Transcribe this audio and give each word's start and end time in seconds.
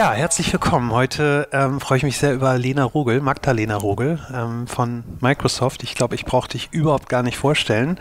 Ja, 0.00 0.14
herzlich 0.14 0.50
willkommen. 0.50 0.92
Heute 0.92 1.46
ähm, 1.52 1.78
freue 1.78 1.98
ich 1.98 2.04
mich 2.04 2.16
sehr 2.16 2.32
über 2.32 2.56
Lena 2.56 2.84
Rogel, 2.84 3.20
Magdalena 3.20 3.76
Rogel 3.76 4.18
ähm, 4.34 4.66
von 4.66 5.04
Microsoft. 5.20 5.82
Ich 5.82 5.94
glaube, 5.94 6.14
ich 6.14 6.24
brauche 6.24 6.48
dich 6.48 6.70
überhaupt 6.72 7.10
gar 7.10 7.22
nicht 7.22 7.36
vorstellen, 7.36 8.00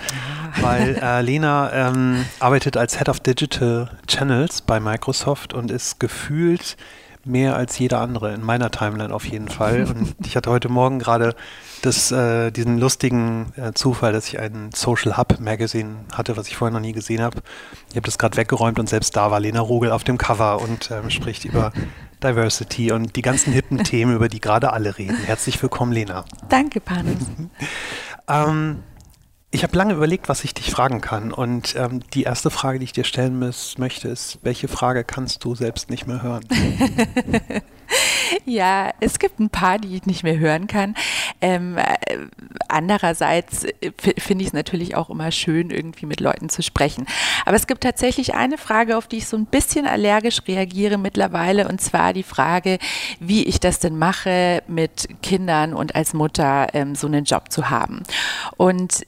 ja. 0.55 0.64
weil 0.64 0.96
äh, 0.96 1.21
Lena 1.29 1.69
ähm, 1.74 2.24
arbeitet 2.39 2.77
als 2.77 2.97
Head 2.97 3.10
of 3.10 3.19
Digital 3.19 3.89
Channels 4.07 4.61
bei 4.61 4.79
Microsoft 4.79 5.54
und 5.54 5.71
ist 5.71 6.00
gefühlt 6.00 6.77
mehr 7.29 7.56
als 7.56 7.78
jeder 7.79 8.01
andere 8.01 8.33
in 8.33 8.43
meiner 8.43 8.71
Timeline 8.71 9.14
auf 9.14 9.25
jeden 9.25 9.47
Fall. 9.47 9.83
Und 9.89 10.15
ich 10.25 10.36
hatte 10.36 10.50
heute 10.50 10.69
Morgen 10.69 11.00
gerade 11.00 11.36
das, 11.82 12.11
äh, 12.11 12.52
diesen 12.52 12.78
lustigen 12.79 13.54
äh, 13.55 13.74
Zufall, 13.74 14.11
dass 14.11 14.28
ich 14.28 14.39
ein 14.39 14.71
Social 14.74 15.18
Hub 15.18 15.39
Magazine 15.39 16.05
hatte, 16.14 16.36
was 16.36 16.47
ich 16.47 16.57
vorher 16.57 16.74
noch 16.74 16.82
nie 16.82 16.92
gesehen 16.92 17.21
habe. 17.21 17.38
Ich 17.89 17.96
habe 17.96 18.05
das 18.05 18.18
gerade 18.18 18.36
weggeräumt 18.38 18.79
und 18.79 18.89
selbst 18.89 19.15
da 19.15 19.32
war 19.32 19.39
Lena 19.39 19.61
Rogel 19.61 19.92
auf 19.92 20.04
dem 20.04 20.18
Cover 20.18 20.61
und 20.61 20.92
ähm, 20.92 21.10
spricht 21.10 21.46
über 21.46 21.71
Diversity 22.24 22.92
und 22.92 23.15
die 23.15 23.21
ganzen 23.21 23.54
hippen 23.54 23.77
Themen, 23.83 24.16
über 24.16 24.27
die 24.27 24.41
gerade 24.41 24.74
alle 24.74 24.97
reden. 24.97 25.18
Herzlich 25.18 25.61
willkommen, 25.61 25.91
Lena. 25.91 26.25
Danke, 26.50 26.82
Panos. 26.82 27.21
ähm, 28.27 28.83
ich 29.52 29.64
habe 29.64 29.76
lange 29.76 29.94
überlegt, 29.94 30.30
was 30.30 30.44
ich 30.44 30.54
dich 30.54 30.70
fragen 30.70 31.02
kann. 31.02 31.32
Und 31.32 31.76
ähm, 31.76 32.02
die 32.14 32.23
erste 32.23 32.52
Frage, 32.52 32.78
die 32.78 32.86
ich 32.86 32.94
dir 32.94 33.03
stellen 33.03 33.39
muss, 33.39 33.80
möchte, 33.80 34.08
ist, 34.08 34.38
welche 34.44 34.67
Frage 34.67 35.03
kannst 35.03 35.44
du 35.44 35.56
selbst 35.56 35.89
nicht 35.89 36.06
mehr 36.06 36.22
hören? 36.22 36.45
ja, 38.45 38.91
es 39.00 39.17
gibt 39.17 39.39
ein 39.39 39.50
paar, 39.50 39.80
die 39.80 39.95
ich 39.95 40.06
nicht 40.06 40.22
mehr 40.22 40.38
hören 40.38 40.67
kann. 40.67 40.94
Ähm, 41.41 41.78
äh, 41.80 42.17
andererseits 42.67 43.64
äh, 43.64 43.91
finde 43.97 44.44
ich 44.44 44.50
es 44.50 44.53
natürlich 44.53 44.95
auch 44.95 45.09
immer 45.09 45.31
schön, 45.31 45.72
irgendwie 45.72 46.06
mit 46.06 46.19
Leuten 46.19 46.50
zu 46.50 46.61
sprechen. 46.61 47.08
Aber 47.44 47.56
es 47.56 47.66
gibt 47.66 47.81
tatsächlich 47.81 48.36
eine 48.36 48.59
Frage, 48.59 48.97
auf 48.97 49.08
die 49.08 49.17
ich 49.17 49.28
so 49.28 49.36
ein 49.36 49.47
bisschen 49.47 49.88
allergisch 49.88 50.41
reagiere 50.47 51.00
mittlerweile, 51.00 51.67
und 51.67 51.81
zwar 51.81 52.13
die 52.13 52.22
Frage, 52.22 52.78
wie 53.19 53.45
ich 53.45 53.59
das 53.59 53.80
denn 53.80 53.97
mache, 53.97 54.61
mit 54.67 55.08
Kindern 55.23 55.73
und 55.73 55.95
als 55.95 56.13
Mutter 56.13 56.67
ähm, 56.73 56.94
so 56.94 57.08
einen 57.08 57.23
Job 57.23 57.52
zu 57.52 57.72
haben. 57.72 58.03
Und 58.56 59.02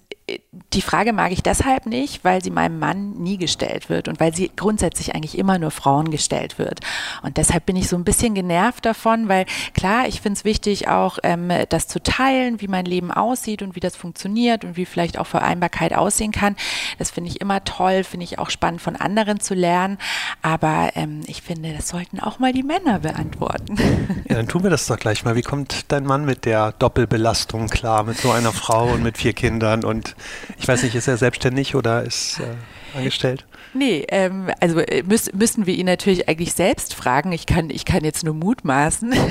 die 0.74 0.82
Frage 0.82 1.12
mag 1.12 1.32
ich 1.32 1.44
deshalb 1.44 1.86
nicht, 1.86 2.24
weil 2.24 2.44
sie 2.44 2.52
meinem 2.52 2.80
Mann 2.80 3.12
nie 3.14 3.38
gestellt 3.38 3.90
wird 3.90 4.08
und 4.08 4.20
weil 4.20 4.34
sie 4.34 4.52
grundsätzlich 4.56 5.14
eigentlich 5.14 5.38
immer 5.38 5.60
nur 5.60 5.72
Frauen 5.72 6.12
gestellt 6.12 6.58
wird. 6.60 6.80
Und 7.22 7.38
deshalb 7.38 7.66
bin 7.66 7.76
ich 7.76 7.90
so 7.90 7.98
ein 7.98 8.04
bisschen 8.04 8.34
genervt 8.36 8.86
davon, 8.86 9.28
weil 9.28 9.46
klar, 9.74 10.08
ich 10.08 10.22
finde 10.22 10.38
es 10.38 10.46
wichtig, 10.46 10.88
auch 10.88 11.20
ähm, 11.24 11.52
das 11.70 11.88
zu 11.88 12.02
teilen, 12.02 12.62
wie 12.62 12.68
mein 12.68 12.86
Leben 12.86 13.12
aussieht 13.12 13.62
und 13.62 13.76
wie 13.76 13.82
das 13.82 13.96
funktioniert 13.96 14.64
und 14.64 14.78
wie 14.78 14.86
vielleicht 14.86 15.18
auch 15.18 15.28
Vereinbarkeit 15.28 15.94
aussehen 15.94 16.32
kann. 16.32 16.56
Das 16.98 17.12
finde 17.12 17.30
ich 17.30 17.42
immer 17.42 17.64
toll, 17.64 18.04
finde 18.04 18.24
ich 18.24 18.40
auch 18.40 18.50
spannend 18.50 18.82
von 18.82 18.96
anderen 18.96 19.40
zu 19.40 19.54
lernen. 19.54 19.98
Aber 20.42 20.92
ähm, 20.96 21.22
ich 21.28 21.42
finde, 21.42 21.74
das 21.74 21.90
sollten 21.90 22.20
auch 22.20 22.40
mal 22.40 22.54
die 22.54 22.64
Männer 22.64 23.00
beantworten. 23.00 23.78
Ja, 24.30 24.38
dann 24.38 24.48
tun 24.48 24.64
wir 24.64 24.70
das 24.70 24.86
doch 24.86 24.98
gleich 24.98 25.26
mal. 25.26 25.36
Wie 25.36 25.42
kommt 25.42 25.92
dein 25.92 26.06
Mann 26.06 26.24
mit 26.24 26.46
der 26.46 26.72
Doppelbelastung 26.74 27.68
klar, 27.68 28.04
mit 28.04 28.18
so 28.18 28.32
einer 28.32 28.54
Frau 28.54 28.88
und 28.88 29.04
mit 29.04 29.18
vier 29.18 29.34
Kindern 29.34 29.84
und 29.84 30.16
ich 30.58 30.68
weiß 30.68 30.84
nicht, 30.84 30.96
ist 30.96 31.08
er 31.08 31.18
selbstständig 31.18 31.76
oder 31.76 32.04
ist 32.04 32.40
äh, 32.40 32.98
angestellt? 32.98 33.46
Nee, 33.74 34.06
ähm, 34.10 34.50
also 34.60 34.80
äh, 34.80 35.04
müß, 35.04 35.34
müssen 35.34 35.66
wir 35.66 35.74
ihn 35.74 35.86
natürlich 35.86 36.28
eigentlich 36.28 36.54
selbst 36.54 36.94
fragen. 36.94 37.32
Ich 37.32 37.46
kann, 37.46 37.70
ich 37.70 37.86
kann 37.86 38.04
jetzt 38.04 38.24
nur 38.24 38.34
mutmaßen. 38.34 39.14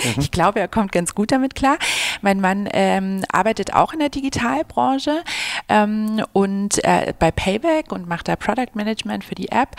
Mhm. 0.00 0.14
Ich 0.18 0.30
glaube, 0.30 0.60
er 0.60 0.68
kommt 0.68 0.92
ganz 0.92 1.14
gut 1.14 1.32
damit 1.32 1.54
klar. 1.54 1.76
Mein 2.22 2.40
Mann 2.40 2.68
ähm, 2.72 3.24
arbeitet 3.30 3.74
auch 3.74 3.92
in 3.92 3.98
der 3.98 4.08
Digitalbranche 4.08 5.22
ähm, 5.70 6.22
und 6.32 6.84
äh, 6.84 7.14
bei 7.18 7.30
Payback 7.30 7.92
und 7.92 8.06
macht 8.06 8.28
da 8.28 8.36
Product 8.36 8.74
Management 8.74 9.24
für 9.24 9.34
die 9.34 9.48
App. 9.50 9.70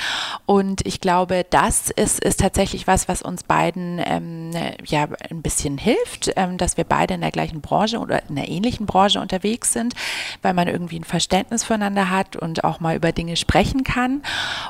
Und 0.45 0.85
ich 0.85 0.99
glaube, 0.99 1.45
das 1.49 1.91
ist, 1.91 2.19
ist 2.19 2.39
tatsächlich 2.39 2.87
was, 2.87 3.07
was 3.07 3.21
uns 3.21 3.43
beiden 3.43 4.01
ähm, 4.03 4.51
ja 4.85 5.07
ein 5.29 5.41
bisschen 5.43 5.77
hilft, 5.77 6.31
ähm, 6.35 6.57
dass 6.57 6.77
wir 6.77 6.83
beide 6.83 7.13
in 7.13 7.21
der 7.21 7.31
gleichen 7.31 7.61
Branche 7.61 7.99
oder 7.99 8.27
in 8.27 8.35
der 8.35 8.49
ähnlichen 8.49 8.87
Branche 8.87 9.21
unterwegs 9.21 9.73
sind, 9.73 9.93
weil 10.41 10.53
man 10.53 10.67
irgendwie 10.67 10.99
ein 10.99 11.03
Verständnis 11.03 11.63
füreinander 11.63 12.09
hat 12.09 12.35
und 12.35 12.63
auch 12.63 12.79
mal 12.79 12.95
über 12.95 13.11
Dinge 13.11 13.35
sprechen 13.35 13.83
kann 13.83 13.91
kann. 13.91 14.21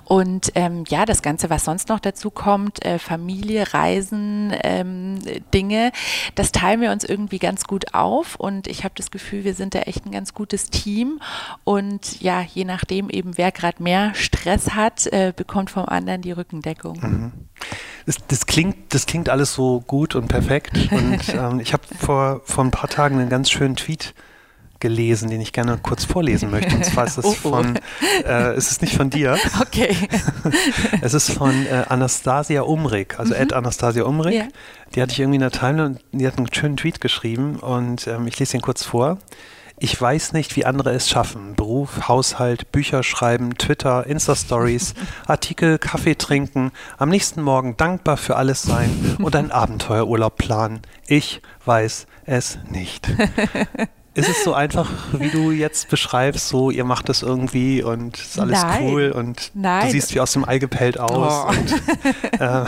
Und 0.05 0.51
ähm, 0.55 0.83
ja, 0.89 1.05
das 1.05 1.21
Ganze, 1.21 1.49
was 1.49 1.65
sonst 1.65 1.89
noch 1.89 1.99
dazu 1.99 2.31
kommt, 2.31 2.83
äh, 2.85 2.99
Familie, 2.99 3.73
Reisen, 3.73 4.53
ähm, 4.63 5.19
Dinge, 5.53 5.91
das 6.35 6.51
teilen 6.51 6.81
wir 6.81 6.91
uns 6.91 7.03
irgendwie 7.03 7.39
ganz 7.39 7.65
gut 7.65 7.93
auf. 7.93 8.35
Und 8.35 8.67
ich 8.67 8.83
habe 8.83 8.93
das 8.95 9.11
Gefühl, 9.11 9.43
wir 9.43 9.53
sind 9.53 9.75
da 9.75 9.79
echt 9.81 10.05
ein 10.05 10.11
ganz 10.11 10.33
gutes 10.33 10.69
Team. 10.69 11.10
Und 11.63 12.21
ja, 12.21 12.41
je 12.41 12.65
nachdem 12.65 13.09
eben, 13.09 13.37
wer 13.37 13.51
gerade 13.51 13.81
mehr 13.81 14.13
Stress 14.15 14.71
hat, 14.71 15.07
äh, 15.07 15.33
bekommt 15.35 15.71
vom 15.71 15.85
anderen 15.85 16.21
die 16.21 16.31
Rückendeckung. 16.31 16.99
Mhm. 17.01 17.31
Das, 18.05 18.17
das, 18.27 18.45
klingt, 18.45 18.93
das 18.93 19.05
klingt 19.05 19.29
alles 19.29 19.53
so 19.53 19.81
gut 19.81 20.15
und 20.15 20.27
perfekt. 20.27 20.77
Und 20.91 21.29
ähm, 21.29 21.59
ich 21.59 21.73
habe 21.73 21.83
vor, 21.99 22.41
vor 22.45 22.63
ein 22.63 22.71
paar 22.71 22.89
Tagen 22.89 23.19
einen 23.19 23.29
ganz 23.29 23.49
schönen 23.49 23.75
Tweet 23.75 24.13
gelesen, 24.81 25.29
den 25.29 25.39
ich 25.39 25.53
gerne 25.53 25.77
kurz 25.81 26.03
vorlesen 26.03 26.51
möchte. 26.51 26.75
Und 26.75 26.83
zwar 26.83 27.05
ist 27.05 27.17
es 27.17 27.25
oh, 27.25 27.29
oh. 27.43 27.49
von, 27.49 27.79
äh, 28.25 28.53
es 28.53 28.69
ist 28.71 28.81
nicht 28.81 28.95
von 28.95 29.09
dir. 29.09 29.37
Okay. 29.61 29.95
es 31.01 31.13
ist 31.13 31.31
von 31.31 31.65
äh, 31.67 31.83
Anastasia 31.87 32.63
Umrig, 32.63 33.19
also 33.19 33.33
mhm. 33.33 33.41
Ed 33.41 33.53
Anastasia 33.53 34.03
Umrig. 34.03 34.33
Ja. 34.33 34.47
Die 34.95 35.01
hatte 35.01 35.13
ich 35.13 35.19
irgendwie 35.19 35.35
in 35.35 35.41
der 35.41 35.51
Timeline 35.51 35.99
und 36.11 36.19
die 36.19 36.27
hat 36.27 36.37
einen 36.37 36.51
schönen 36.51 36.77
Tweet 36.77 36.99
geschrieben 36.99 37.57
und 37.57 38.07
ähm, 38.07 38.27
ich 38.27 38.39
lese 38.39 38.53
den 38.53 38.61
kurz 38.61 38.83
vor. 38.83 39.19
Ich 39.83 39.99
weiß 39.99 40.33
nicht, 40.33 40.55
wie 40.55 40.65
andere 40.65 40.91
es 40.91 41.09
schaffen. 41.09 41.55
Beruf, 41.55 42.07
Haushalt, 42.07 42.71
Bücher 42.71 43.01
schreiben, 43.01 43.57
Twitter, 43.57 44.05
Insta-Stories, 44.05 44.93
Artikel, 45.25 45.79
Kaffee 45.79 46.13
trinken, 46.13 46.71
am 46.99 47.09
nächsten 47.09 47.41
Morgen 47.41 47.77
dankbar 47.77 48.17
für 48.17 48.35
alles 48.35 48.61
sein 48.61 49.17
und 49.17 49.35
einen 49.35 49.49
Abenteuerurlaub 49.51 50.37
planen. 50.37 50.81
Ich 51.07 51.41
weiß 51.65 52.05
es 52.25 52.59
nicht. 52.69 53.11
Ist 54.13 54.27
es 54.27 54.43
so 54.43 54.53
einfach, 54.53 54.89
wie 55.13 55.29
du 55.29 55.51
jetzt 55.51 55.87
beschreibst, 55.89 56.49
so 56.49 56.69
ihr 56.69 56.83
macht 56.83 57.07
das 57.07 57.21
irgendwie 57.21 57.81
und 57.81 58.17
ist 58.17 58.37
alles 58.37 58.61
Nein. 58.61 58.83
cool 58.83 59.11
und 59.11 59.51
Nein. 59.53 59.85
du 59.85 59.91
siehst 59.91 60.13
wie 60.13 60.19
aus 60.19 60.33
dem 60.33 60.47
Ei 60.47 60.57
gepellt 60.57 60.99
aus? 60.99 61.45
Oh. 61.45 61.49
Und, 61.49 61.71
äh, 62.41 62.65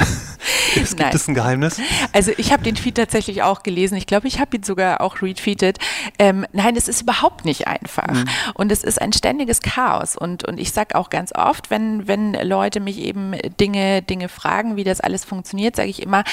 es 0.82 0.96
gibt 0.96 1.14
es 1.14 1.28
ein 1.28 1.36
Geheimnis? 1.36 1.82
Also 2.14 2.32
ich 2.38 2.54
habe 2.54 2.64
den 2.64 2.76
Tweet 2.76 2.96
tatsächlich 2.96 3.44
auch 3.44 3.62
gelesen. 3.62 3.98
Ich 3.98 4.08
glaube, 4.08 4.28
ich 4.28 4.40
habe 4.40 4.56
ihn 4.56 4.64
sogar 4.64 5.02
auch 5.02 5.22
retweetet. 5.22 5.80
Ähm, 6.18 6.46
nein, 6.54 6.78
es 6.78 6.88
ist 6.88 7.02
überhaupt 7.02 7.44
nicht 7.44 7.68
einfach. 7.68 8.08
Mhm. 8.08 8.26
Und 8.54 8.72
es 8.72 8.86
ist 8.86 9.02
ein 9.02 9.12
ständiges 9.12 9.62
Chaos. 9.62 10.16
Und, 10.16 10.46
und 10.46 10.62
ich 10.62 10.72
sage 10.72 10.96
auch 10.96 11.10
ganz 11.10 11.36
oft, 11.36 11.70
wenn, 11.70 12.08
wenn 12.08 12.36
Leute 12.36 12.80
mich 12.80 13.00
eben 13.00 13.34
Dinge, 13.60 14.02
Dinge 14.02 14.30
fragen, 14.30 14.78
wie 14.78 14.86
das 14.86 15.02
alles 15.02 15.26
funktioniert, 15.26 15.76
sage 15.76 15.90
ich 15.90 16.02
immer, 16.02 16.24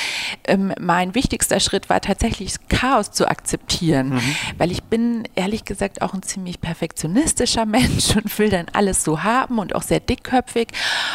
ähm, 0.45 0.73
mein 0.79 1.17
wichtigster 1.17 1.59
Schritt 1.59 1.91
war 1.91 2.01
tatsächlich 2.01 2.55
Chaos 2.69 3.11
zu 3.11 3.29
akzeptieren. 3.29 4.11
Mhm. 4.11 4.37
Weil 4.57 4.71
ich 4.71 4.85
bin 4.85 5.00
bin 5.01 5.29
ehrlich 5.35 5.65
gesagt 5.65 6.03
auch 6.03 6.13
ein 6.13 6.23
ziemlich 6.23 6.61
perfektionistischer 6.61 7.65
Mensch 7.65 8.15
und 8.17 8.39
will 8.39 8.51
dann 8.51 8.67
alles 8.73 9.03
so 9.03 9.23
haben 9.23 9.59
und 9.59 9.75
auch 9.75 9.83
sehr 9.83 10.01
dickköpfig. 10.01 10.69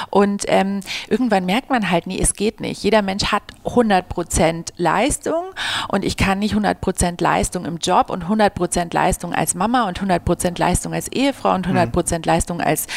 Und 0.10 0.46
ähm, 0.48 0.82
irgendwann 1.08 1.46
merkt 1.46 1.70
man 1.70 1.92
halt, 1.92 2.08
nee, 2.08 2.20
es 2.20 2.34
geht 2.34 2.60
nicht. 2.60 2.84
Jeder 2.84 3.02
Mensch 3.02 3.26
hat 3.26 3.44
100% 3.64 4.74
Leistung 4.78 5.44
und 5.88 6.04
ich 6.04 6.18
kann 6.18 6.40
nicht 6.40 6.56
100% 6.56 7.22
Leistung 7.22 7.66
im 7.66 7.78
Job 7.78 8.10
und 8.10 8.26
100% 8.26 8.94
Leistung 8.94 9.34
als 9.34 9.54
Mama 9.54 9.88
und 9.88 10.00
100% 10.00 10.60
Leistung 10.60 10.94
als 10.94 11.08
Ehefrau 11.10 11.54
und 11.54 11.68
100% 11.68 12.18
mhm. 12.18 12.24
Leistung 12.24 12.62
als 12.62 12.88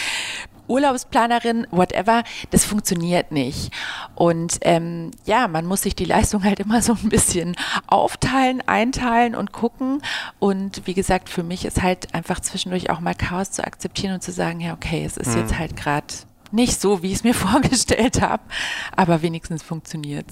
Urlaubsplanerin, 0.69 1.67
whatever, 1.71 2.23
das 2.51 2.65
funktioniert 2.65 3.33
nicht. 3.33 3.73
Und 4.15 4.59
ähm, 4.63 5.11
ja, 5.25 5.49
man 5.49 5.67
muss 5.67 5.83
sich 5.83 5.97
die 5.97 6.05
Leistung 6.05 6.45
halt 6.45 6.61
immer 6.61 6.83
so 6.83 6.93
ein 6.93 7.09
bisschen 7.09 7.57
aufteilen, 7.87 8.63
einteilen 8.67 9.35
und 9.35 9.53
gucken. 9.53 10.03
Und 10.39 10.87
wie 10.87 10.95
gesagt, 10.95 11.29
für 11.29 11.43
mich 11.43 11.65
ist 11.65 11.83
halt 11.83 12.15
einfach 12.15 12.41
zwischendurch 12.41 12.91
auch 12.91 13.01
mal 13.01 13.15
Chaos 13.15 13.51
zu 13.51 13.65
akzeptieren 13.65 14.15
und 14.15 14.23
zu 14.23 14.33
sagen, 14.33 14.61
ja, 14.61 14.75
okay, 14.75 15.05
es 15.05 15.17
ist 15.17 15.35
mhm. 15.35 15.41
jetzt 15.41 15.59
halt 15.59 15.77
gerade 15.77 16.07
nicht 16.51 16.81
so, 16.81 17.03
wie 17.03 17.09
ich 17.09 17.15
es 17.15 17.25
mir 17.25 17.35
vorgestellt 17.35 18.21
habe, 18.21 18.43
aber 18.97 19.23
wenigstens 19.23 19.63
funktioniert 19.63 20.27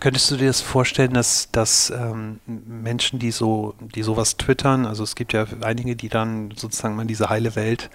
Könntest 0.00 0.30
du 0.30 0.36
dir 0.36 0.48
das 0.48 0.60
vorstellen, 0.60 1.12
dass, 1.12 1.50
dass 1.50 1.90
ähm, 1.90 2.40
Menschen, 2.46 3.18
die 3.18 3.30
so, 3.30 3.74
die 3.80 4.02
sowas 4.02 4.36
twittern, 4.36 4.86
also 4.86 5.02
es 5.02 5.14
gibt 5.14 5.32
ja 5.32 5.46
einige, 5.62 5.96
die 5.96 6.08
dann 6.08 6.52
sozusagen 6.54 6.96
mal 6.96 7.06
diese 7.06 7.28
heile 7.28 7.56
Welt 7.56 7.90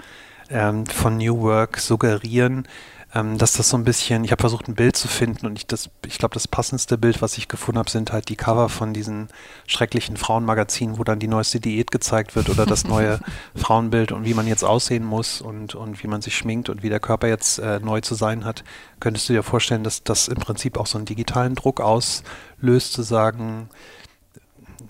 ähm, 0.52 0.86
von 0.86 1.18
New 1.18 1.42
Work 1.42 1.80
suggerieren, 1.80 2.68
ähm, 3.14 3.38
dass 3.38 3.54
das 3.54 3.70
so 3.70 3.78
ein 3.78 3.84
bisschen, 3.84 4.24
ich 4.24 4.32
habe 4.32 4.42
versucht 4.42 4.68
ein 4.68 4.76
Bild 4.76 4.96
zu 4.96 5.08
finden 5.08 5.46
und 5.46 5.58
ich, 5.58 5.66
ich 6.06 6.18
glaube, 6.18 6.34
das 6.34 6.48
passendste 6.48 6.98
Bild, 6.98 7.22
was 7.22 7.38
ich 7.38 7.48
gefunden 7.48 7.80
habe, 7.80 7.90
sind 7.90 8.14
halt 8.14 8.30
die 8.30 8.38
Cover 8.38 8.70
von 8.70 8.94
diesen 8.94 9.28
schrecklichen 9.68 10.16
Frauenmagazinen, 10.16 10.98
wo 10.98 11.04
dann 11.04 11.20
die 11.20 11.28
neueste 11.28 11.60
Diät 11.60 11.92
gezeigt 11.92 12.36
wird 12.36 12.50
oder 12.50 12.66
das 12.66 12.86
neue 12.86 13.20
Frauenbild 13.56 14.12
und 14.12 14.26
wie 14.26 14.34
man 14.34 14.48
jetzt 14.48 14.64
aussehen 14.64 15.04
muss 15.04 15.42
und, 15.42 15.76
und 15.76 16.02
wie 16.04 16.08
man 16.08 16.22
sich 16.22 16.38
schminkt 16.38 16.70
und 16.70 16.84
wie 16.84 16.90
der 16.90 17.00
Körper 17.00 17.28
jetzt 17.28 17.60
äh, 17.60 17.80
neu 17.80 18.02
zu 18.02 18.16
sein 18.16 18.46
hat. 18.46 18.64
Könntest 19.00 19.28
du 19.28 19.34
dir 19.34 19.44
vorstellen, 19.44 19.84
dass 19.84 20.04
das 20.04 20.28
im 20.28 20.38
Prinzip 20.38 20.78
auch 20.78 20.88
so 20.88 20.98
einen 20.98 21.06
digitalen 21.06 21.56
Druck 21.56 21.82
auslöst, 21.82 22.94
zu 22.94 23.02
sagen, 23.02 23.70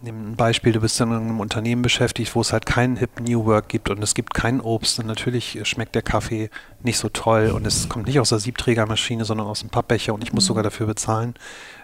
nehmen 0.04 0.32
ein 0.32 0.36
Beispiel, 0.36 0.72
du 0.72 0.82
bist 0.82 1.00
in 1.00 1.12
einem 1.12 1.40
Unternehmen 1.40 1.82
beschäftigt, 1.82 2.36
wo 2.36 2.42
es 2.42 2.54
halt 2.54 2.66
kein 2.66 2.96
Hip 2.98 3.20
New 3.20 3.46
Work 3.46 3.70
gibt 3.70 3.90
und 3.90 4.02
es 4.04 4.14
gibt 4.14 4.34
kein 4.34 4.62
Obst 4.62 5.00
und 5.00 5.06
natürlich 5.06 5.60
schmeckt 5.64 5.96
der 5.96 6.02
Kaffee 6.02 6.50
nicht 6.82 6.98
so 6.98 7.10
toll 7.10 7.52
und 7.52 7.66
es 7.66 7.90
kommt 7.90 8.08
nicht 8.08 8.20
aus 8.20 8.30
der 8.30 8.40
Siebträgermaschine, 8.40 9.26
sondern 9.26 9.48
aus 9.48 9.62
dem 9.62 9.70
Pappbecher 9.70 10.14
und 10.14 10.24
ich 10.24 10.34
muss 10.34 10.46
mhm. 10.46 10.48
sogar 10.48 10.64
dafür 10.64 10.88
bezahlen, 10.88 11.36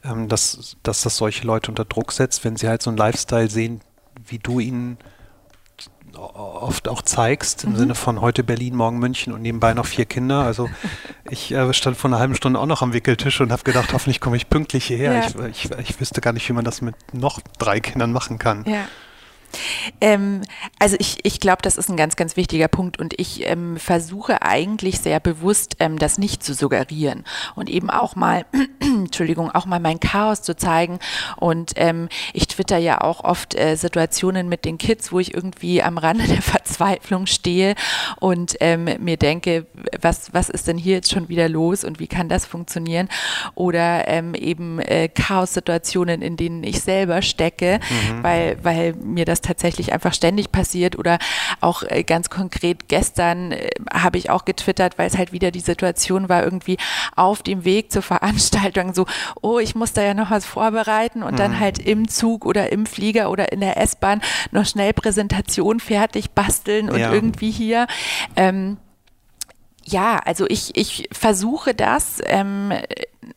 ähm, 0.03 0.27
dass, 0.27 0.77
dass 0.83 1.01
das 1.01 1.17
solche 1.17 1.45
Leute 1.45 1.71
unter 1.71 1.85
Druck 1.85 2.11
setzt, 2.11 2.43
wenn 2.43 2.55
sie 2.55 2.67
halt 2.67 2.81
so 2.81 2.89
einen 2.89 2.97
Lifestyle 2.97 3.49
sehen, 3.49 3.81
wie 4.27 4.39
du 4.39 4.59
ihn 4.59 4.97
oft 6.17 6.87
auch 6.87 7.01
zeigst, 7.01 7.63
im 7.63 7.71
mhm. 7.71 7.77
Sinne 7.77 7.95
von 7.95 8.21
heute 8.21 8.43
Berlin, 8.43 8.75
morgen 8.75 8.99
München 8.99 9.33
und 9.33 9.41
nebenbei 9.41 9.73
noch 9.73 9.85
vier 9.85 10.05
Kinder. 10.05 10.41
Also 10.41 10.69
ich 11.29 11.51
äh, 11.51 11.73
stand 11.73 11.97
vor 11.97 12.09
einer 12.09 12.19
halben 12.19 12.35
Stunde 12.35 12.59
auch 12.59 12.65
noch 12.65 12.81
am 12.81 12.93
Wickeltisch 12.93 13.41
und 13.41 13.51
habe 13.51 13.63
gedacht, 13.63 13.93
hoffentlich 13.93 14.19
komme 14.19 14.37
ich 14.37 14.49
pünktlich 14.49 14.85
hierher. 14.85 15.13
Ja. 15.13 15.47
Ich, 15.47 15.65
ich, 15.65 15.71
ich, 15.79 15.99
wüsste 15.99 16.21
gar 16.21 16.33
nicht, 16.33 16.47
wie 16.49 16.53
man 16.53 16.65
das 16.65 16.81
mit 16.81 16.95
noch 17.13 17.39
drei 17.59 17.79
Kindern 17.79 18.11
machen 18.11 18.39
kann. 18.39 18.65
Ja. 18.65 18.85
Ähm, 20.01 20.41
also 20.79 20.95
ich, 20.99 21.19
ich 21.23 21.39
glaube, 21.39 21.61
das 21.61 21.77
ist 21.77 21.89
ein 21.89 21.97
ganz, 21.97 22.15
ganz 22.15 22.35
wichtiger 22.37 22.67
Punkt 22.67 22.99
und 22.99 23.19
ich 23.19 23.47
ähm, 23.47 23.77
versuche 23.77 24.41
eigentlich 24.41 24.99
sehr 24.99 25.19
bewusst, 25.19 25.77
ähm, 25.79 25.97
das 25.97 26.17
nicht 26.17 26.43
zu 26.43 26.53
suggerieren 26.53 27.23
und 27.55 27.69
eben 27.69 27.89
auch 27.89 28.15
mal, 28.15 28.45
Entschuldigung, 28.79 29.51
auch 29.51 29.65
mal 29.65 29.79
mein 29.79 29.99
Chaos 29.99 30.41
zu 30.41 30.55
zeigen 30.55 30.99
und 31.37 31.73
ähm, 31.75 32.09
ich 32.33 32.47
twitter 32.47 32.77
ja 32.77 33.01
auch 33.01 33.23
oft 33.23 33.55
äh, 33.55 33.75
Situationen 33.75 34.49
mit 34.49 34.65
den 34.65 34.77
Kids, 34.77 35.11
wo 35.11 35.19
ich 35.19 35.33
irgendwie 35.33 35.81
am 35.81 35.97
Rande 35.97 36.25
der 36.25 36.41
Verzweiflung 36.41 37.25
stehe 37.25 37.75
und 38.19 38.55
ähm, 38.59 38.89
mir 38.99 39.17
denke, 39.17 39.65
was, 40.01 40.33
was 40.33 40.49
ist 40.49 40.67
denn 40.67 40.77
hier 40.77 40.95
jetzt 40.95 41.11
schon 41.11 41.29
wieder 41.29 41.49
los 41.49 41.83
und 41.83 41.99
wie 41.99 42.07
kann 42.07 42.29
das 42.29 42.45
funktionieren 42.45 43.09
oder 43.55 44.07
ähm, 44.07 44.33
eben 44.35 44.79
äh, 44.79 45.09
Chaos-Situationen, 45.09 46.21
in 46.21 46.37
denen 46.37 46.63
ich 46.63 46.81
selber 46.81 47.21
stecke, 47.21 47.79
mhm. 47.89 48.23
weil, 48.23 48.57
weil 48.63 48.93
mir 48.93 49.25
das 49.25 49.36
tatsächlich 49.41 49.93
einfach 49.93 50.13
ständig 50.13 50.51
passiert 50.51 50.97
oder 50.97 51.19
auch 51.61 51.83
äh, 51.83 52.03
ganz 52.03 52.29
konkret 52.29 52.87
gestern 52.87 53.51
äh, 53.51 53.69
habe 53.91 54.17
ich 54.17 54.29
auch 54.29 54.45
getwittert, 54.45 54.97
weil 54.97 55.07
es 55.07 55.17
halt 55.17 55.31
wieder 55.31 55.51
die 55.51 55.59
Situation 55.59 56.29
war, 56.29 56.43
irgendwie 56.43 56.77
auf 57.15 57.43
dem 57.43 57.65
Weg 57.65 57.91
zur 57.91 58.01
Veranstaltung 58.01 58.93
so, 58.93 59.05
oh, 59.41 59.59
ich 59.59 59.75
muss 59.75 59.93
da 59.93 60.01
ja 60.03 60.13
noch 60.13 60.31
was 60.31 60.45
vorbereiten 60.45 61.23
und 61.23 61.33
mhm. 61.33 61.37
dann 61.37 61.59
halt 61.59 61.79
im 61.79 62.07
Zug 62.07 62.45
oder 62.45 62.71
im 62.71 62.85
Flieger 62.85 63.29
oder 63.29 63.51
in 63.51 63.59
der 63.59 63.77
S-Bahn 63.77 64.21
noch 64.51 64.65
schnell 64.65 64.93
Präsentation 64.93 65.79
fertig 65.79 66.31
basteln 66.31 66.89
und 66.89 66.99
ja. 66.99 67.13
irgendwie 67.13 67.51
hier. 67.51 67.87
Ähm, 68.35 68.77
ja, 69.87 70.19
also 70.25 70.45
ich, 70.49 70.75
ich 70.75 71.07
versuche 71.13 71.73
das. 71.73 72.19
Ähm, 72.25 72.73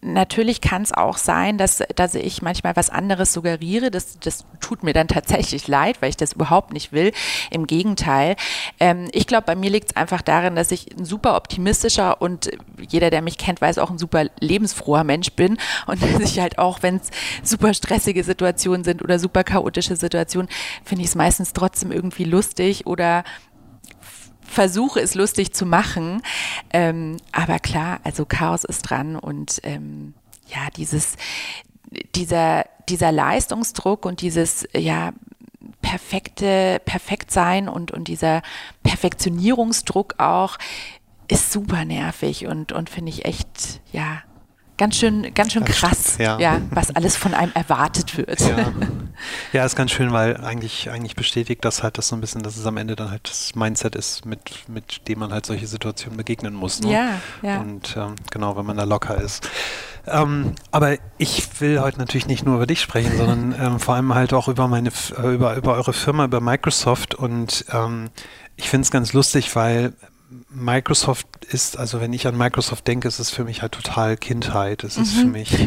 natürlich 0.01 0.61
kann 0.61 0.83
es 0.83 0.93
auch 0.93 1.17
sein, 1.17 1.59
dass, 1.59 1.83
dass 1.95 2.17
ich 2.17 2.43
manchmal 2.43 2.75
was 2.75 2.91
anderes 2.91 3.33
suggeriere. 3.33 3.93
Das, 3.93 4.19
das 4.19 4.45
tut 4.61 4.83
mir 4.83 4.93
dann 4.93 5.07
tatsächlich 5.07 5.69
leid, 5.69 6.03
weil 6.03 6.11
ich 6.11 6.17
das 6.17 6.33
überhaupt 6.33 6.73
nicht 6.73 6.93
will. 6.93 7.13
Im 7.53 7.69
Gegenteil. 7.69 8.35
Ähm, 8.81 9.09
ich 9.13 9.29
glaube, 9.29 9.45
bei 9.47 9.55
mir 9.55 9.71
liegt 9.71 9.91
es 9.91 9.97
einfach 9.97 10.23
darin, 10.23 10.57
dass 10.57 10.73
ich 10.73 10.89
ein 10.99 11.05
super 11.05 11.37
optimistischer 11.37 12.21
und 12.21 12.51
jeder, 12.89 13.11
der 13.11 13.23
mich 13.23 13.39
kennt, 13.39 13.61
weiß 13.61 13.79
auch 13.79 13.91
ein 13.91 13.99
super 13.99 14.25
lebensfroher 14.41 15.05
Mensch 15.05 15.31
bin 15.33 15.57
und 15.87 16.03
dass 16.21 16.21
ich 16.21 16.41
halt 16.41 16.59
auch, 16.59 16.83
wenn 16.83 16.97
es 16.97 17.11
super 17.49 17.75
stressige 17.75 18.25
Situationen 18.25 18.83
sind 18.83 19.03
oder 19.03 19.21
super 19.21 19.45
chaotische 19.45 19.95
Situationen, 19.95 20.51
finde 20.85 21.03
ich 21.05 21.11
es 21.11 21.15
meistens 21.15 21.53
trotzdem 21.53 21.93
irgendwie 21.93 22.25
lustig 22.25 22.87
oder 22.87 23.23
versuche 24.51 25.01
es 25.01 25.15
lustig 25.15 25.55
zu 25.55 25.65
machen. 25.65 26.23
Ähm, 26.73 27.17
aber 27.33 27.59
klar, 27.59 28.01
also 28.05 28.27
Chaos 28.27 28.65
ist 28.65 28.83
dran 28.83 29.17
und 29.17 29.61
ähm, 29.63 30.15
ja, 30.49 30.69
dieses, 30.77 31.17
dieser, 32.15 32.67
dieser 32.89 33.13
Leistungsdruck 33.13 34.05
und 34.05 34.21
dieses, 34.21 34.69
ja, 34.77 35.13
perfekte, 35.81 36.81
perfekt 36.85 37.31
sein 37.31 37.69
und, 37.69 37.93
und 37.93 38.09
dieser 38.09 38.43
Perfektionierungsdruck 38.83 40.15
auch 40.19 40.59
ist 41.29 41.53
super 41.53 41.85
nervig 41.85 42.47
und, 42.47 42.73
und 42.73 42.91
finde 42.91 43.11
ich 43.11 43.25
echt, 43.25 43.81
ja, 43.93 44.23
ganz 44.81 44.97
schön, 44.97 45.35
ganz 45.35 45.53
schön 45.53 45.65
krass, 45.65 46.17
ja. 46.19 46.39
ja. 46.39 46.59
was 46.71 46.97
alles 46.97 47.15
von 47.15 47.35
einem 47.35 47.53
erwartet 47.53 48.17
wird. 48.17 48.41
Ja. 48.41 48.73
ja, 49.53 49.65
ist 49.67 49.77
ganz 49.77 49.91
schön, 49.91 50.11
weil 50.11 50.39
eigentlich, 50.39 50.91
eigentlich 50.91 51.15
bestätigt 51.15 51.63
das 51.67 51.83
halt 51.83 51.99
das 51.99 52.09
so 52.09 52.17
ein 52.17 52.23
bisschen, 52.23 52.43
dass 52.43 52.57
es 52.57 52.65
am 52.65 52.79
Ende 52.79 52.97
dann 52.97 53.11
halt 53.11 53.29
das 53.29 53.55
Mindset 53.55 53.95
ist, 53.95 54.25
mit, 54.25 54.41
mit 54.71 55.07
dem 55.07 55.19
man 55.19 55.33
halt 55.33 55.45
solche 55.45 55.67
Situationen 55.67 56.17
begegnen 56.17 56.55
muss. 56.55 56.81
Ne? 56.81 56.93
Ja, 56.93 57.11
ja. 57.43 57.61
Und 57.61 57.95
ähm, 57.99 58.15
genau, 58.31 58.57
wenn 58.57 58.65
man 58.65 58.79
da 58.79 58.85
locker 58.85 59.21
ist. 59.21 59.47
Ähm, 60.07 60.55
aber 60.71 60.97
ich 61.19 61.61
will 61.61 61.79
heute 61.81 61.99
natürlich 61.99 62.27
nicht 62.27 62.47
nur 62.47 62.57
über 62.57 62.67
dich 62.67 62.81
sprechen, 62.81 63.19
sondern 63.19 63.55
ähm, 63.61 63.81
vor 63.81 63.97
allem 63.97 64.15
halt 64.15 64.33
auch 64.33 64.49
über 64.49 64.67
meine, 64.67 64.91
über, 65.23 65.57
über 65.57 65.75
eure 65.75 65.93
Firma, 65.93 66.25
über 66.25 66.41
Microsoft 66.41 67.15
und 67.15 67.67
ähm, 67.71 68.09
ich 68.57 68.71
finde 68.71 68.85
es 68.87 68.91
ganz 68.91 69.13
lustig, 69.13 69.55
weil 69.55 69.93
Microsoft 70.49 71.45
ist, 71.45 71.77
also 71.77 72.01
wenn 72.01 72.13
ich 72.13 72.27
an 72.27 72.37
Microsoft 72.37 72.87
denke, 72.87 73.09
ist 73.09 73.19
es 73.19 73.31
für 73.31 73.45
mich 73.45 73.63
halt 73.63 73.73
total 73.73 74.17
Kindheit. 74.17 74.85
Es 74.85 74.97
ist 74.97 75.17
mhm. 75.17 75.21
für 75.21 75.27
mich 75.27 75.61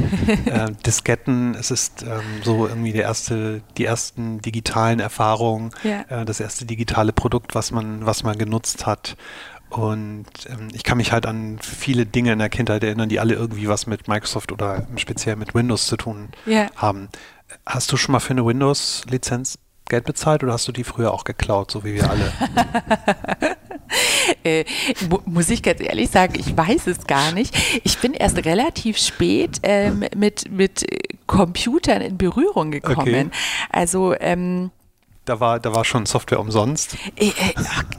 äh, 0.45 0.71
Disketten, 0.85 1.55
es 1.55 1.69
ist 1.69 2.03
ähm, 2.03 2.41
so 2.43 2.67
irgendwie 2.67 2.93
der 2.93 3.03
erste, 3.03 3.61
die 3.77 3.85
ersten 3.85 4.41
digitalen 4.41 4.99
Erfahrungen, 4.99 5.71
ja. 5.83 6.05
äh, 6.07 6.25
das 6.25 6.39
erste 6.39 6.65
digitale 6.65 7.11
Produkt, 7.11 7.55
was 7.55 7.71
man, 7.71 8.05
was 8.05 8.23
man 8.23 8.37
genutzt 8.37 8.85
hat. 8.85 9.17
Und 9.69 10.27
ähm, 10.47 10.69
ich 10.73 10.83
kann 10.83 10.97
mich 10.97 11.11
halt 11.11 11.25
an 11.25 11.59
viele 11.59 12.05
Dinge 12.05 12.31
in 12.31 12.39
der 12.39 12.49
Kindheit 12.49 12.83
erinnern, 12.83 13.09
die 13.09 13.19
alle 13.19 13.33
irgendwie 13.33 13.67
was 13.67 13.87
mit 13.87 14.07
Microsoft 14.07 14.51
oder 14.51 14.87
speziell 14.95 15.35
mit 15.35 15.55
Windows 15.55 15.87
zu 15.87 15.97
tun 15.97 16.29
ja. 16.45 16.67
haben. 16.75 17.09
Hast 17.65 17.91
du 17.91 17.97
schon 17.97 18.13
mal 18.13 18.19
für 18.19 18.31
eine 18.31 18.45
Windows-Lizenz 18.45 19.57
Geld 19.89 20.05
bezahlt 20.05 20.43
oder 20.43 20.53
hast 20.53 20.67
du 20.67 20.71
die 20.71 20.83
früher 20.83 21.11
auch 21.11 21.23
geklaut, 21.23 21.69
so 21.69 21.83
wie 21.83 21.95
wir 21.95 22.09
alle? 22.09 22.31
äh, 24.43 24.65
muss 25.25 25.49
ich 25.49 25.63
ganz 25.63 25.81
ehrlich 25.81 26.09
sagen, 26.09 26.33
ich 26.37 26.55
weiß 26.55 26.87
es 26.87 27.07
gar 27.07 27.31
nicht. 27.31 27.55
Ich 27.83 27.99
bin 27.99 28.13
erst 28.13 28.43
relativ 28.45 28.97
spät 28.97 29.59
ähm, 29.63 30.05
mit, 30.15 30.51
mit 30.51 30.85
Computern 31.27 32.01
in 32.01 32.17
Berührung 32.17 32.71
gekommen. 32.71 32.99
Okay. 32.99 33.29
Also 33.69 34.15
ähm, 34.19 34.71
da 35.25 35.39
war, 35.39 35.59
da 35.59 35.73
war 35.73 35.85
schon 35.85 36.05
Software 36.05 36.39
umsonst? 36.39 36.97
Ich, 37.15 37.39
äh, 37.39 37.53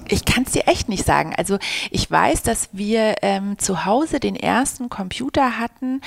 ich 0.08 0.24
kann 0.26 0.44
es 0.44 0.52
dir 0.52 0.68
echt 0.68 0.88
nicht 0.88 1.06
sagen. 1.06 1.34
Also 1.36 1.58
ich 1.90 2.10
weiß, 2.10 2.42
dass 2.42 2.68
wir 2.72 3.16
ähm, 3.22 3.58
zu 3.58 3.86
Hause 3.86 4.20
den 4.20 4.36
ersten 4.36 4.90
Computer 4.90 5.58
hatten, 5.58 6.02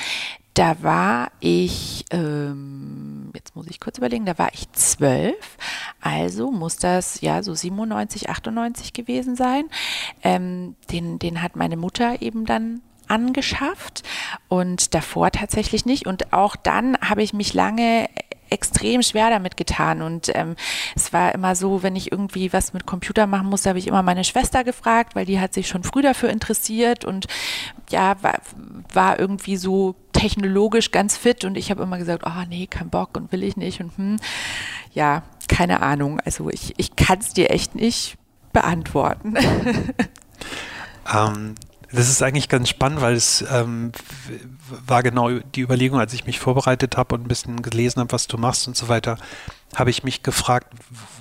da 0.57 0.81
war 0.81 1.31
ich, 1.39 2.05
ähm, 2.09 3.31
jetzt 3.35 3.55
muss 3.55 3.67
ich 3.67 3.79
kurz 3.79 3.99
überlegen, 3.99 4.25
da 4.25 4.39
war 4.39 4.49
ich 4.53 4.71
zwölf, 4.71 5.57
also 6.01 6.49
muss 6.49 6.77
das 6.77 7.21
ja 7.21 7.43
so 7.43 7.53
97, 7.53 8.29
98 8.29 8.91
gewesen 8.93 9.35
sein. 9.35 9.65
Ähm, 10.23 10.75
den, 10.91 11.19
den 11.19 11.43
hat 11.43 11.55
meine 11.55 11.77
Mutter 11.77 12.23
eben 12.23 12.45
dann 12.45 12.81
angeschafft 13.07 14.01
und 14.47 14.95
davor 14.95 15.29
tatsächlich 15.29 15.85
nicht. 15.85 16.07
Und 16.07 16.33
auch 16.33 16.55
dann 16.55 16.97
habe 17.01 17.21
ich 17.21 17.33
mich 17.33 17.53
lange 17.53 18.09
extrem 18.49 19.03
schwer 19.03 19.29
damit 19.29 19.57
getan. 19.57 20.01
Und 20.01 20.31
ähm, 20.35 20.55
es 20.95 21.13
war 21.13 21.35
immer 21.35 21.55
so, 21.55 21.83
wenn 21.83 21.95
ich 21.95 22.11
irgendwie 22.11 22.51
was 22.53 22.73
mit 22.73 22.85
Computer 22.85 23.27
machen 23.27 23.47
musste, 23.47 23.69
habe 23.69 23.79
ich 23.79 23.87
immer 23.87 24.03
meine 24.03 24.23
Schwester 24.23 24.63
gefragt, 24.63 25.15
weil 25.15 25.25
die 25.25 25.39
hat 25.39 25.53
sich 25.53 25.67
schon 25.67 25.83
früh 25.83 26.01
dafür 26.01 26.29
interessiert 26.29 27.05
und 27.05 27.27
ja, 27.89 28.21
war, 28.21 28.39
war 28.93 29.19
irgendwie 29.19 29.57
so 29.57 29.95
technologisch 30.11 30.91
ganz 30.91 31.15
fit 31.17 31.45
und 31.45 31.55
ich 31.57 31.71
habe 31.71 31.83
immer 31.83 31.97
gesagt, 31.97 32.23
oh 32.25 32.43
nee, 32.49 32.67
kein 32.67 32.89
Bock 32.89 33.15
und 33.15 33.31
will 33.31 33.43
ich 33.43 33.55
nicht 33.55 33.79
und 33.81 33.97
hm, 33.97 34.17
ja, 34.93 35.23
keine 35.47 35.81
Ahnung. 35.81 36.19
Also 36.25 36.49
ich, 36.49 36.73
ich 36.77 36.95
kann 36.95 37.19
es 37.19 37.33
dir 37.33 37.51
echt 37.51 37.75
nicht 37.75 38.17
beantworten. 38.51 39.35
ähm, 41.13 41.55
das 41.91 42.09
ist 42.09 42.21
eigentlich 42.21 42.49
ganz 42.49 42.67
spannend, 42.67 43.01
weil 43.01 43.15
es 43.15 43.45
ähm, 43.49 43.91
war 44.85 45.03
genau 45.03 45.29
die 45.29 45.61
Überlegung, 45.61 45.99
als 45.99 46.13
ich 46.13 46.25
mich 46.25 46.39
vorbereitet 46.39 46.97
habe 46.97 47.15
und 47.15 47.21
ein 47.21 47.27
bisschen 47.27 47.61
gelesen 47.61 48.01
habe, 48.01 48.11
was 48.11 48.27
du 48.27 48.37
machst 48.37 48.67
und 48.67 48.75
so 48.75 48.89
weiter, 48.89 49.17
habe 49.75 49.89
ich 49.89 50.03
mich 50.03 50.23
gefragt, 50.23 50.73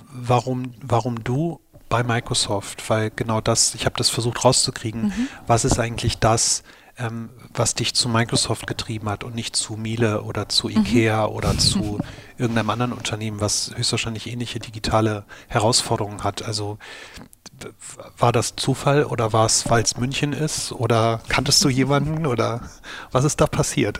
warum, 0.09 0.73
warum 0.81 1.23
du 1.23 1.61
bei 1.89 2.03
Microsoft, 2.03 2.89
weil 2.89 3.11
genau 3.15 3.41
das, 3.41 3.75
ich 3.75 3.85
habe 3.85 3.95
das 3.97 4.09
versucht 4.09 4.43
rauszukriegen, 4.43 5.05
mhm. 5.05 5.27
was 5.45 5.65
ist 5.65 5.79
eigentlich 5.79 6.19
das, 6.19 6.63
ähm, 6.97 7.29
was 7.53 7.75
dich 7.75 7.93
zu 7.93 8.09
Microsoft 8.09 8.67
getrieben 8.67 9.09
hat 9.09 9.23
und 9.23 9.35
nicht 9.35 9.55
zu 9.55 9.73
Miele 9.73 10.23
oder 10.23 10.49
zu 10.49 10.67
mhm. 10.67 10.77
Ikea 10.77 11.27
mhm. 11.27 11.33
oder 11.33 11.57
zu 11.57 11.99
irgendeinem 12.37 12.69
anderen 12.69 12.93
Unternehmen, 12.93 13.41
was 13.41 13.71
höchstwahrscheinlich 13.75 14.27
ähnliche 14.27 14.59
digitale 14.59 15.25
Herausforderungen 15.47 16.23
hat. 16.23 16.43
Also 16.43 16.77
war 18.17 18.31
das 18.31 18.55
Zufall 18.55 19.03
oder 19.05 19.33
war 19.33 19.45
es, 19.45 19.69
weil 19.69 19.83
es 19.83 19.97
München 19.97 20.33
ist? 20.33 20.71
Oder 20.71 21.21
kanntest 21.29 21.63
du 21.63 21.69
jemanden 21.69 22.25
oder 22.27 22.61
was 23.11 23.23
ist 23.23 23.41
da 23.41 23.47
passiert? 23.47 23.99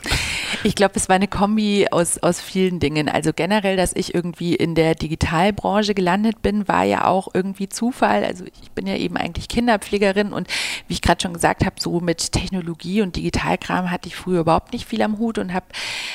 Ich 0.64 0.74
glaube, 0.74 0.94
es 0.96 1.08
war 1.08 1.16
eine 1.16 1.28
Kombi 1.28 1.86
aus, 1.90 2.18
aus 2.18 2.40
vielen 2.40 2.80
Dingen. 2.80 3.08
Also 3.08 3.32
generell, 3.32 3.76
dass 3.76 3.92
ich 3.94 4.14
irgendwie 4.14 4.54
in 4.54 4.74
der 4.74 4.94
Digitalbranche 4.94 5.94
gelandet 5.94 6.42
bin, 6.42 6.68
war 6.68 6.84
ja 6.84 7.06
auch 7.06 7.28
irgendwie 7.34 7.68
Zufall. 7.68 8.24
Also 8.24 8.44
ich 8.44 8.70
bin 8.72 8.86
ja 8.86 8.96
eben 8.96 9.16
eigentlich 9.16 9.48
Kinderpflegerin 9.48 10.32
und 10.32 10.48
wie 10.86 10.94
ich 10.94 11.02
gerade 11.02 11.20
schon 11.20 11.32
gesagt 11.34 11.64
habe, 11.64 11.76
so 11.78 12.00
mit 12.00 12.32
Technologie 12.32 13.02
und 13.02 13.16
Digitalkram 13.16 13.90
hatte 13.90 14.08
ich 14.08 14.16
früher 14.16 14.40
überhaupt 14.40 14.72
nicht 14.72 14.86
viel 14.86 15.02
am 15.02 15.18
Hut 15.18 15.38
und 15.38 15.52
habe 15.52 15.66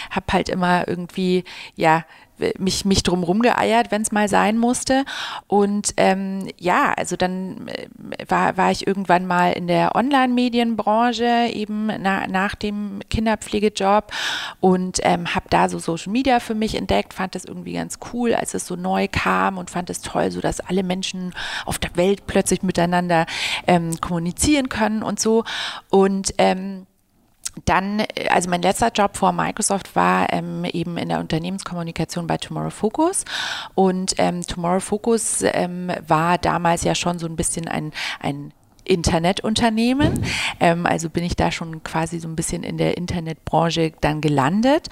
hab 0.10 0.32
halt 0.32 0.50
immer 0.50 0.88
irgendwie, 0.88 1.44
ja, 1.76 2.06
mich, 2.58 2.86
mich 2.86 3.04
drum 3.04 3.24
rumgeeiert, 3.24 3.92
wenn 3.92 4.02
es 4.02 4.12
mal 4.12 4.28
sein 4.28 4.58
musste. 4.58 5.06
Und 5.48 5.94
ähm, 5.98 6.48
ja, 6.60 6.94
also 6.94 7.16
dann 7.16 7.68
äh, 7.68 7.88
war, 8.28 8.58
war 8.58 8.72
ich 8.72 8.88
irgendwann 8.88 9.26
mal 9.26 9.54
in 9.54 9.68
der 9.68 9.96
Online-Medienbranche, 9.96 11.50
eben 11.54 11.88
na, 11.88 12.28
nach 12.28 12.56
dem 12.56 13.00
Kinderpflegejob 13.10 14.12
und 14.60 15.00
ähm, 15.04 15.36
habe 15.36 15.46
da 15.50 15.70
so 15.70 15.80
Social 15.80 16.12
Media 16.12 16.40
für 16.40 16.56
mich 16.56 16.76
entdeckt, 16.76 17.14
fand 17.14 17.36
das 17.36 17.46
irgendwie 17.46 17.74
ganz 17.74 18.00
cool, 18.14 18.34
als 18.34 18.54
es 18.54 18.66
so 18.66 18.76
neu 18.76 19.08
kam 19.12 19.58
und 19.58 19.70
fand 19.70 19.90
es 19.90 20.02
toll, 20.02 20.32
so 20.32 20.42
dass 20.42 20.60
alle 20.60 20.84
Menschen 20.84 21.34
auf 21.66 21.80
der 21.80 21.96
Welt 21.96 22.28
plötzlich 22.28 22.64
miteinander 22.64 23.26
ähm, 23.68 24.00
kommunizieren 24.02 24.70
können 24.70 25.04
und 25.04 25.20
so. 25.20 25.44
Und 25.90 26.34
ähm, 26.38 26.86
dann, 27.66 28.00
äh, 28.00 28.28
also 28.30 28.50
mein 28.50 28.62
letzter 28.62 28.92
Job 28.92 29.18
vor 29.18 29.32
Microsoft 29.32 29.96
war 29.96 30.32
ähm, 30.32 30.66
eben 30.66 30.98
in 30.98 31.10
der 31.10 31.20
Unternehmenskommunikation 31.20 32.28
bei 32.28 32.38
Tomorrow 32.38 32.70
Focus. 32.70 33.26
Und 33.76 34.16
ähm, 34.18 34.42
Tomorrow 34.42 34.80
Focus 34.80 35.44
ähm, 35.44 35.92
war 36.08 36.38
damals 36.38 36.84
ja 36.84 36.96
schon 36.96 37.20
so 37.20 37.28
ein 37.28 37.36
bisschen 37.36 37.68
ein, 37.68 37.92
ein 38.20 38.54
Internetunternehmen. 38.86 40.26
Ähm, 40.60 40.86
also 40.86 41.10
bin 41.10 41.24
ich 41.24 41.36
da 41.36 41.52
schon 41.52 41.84
quasi 41.84 42.20
so 42.20 42.28
ein 42.28 42.36
bisschen 42.36 42.64
in 42.64 42.78
der 42.78 42.98
Internetbranche 42.98 43.94
dann 44.02 44.22
gelandet 44.22 44.90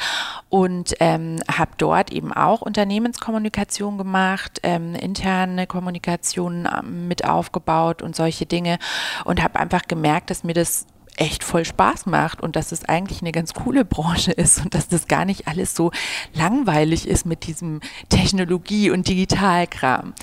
und 0.49 0.95
ähm, 0.99 1.37
habe 1.49 1.71
dort 1.77 2.11
eben 2.11 2.31
auch 2.31 2.61
Unternehmenskommunikation 2.61 3.97
gemacht, 3.97 4.59
ähm, 4.63 4.95
interne 4.95 5.67
Kommunikation 5.67 6.67
ähm, 6.67 7.07
mit 7.07 7.25
aufgebaut 7.25 8.01
und 8.01 8.15
solche 8.15 8.45
Dinge 8.45 8.79
und 9.25 9.43
habe 9.43 9.59
einfach 9.59 9.83
gemerkt, 9.87 10.29
dass 10.29 10.43
mir 10.43 10.53
das 10.53 10.85
echt 11.17 11.43
voll 11.43 11.65
Spaß 11.65 12.05
macht 12.05 12.41
und 12.41 12.55
dass 12.55 12.71
es 12.71 12.85
eigentlich 12.85 13.21
eine 13.21 13.31
ganz 13.31 13.53
coole 13.53 13.85
Branche 13.85 14.31
ist 14.31 14.61
und 14.61 14.73
dass 14.73 14.87
das 14.87 15.07
gar 15.07 15.25
nicht 15.25 15.47
alles 15.47 15.75
so 15.75 15.91
langweilig 16.33 17.07
ist 17.07 17.25
mit 17.25 17.45
diesem 17.47 17.81
Technologie- 18.09 18.89
und 18.89 19.07
Digitalkram. 19.07 20.13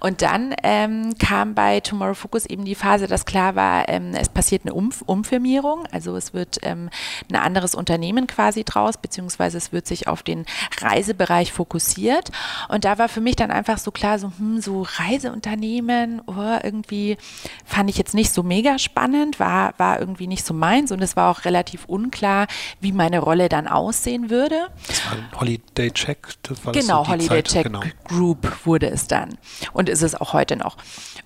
Und 0.00 0.22
dann 0.22 0.54
ähm, 0.62 1.14
kam 1.18 1.54
bei 1.54 1.80
Tomorrow 1.80 2.14
Focus 2.14 2.46
eben 2.46 2.64
die 2.64 2.74
Phase, 2.74 3.06
dass 3.06 3.24
klar 3.24 3.54
war, 3.54 3.88
ähm, 3.88 4.12
es 4.14 4.28
passiert 4.28 4.62
eine 4.64 4.74
Umf 4.74 5.02
Umfirmierung, 5.02 5.86
also 5.90 6.16
es 6.16 6.34
wird 6.34 6.58
ähm, 6.62 6.90
ein 7.30 7.36
anderes 7.36 7.74
Unternehmen 7.74 8.26
quasi 8.26 8.64
draus, 8.64 8.96
beziehungsweise 8.96 9.58
es 9.58 9.72
wird 9.72 9.86
sich 9.86 10.08
auf 10.08 10.22
den 10.22 10.44
Reisebereich 10.80 11.52
fokussiert. 11.52 12.30
Und 12.68 12.84
da 12.84 12.98
war 12.98 13.08
für 13.08 13.20
mich 13.20 13.36
dann 13.36 13.50
einfach 13.50 13.78
so 13.78 13.90
klar, 13.90 14.18
so, 14.18 14.32
hm, 14.38 14.60
so 14.60 14.82
Reiseunternehmen, 14.82 16.22
oh, 16.26 16.58
irgendwie 16.62 17.16
fand 17.64 17.90
ich 17.90 17.98
jetzt 17.98 18.14
nicht 18.14 18.32
so 18.32 18.42
mega 18.42 18.78
spannend, 18.78 19.38
war, 19.40 19.74
war 19.78 20.00
irgendwie 20.00 20.26
nicht 20.32 20.44
so 20.44 20.54
meins 20.54 20.90
und 20.90 21.02
es 21.02 21.14
war 21.14 21.30
auch 21.30 21.44
relativ 21.44 21.84
unklar, 21.84 22.46
wie 22.80 22.92
meine 22.92 23.20
Rolle 23.20 23.48
dann 23.48 23.68
aussehen 23.68 24.30
würde. 24.30 24.68
Das 24.88 25.04
war 25.06 25.12
ein 25.12 25.40
Holiday 25.40 25.90
Check. 25.90 26.28
Das 26.42 26.64
war 26.64 26.72
genau, 26.72 27.04
so 27.04 27.10
Holiday 27.10 27.28
Zeit. 27.28 27.48
Check 27.48 27.64
genau. 27.64 27.82
Group 28.04 28.66
wurde 28.66 28.88
es 28.88 29.06
dann 29.06 29.38
und 29.72 29.88
ist 29.88 30.02
es 30.02 30.14
auch 30.14 30.32
heute 30.32 30.56
noch. 30.56 30.76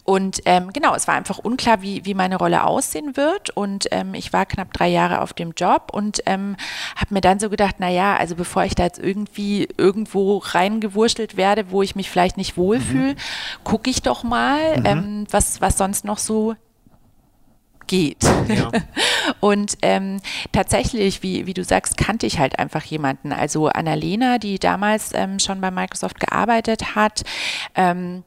Und 0.04 0.40
ähm, 0.44 0.72
genau, 0.72 0.94
es 0.94 1.08
war 1.08 1.14
einfach 1.14 1.38
unklar, 1.38 1.82
wie, 1.82 2.04
wie 2.04 2.14
meine 2.14 2.36
Rolle 2.36 2.64
aussehen 2.64 3.16
wird. 3.16 3.50
Und 3.50 3.86
ähm, 3.90 4.14
ich 4.14 4.32
war 4.32 4.44
knapp 4.46 4.72
drei 4.72 4.88
Jahre 4.88 5.20
auf 5.20 5.32
dem 5.32 5.52
Job 5.56 5.90
und 5.92 6.20
ähm, 6.26 6.56
habe 6.96 7.14
mir 7.14 7.20
dann 7.20 7.38
so 7.38 7.48
gedacht, 7.48 7.80
naja, 7.80 8.16
also 8.16 8.34
bevor 8.34 8.64
ich 8.64 8.74
da 8.74 8.84
jetzt 8.84 8.98
irgendwie 8.98 9.68
irgendwo 9.76 10.38
reingewurschtelt 10.38 11.36
werde, 11.36 11.70
wo 11.70 11.82
ich 11.82 11.96
mich 11.96 12.10
vielleicht 12.10 12.36
nicht 12.36 12.56
wohlfühle, 12.56 13.14
mhm. 13.14 13.64
gucke 13.64 13.90
ich 13.90 14.02
doch 14.02 14.22
mal, 14.22 14.78
mhm. 14.78 14.86
ähm, 14.86 15.26
was, 15.30 15.60
was 15.60 15.78
sonst 15.78 16.04
noch 16.04 16.18
so 16.18 16.54
geht. 17.86 18.22
Ja. 18.48 18.70
und 19.40 19.76
ähm, 19.82 20.20
tatsächlich, 20.52 21.22
wie, 21.22 21.46
wie 21.46 21.54
du 21.54 21.64
sagst, 21.64 21.96
kannte 21.96 22.26
ich 22.26 22.38
halt 22.38 22.58
einfach 22.58 22.84
jemanden. 22.84 23.32
Also 23.32 23.68
Annalena, 23.68 24.38
die 24.38 24.58
damals 24.58 25.10
ähm, 25.14 25.38
schon 25.38 25.60
bei 25.60 25.70
Microsoft 25.70 26.20
gearbeitet 26.20 26.94
hat, 26.94 27.22
ähm, 27.74 28.24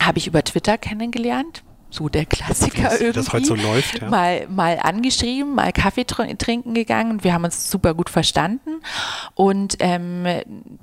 habe 0.00 0.18
ich 0.18 0.26
über 0.26 0.42
Twitter 0.42 0.78
kennengelernt 0.78 1.62
so 1.92 2.08
der 2.08 2.24
Klassiker 2.24 2.84
das, 2.84 3.00
irgendwie. 3.00 3.12
Das 3.12 3.32
heute 3.32 3.44
so 3.44 3.54
läuft, 3.54 4.00
ja. 4.00 4.08
Mal, 4.08 4.46
mal 4.48 4.78
angeschrieben, 4.80 5.54
mal 5.54 5.72
Kaffee 5.72 6.04
trinken 6.04 6.74
gegangen 6.74 7.12
und 7.12 7.24
wir 7.24 7.34
haben 7.34 7.44
uns 7.44 7.70
super 7.70 7.94
gut 7.94 8.08
verstanden. 8.08 8.80
Und 9.34 9.76
ähm, 9.80 10.24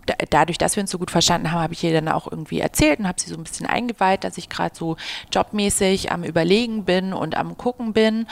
da, 0.05 0.13
dadurch, 0.29 0.59
dass 0.59 0.75
wir 0.75 0.81
uns 0.81 0.91
so 0.91 0.99
gut 0.99 1.11
verstanden 1.11 1.51
haben, 1.51 1.61
habe 1.61 1.73
ich 1.73 1.83
ihr 1.83 1.93
dann 1.93 2.07
auch 2.07 2.31
irgendwie 2.31 2.59
erzählt 2.59 2.99
und 2.99 3.07
habe 3.07 3.19
sie 3.19 3.29
so 3.29 3.37
ein 3.37 3.43
bisschen 3.43 3.65
eingeweiht, 3.65 4.23
dass 4.23 4.37
ich 4.37 4.49
gerade 4.49 4.75
so 4.75 4.97
jobmäßig 5.33 6.11
am 6.11 6.23
Überlegen 6.23 6.85
bin 6.85 7.13
und 7.13 7.35
am 7.35 7.57
Gucken 7.57 7.93
bin. 7.93 8.27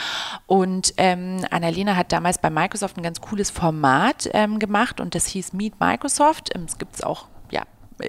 Und 0.46 0.94
ähm, 0.96 1.44
Annalena 1.50 1.96
hat 1.96 2.12
damals 2.12 2.38
bei 2.38 2.50
Microsoft 2.50 2.96
ein 2.96 3.02
ganz 3.02 3.20
cooles 3.20 3.50
Format 3.50 4.30
ähm, 4.32 4.60
gemacht 4.60 5.00
und 5.00 5.16
das 5.16 5.26
hieß 5.26 5.52
Meet 5.52 5.80
Microsoft. 5.80 6.50
Es 6.54 6.60
ähm, 6.60 6.66
gibt 6.78 6.94
es 6.94 7.02
auch 7.02 7.26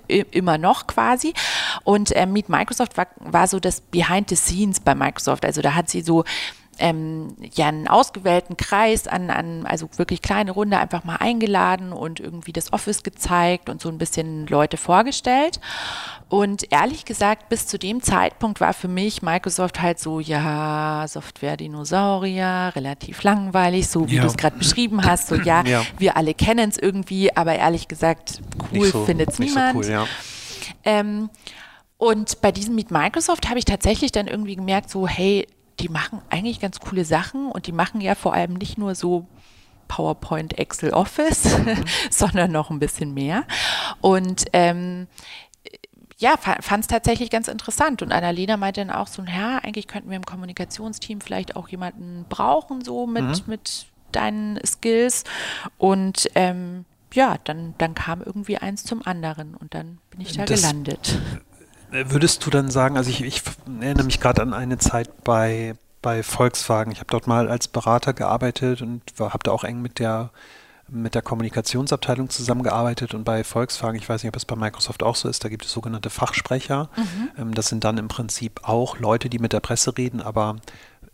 immer 0.08 0.58
noch 0.58 0.88
quasi. 0.88 1.34
Und 1.84 2.12
äh, 2.15 2.25
Meet 2.25 2.50
Microsoft 2.50 2.98
war, 2.98 3.08
war 3.19 3.48
so 3.48 3.60
das 3.60 3.81
Behind 3.81 4.29
the 4.29 4.36
Scenes 4.36 4.79
bei 4.79 4.96
Microsoft. 4.96 5.46
Also 5.46 5.62
da 5.62 5.75
hat 5.75 5.89
sie 5.89 6.01
so 6.01 6.24
ähm, 6.79 7.36
ja 7.53 7.67
einen 7.67 7.88
ausgewählten 7.88 8.57
Kreis 8.57 9.07
an, 9.07 9.29
an, 9.29 9.65
also 9.65 9.89
wirklich 9.98 10.21
kleine 10.21 10.51
Runde 10.51 10.79
einfach 10.79 11.03
mal 11.03 11.17
eingeladen 11.17 11.93
und 11.93 12.19
irgendwie 12.19 12.53
das 12.53 12.74
Office 12.74 13.03
gezeigt 13.03 13.69
und 13.69 13.81
so 13.81 13.89
ein 13.89 13.98
bisschen 13.98 14.48
Leute 14.48 14.77
vorgestellt. 14.77 15.59
Und 16.29 16.71
ehrlich 16.71 17.05
gesagt, 17.05 17.50
bis 17.50 17.65
zu 17.65 17.79
dem 17.79 18.01
Zeitpunkt 18.01 18.62
war 18.62 18.74
für 18.74 18.88
mich 18.88 19.21
Microsoft 19.21 19.81
halt 19.81 20.00
so, 20.00 20.19
ja, 20.19 21.05
Software-Dinosaurier, 21.07 22.71
relativ 22.75 23.24
langweilig, 23.24 23.88
so 23.88 24.09
wie 24.09 24.17
ja. 24.17 24.21
du 24.21 24.27
es 24.27 24.38
gerade 24.38 24.57
beschrieben 24.57 25.03
hast, 25.03 25.27
so 25.27 25.36
ja, 25.36 25.63
ja. 25.65 25.83
wir 25.98 26.17
alle 26.17 26.33
kennen 26.33 26.69
es 26.69 26.77
irgendwie, 26.77 27.36
aber 27.36 27.55
ehrlich 27.55 27.88
gesagt, 27.88 28.41
cool 28.71 28.88
so, 28.88 29.05
findet 29.05 29.29
es 29.31 29.39
niemand. 29.39 29.83
So 29.83 29.89
cool, 29.89 29.91
ja. 29.91 30.05
ähm, 30.86 31.29
und 31.98 32.39
bei 32.41 32.51
diesem 32.53 32.75
Meet 32.75 32.91
Microsoft 32.91 33.50
habe 33.50 33.59
ich 33.59 33.65
tatsächlich 33.65 34.13
dann 34.13 34.27
irgendwie 34.27 34.55
gemerkt, 34.55 34.89
so, 34.89 35.07
hey, 35.07 35.48
die 35.79 35.89
machen 35.89 36.21
eigentlich 36.29 36.59
ganz 36.59 36.79
coole 36.79 37.05
Sachen 37.05 37.51
und 37.51 37.67
die 37.67 37.71
machen 37.71 38.01
ja 38.01 38.15
vor 38.15 38.33
allem 38.33 38.53
nicht 38.53 38.77
nur 38.77 38.95
so 38.95 39.27
PowerPoint, 39.88 40.57
Excel, 40.57 40.93
Office, 40.93 41.57
mhm. 41.57 41.83
sondern 42.09 42.51
noch 42.51 42.69
ein 42.69 42.79
bisschen 42.79 43.13
mehr. 43.13 43.45
Und 44.01 44.45
ähm, 44.53 45.07
ja, 46.17 46.36
fand 46.38 46.83
es 46.83 46.88
tatsächlich 46.88 47.29
ganz 47.29 47.48
interessant. 47.48 48.01
Und 48.01 48.12
Annalena 48.12 48.57
meinte 48.57 48.81
dann 48.81 48.91
auch 48.91 49.07
so, 49.07 49.24
ja, 49.24 49.57
eigentlich 49.59 49.88
könnten 49.88 50.09
wir 50.09 50.17
im 50.17 50.25
Kommunikationsteam 50.25 51.21
vielleicht 51.21 51.55
auch 51.55 51.69
jemanden 51.69 52.25
brauchen, 52.27 52.83
so 52.83 53.07
mit, 53.07 53.24
mhm. 53.24 53.43
mit 53.48 53.88
deinen 54.12 54.59
Skills. 54.65 55.24
Und 55.77 56.29
ähm, 56.36 56.86
ja, 57.13 57.38
dann, 57.45 57.74
dann 57.77 57.95
kam 57.95 58.21
irgendwie 58.21 58.57
eins 58.57 58.83
zum 58.83 59.05
anderen 59.05 59.55
und 59.55 59.74
dann 59.74 60.00
bin 60.12 60.21
ich 60.21 60.33
da 60.36 60.45
das, 60.45 60.62
gelandet. 60.62 61.17
Würdest 61.91 62.46
du 62.46 62.50
dann 62.50 62.69
sagen, 62.69 62.98
also 62.98 63.10
ich, 63.10 63.24
ich 63.24 63.41
erinnere 63.81 64.05
mich 64.05 64.19
gerade 64.19 64.41
an 64.41 64.53
eine 64.53 64.77
Zeit 64.77 65.24
bei, 65.24 65.75
bei 66.01 66.24
Volkswagen. 66.24 66.91
Ich 66.91 67.00
habe 67.00 67.10
dort 67.10 67.27
mal 67.27 67.50
als 67.50 67.67
Berater 67.67 68.13
gearbeitet 68.13 68.81
und 68.81 69.01
habe 69.19 69.43
da 69.43 69.51
auch 69.51 69.63
eng 69.63 69.81
mit 69.81 70.00
der 70.00 70.31
mit 70.91 71.15
der 71.15 71.22
Kommunikationsabteilung 71.22 72.29
zusammengearbeitet 72.29 73.13
und 73.13 73.24
bei 73.24 73.43
Volkswagen, 73.43 73.98
ich 73.98 74.10
weiß 74.10 74.24
nicht, 74.24 74.29
ob 74.29 74.36
es 74.36 74.46
bei 74.46 74.55
Microsoft 74.55 75.03
auch 75.03 75.15
so 75.15 75.29
ist, 75.29 75.43
da 75.43 75.50
gibt 75.50 75.65
es 75.65 75.72
sogenannte 75.72 76.10
Fachsprecher. 76.10 76.89
Mhm. 76.96 77.29
Ähm, 77.38 77.53
das 77.53 77.67
sind 77.67 77.84
dann 77.84 77.98
im 77.98 78.08
Prinzip 78.08 78.62
auch 78.63 78.98
Leute, 79.00 79.29
die 79.29 79.39
mit 79.39 79.53
der 79.53 79.60
Presse 79.60 79.98
reden, 79.98 80.22
aber 80.22 80.55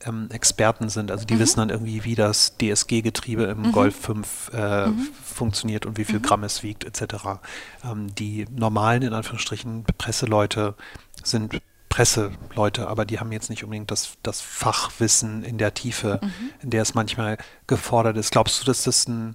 ähm, 0.06 0.30
Experten 0.32 0.90
sind. 0.90 1.12
Also 1.12 1.26
die 1.26 1.36
mhm. 1.36 1.40
wissen 1.40 1.60
dann 1.60 1.70
irgendwie, 1.70 2.04
wie 2.04 2.16
das 2.16 2.58
DSG-Getriebe 2.58 3.44
im 3.44 3.62
mhm. 3.62 3.72
Golf 3.72 3.96
5 3.96 4.52
äh, 4.54 4.88
mhm. 4.88 5.08
funktioniert 5.24 5.86
und 5.86 5.98
wie 5.98 6.06
viel 6.06 6.20
mhm. 6.20 6.24
Gramm 6.24 6.44
es 6.44 6.64
wiegt, 6.64 6.84
etc. 6.84 7.40
Ähm, 7.84 8.14
die 8.16 8.46
normalen, 8.52 9.04
in 9.04 9.14
Anführungsstrichen, 9.14 9.86
Presseleute 9.98 10.76
sind 11.24 11.62
Presseleute, 11.90 12.88
aber 12.88 13.06
die 13.06 13.20
haben 13.20 13.32
jetzt 13.32 13.50
nicht 13.50 13.64
unbedingt 13.64 13.90
das, 13.90 14.18
das 14.22 14.42
Fachwissen 14.42 15.44
in 15.44 15.58
der 15.58 15.74
Tiefe, 15.74 16.20
mhm. 16.22 16.30
in 16.62 16.70
der 16.72 16.82
es 16.82 16.94
manchmal 16.94 17.38
gefordert 17.68 18.18
ist. 18.18 18.32
Glaubst 18.32 18.62
du, 18.62 18.66
dass 18.66 18.84
das 18.84 19.08
ein 19.08 19.34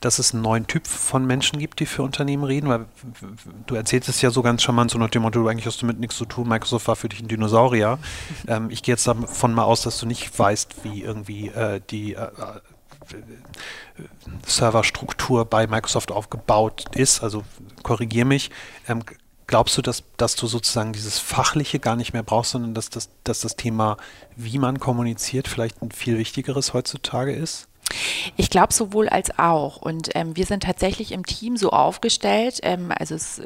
dass 0.00 0.18
es 0.18 0.32
einen 0.32 0.42
neuen 0.42 0.66
Typ 0.66 0.86
von 0.86 1.26
Menschen 1.26 1.58
gibt, 1.58 1.80
die 1.80 1.86
für 1.86 2.02
Unternehmen 2.02 2.44
reden? 2.44 2.68
Weil 2.68 2.86
du 3.66 3.74
erzählst 3.74 4.08
es 4.08 4.22
ja 4.22 4.30
so 4.30 4.42
ganz 4.42 4.62
charmant, 4.62 4.90
so 4.90 4.98
nach 4.98 5.10
dem 5.10 5.22
Motto, 5.22 5.46
eigentlich 5.46 5.66
hast 5.66 5.82
du 5.82 5.86
mit 5.86 6.00
nichts 6.00 6.16
zu 6.16 6.24
tun, 6.24 6.48
Microsoft 6.48 6.88
war 6.88 6.96
für 6.96 7.08
dich 7.08 7.20
ein 7.20 7.28
Dinosaurier. 7.28 7.98
ähm, 8.48 8.70
ich 8.70 8.82
gehe 8.82 8.94
jetzt 8.94 9.06
davon 9.06 9.52
mal 9.52 9.64
aus, 9.64 9.82
dass 9.82 9.98
du 9.98 10.06
nicht 10.06 10.38
weißt, 10.38 10.84
wie 10.84 11.02
irgendwie 11.02 11.48
äh, 11.48 11.80
die 11.90 12.14
äh, 12.14 12.24
äh, 12.24 12.60
Serverstruktur 14.46 15.44
bei 15.44 15.66
Microsoft 15.66 16.10
aufgebaut 16.10 16.84
ist. 16.94 17.22
Also 17.22 17.44
korrigier 17.82 18.24
mich. 18.24 18.50
Ähm, 18.88 19.02
glaubst 19.46 19.76
du, 19.76 19.82
dass, 19.82 20.04
dass 20.16 20.36
du 20.36 20.46
sozusagen 20.46 20.92
dieses 20.92 21.18
Fachliche 21.18 21.78
gar 21.78 21.96
nicht 21.96 22.12
mehr 22.12 22.22
brauchst, 22.22 22.52
sondern 22.52 22.74
dass 22.74 22.88
das, 22.88 23.10
dass 23.24 23.40
das 23.40 23.56
Thema, 23.56 23.98
wie 24.36 24.58
man 24.58 24.80
kommuniziert, 24.80 25.48
vielleicht 25.48 25.82
ein 25.82 25.90
viel 25.90 26.18
wichtigeres 26.18 26.72
heutzutage 26.72 27.34
ist? 27.34 27.68
Ich 28.36 28.50
glaube 28.50 28.72
sowohl 28.72 29.08
als 29.08 29.38
auch. 29.38 29.76
Und 29.76 30.10
ähm, 30.14 30.36
wir 30.36 30.46
sind 30.46 30.62
tatsächlich 30.62 31.12
im 31.12 31.24
Team 31.24 31.56
so 31.56 31.70
aufgestellt, 31.70 32.60
ähm, 32.62 32.92
also 32.98 33.14
es 33.14 33.42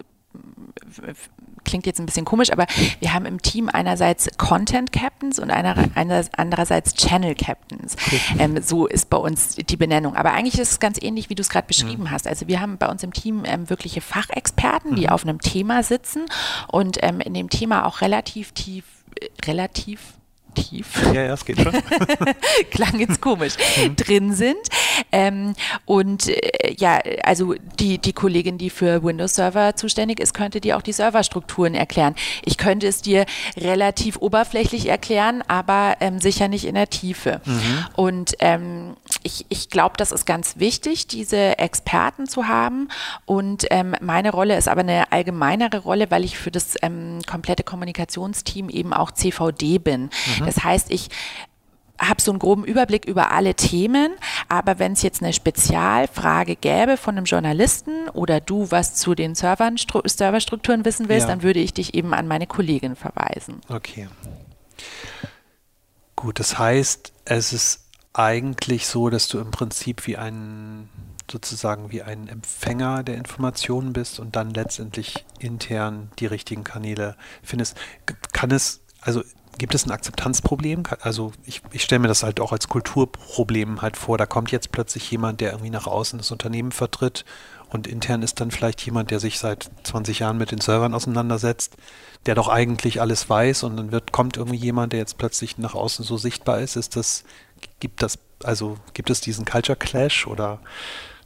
klingt 1.65 1.87
jetzt 1.87 2.01
ein 2.01 2.07
bisschen 2.07 2.25
komisch, 2.25 2.51
aber 2.51 2.67
wir 3.01 3.13
haben 3.13 3.27
im 3.27 3.43
Team 3.43 3.69
einerseits 3.71 4.29
Content 4.39 4.91
Captains 4.91 5.39
und 5.39 5.51
einer, 5.51 5.77
einer, 5.95 6.25
andererseits 6.37 6.95
Channel 6.95 7.35
Captains. 7.35 7.97
Ähm, 8.39 8.63
so 8.63 8.87
ist 8.87 9.11
bei 9.11 9.19
uns 9.19 9.57
die 9.57 9.77
Benennung. 9.77 10.17
Aber 10.17 10.33
eigentlich 10.33 10.59
ist 10.59 10.73
es 10.73 10.81
ganz 10.81 10.99
ähnlich, 11.01 11.29
wie 11.29 11.35
du 11.35 11.43
es 11.43 11.51
gerade 11.51 11.67
beschrieben 11.67 12.05
mhm. 12.05 12.11
hast. 12.11 12.27
Also 12.27 12.49
wir 12.49 12.61
haben 12.61 12.79
bei 12.79 12.89
uns 12.89 13.03
im 13.03 13.13
Team 13.13 13.43
ähm, 13.45 13.69
wirkliche 13.69 14.01
Fachexperten, 14.01 14.97
die 14.97 15.07
mhm. 15.07 15.09
auf 15.11 15.25
einem 15.25 15.41
Thema 15.41 15.83
sitzen 15.83 16.25
und 16.69 16.99
ähm, 17.03 17.21
in 17.21 17.35
dem 17.35 17.51
Thema 17.51 17.85
auch 17.85 18.01
relativ 18.01 18.53
tief, 18.53 18.85
äh, 19.21 19.29
relativ 19.45 20.01
tief. 20.65 20.87
Ja, 21.13 21.23
ja, 21.23 21.35
es 21.35 21.45
geht 21.45 21.61
schon. 21.61 21.73
Klang 22.71 22.99
jetzt 22.99 23.21
komisch. 23.21 23.55
Mhm. 23.77 23.97
drin 23.97 24.35
sind. 24.35 24.59
Ähm, 25.13 25.55
und 25.85 26.29
äh, 26.29 26.75
ja, 26.79 27.01
also 27.23 27.55
die, 27.79 27.99
die 27.99 28.13
Kollegin, 28.13 28.59
die 28.59 28.71
für 28.71 29.03
Windows 29.03 29.35
Server 29.35 29.77
zuständig 29.77 30.21
ist, 30.21 30.35
könnte 30.35 30.61
dir 30.61 30.77
auch 30.77 30.83
die 30.83 30.93
Serverstrukturen 30.93 31.75
erklären. 31.75 32.15
Ich 32.45 32.59
könnte 32.59 32.87
es 32.87 33.03
dir 33.03 33.27
relativ 33.57 34.17
oberflächlich 34.17 34.89
erklären, 34.89 35.43
aber 35.47 35.97
ähm, 36.01 36.21
sicher 36.21 36.49
nicht 36.49 36.65
in 36.65 36.75
der 36.75 36.91
Tiefe. 36.91 37.41
Mhm. 37.45 37.87
Und 37.97 38.35
ähm, 38.41 38.97
ich, 39.23 39.47
ich 39.49 39.71
glaube, 39.71 39.95
das 39.97 40.13
ist 40.13 40.27
ganz 40.27 40.59
wichtig, 40.59 41.07
diese 41.07 41.59
Experten 41.59 42.27
zu 42.27 42.49
haben. 42.49 42.89
Und 43.27 43.67
ähm, 43.71 43.95
meine 44.01 44.31
Rolle 44.31 44.57
ist 44.57 44.69
aber 44.69 44.81
eine 44.81 45.13
allgemeinere 45.13 45.79
Rolle, 45.79 46.11
weil 46.11 46.25
ich 46.25 46.39
für 46.39 46.51
das 46.51 46.75
ähm, 46.83 47.21
komplette 47.27 47.63
Kommunikationsteam 47.63 48.69
eben 48.69 48.93
auch 48.93 49.11
CVD 49.11 49.79
bin. 49.79 50.11
Mhm. 50.39 50.48
Das 50.49 50.65
heißt, 50.65 50.91
ich 50.91 51.11
habe 52.01 52.23
so 52.23 52.31
einen 52.31 52.39
groben 52.39 52.65
Überblick 52.65 53.05
über 53.05 53.33
alle 53.33 53.55
Themen, 53.55 54.13
aber 54.49 54.79
wenn 54.79 54.93
es 54.93 55.03
jetzt 55.03 55.23
eine 55.23 55.33
Spezialfrage 55.33 56.57
gäbe 56.57 56.97
von 56.97 57.17
einem 57.17 57.27
Journalisten 57.27 58.09
oder 58.11 58.41
du 58.41 58.71
was 58.71 58.95
zu 58.95 59.15
den 59.15 59.35
Servern, 59.35 59.77
Serverstrukturen 59.77 60.85
wissen 60.85 61.09
willst, 61.09 61.29
ja. 61.29 61.35
dann 61.35 61.43
würde 61.43 61.61
ich 61.61 61.75
dich 61.75 61.95
eben 61.95 62.15
an 62.15 62.29
meine 62.29 62.47
Kollegin 62.47 62.97
verweisen. 62.97 63.61
Okay. 63.69 64.09
Gut, 66.17 66.39
das 66.39 66.59
heißt, 66.59 67.13
es 67.27 67.53
ist 67.53 67.85
eigentlich 68.13 68.87
so, 68.87 69.11
dass 69.11 69.29
du 69.29 69.39
im 69.39 69.51
Prinzip 69.51 70.07
wie 70.07 70.17
ein 70.17 70.89
sozusagen 71.31 71.93
wie 71.93 72.03
ein 72.03 72.27
Empfänger 72.27 73.03
der 73.03 73.17
Informationen 73.17 73.93
bist 73.93 74.19
und 74.19 74.35
dann 74.35 74.51
letztendlich 74.51 75.27
intern 75.39 76.11
die 76.19 76.27
richtigen 76.27 76.65
Kanäle 76.65 77.17
findest. 77.43 77.77
Kann 78.33 78.51
es, 78.51 78.81
also 79.03 79.23
Gibt 79.59 79.75
es 79.75 79.85
ein 79.85 79.91
Akzeptanzproblem? 79.91 80.85
Also 81.01 81.33
ich, 81.45 81.63
ich 81.73 81.83
stelle 81.83 81.99
mir 81.99 82.09
das 82.09 82.23
halt 82.23 82.41
auch 82.41 82.53
als 82.53 82.69
Kulturproblem 82.69 83.83
halt 83.83 83.97
vor. 83.97 84.17
Da 84.17 84.25
kommt 84.25 84.53
jetzt 84.53 84.73
plötzlich 84.73 85.11
jemand, 85.11 85.41
der 85.41 85.51
irgendwie 85.51 85.71
nach 85.71 85.87
außen 85.87 86.19
das 86.19 86.31
Unternehmen 86.31 86.73
vertritt 86.73 87.25
und 87.71 87.87
intern 87.87 88.23
ist 88.23 88.41
dann 88.41 88.51
vielleicht 88.51 88.81
jemand, 88.83 89.11
der 89.11 89.21
sich 89.21 89.39
seit 89.39 89.71
20 89.83 90.21
Jahren 90.21 90.39
mit 90.39 90.53
den 90.53 90.61
Servern 90.61 90.95
auseinandersetzt, 90.95 91.77
der 92.27 92.35
doch 92.35 92.49
eigentlich 92.49 93.01
alles 93.01 93.29
weiß 93.29 93.65
und 93.65 93.77
dann 93.77 93.93
wird, 93.93 94.13
kommt 94.13 94.37
irgendwie 94.37 94.57
jemand, 94.57 94.93
der 94.93 95.01
jetzt 95.01 95.19
plötzlich 95.19 95.59
nach 95.59 95.75
außen 95.75 96.05
so 96.05 96.17
sichtbar 96.17 96.61
ist. 96.61 96.77
Ist 96.77 96.97
das, 96.97 97.25
gibt 97.81 98.03
das, 98.03 98.19
also 98.43 98.79
gibt 98.95 99.11
es 99.11 99.21
diesen 99.21 99.45
Culture 99.45 99.77
Clash 99.77 100.27
oder 100.27 100.61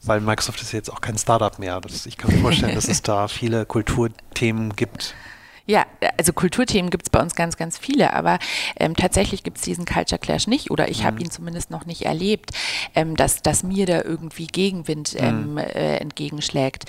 weil 0.04 0.20
Microsoft 0.20 0.60
ist 0.62 0.72
jetzt 0.72 0.92
auch 0.92 1.00
kein 1.00 1.16
Startup 1.16 1.56
mehr. 1.58 1.80
Das, 1.80 2.06
ich 2.06 2.18
kann 2.18 2.34
mir 2.34 2.40
vorstellen, 2.40 2.74
dass 2.74 2.88
es 2.88 3.02
da 3.02 3.28
viele 3.28 3.64
Kulturthemen 3.66 4.74
gibt. 4.74 5.14
Ja, 5.66 5.86
also 6.18 6.32
Kulturthemen 6.32 6.90
gibt 6.90 7.04
es 7.04 7.10
bei 7.10 7.20
uns 7.20 7.34
ganz, 7.34 7.56
ganz 7.56 7.78
viele, 7.78 8.12
aber 8.12 8.38
ähm, 8.76 8.96
tatsächlich 8.96 9.44
gibt 9.44 9.58
es 9.58 9.64
diesen 9.64 9.84
Culture 9.84 10.18
Clash 10.18 10.46
nicht 10.46 10.70
oder 10.70 10.88
ich 10.88 11.02
mhm. 11.02 11.06
habe 11.06 11.20
ihn 11.20 11.30
zumindest 11.30 11.70
noch 11.70 11.86
nicht 11.86 12.02
erlebt, 12.02 12.50
ähm, 12.94 13.16
dass, 13.16 13.42
dass 13.42 13.62
mir 13.62 13.86
da 13.86 14.02
irgendwie 14.02 14.46
Gegenwind 14.46 15.14
ähm, 15.18 15.52
mhm. 15.52 15.58
äh, 15.58 15.98
entgegenschlägt. 15.98 16.86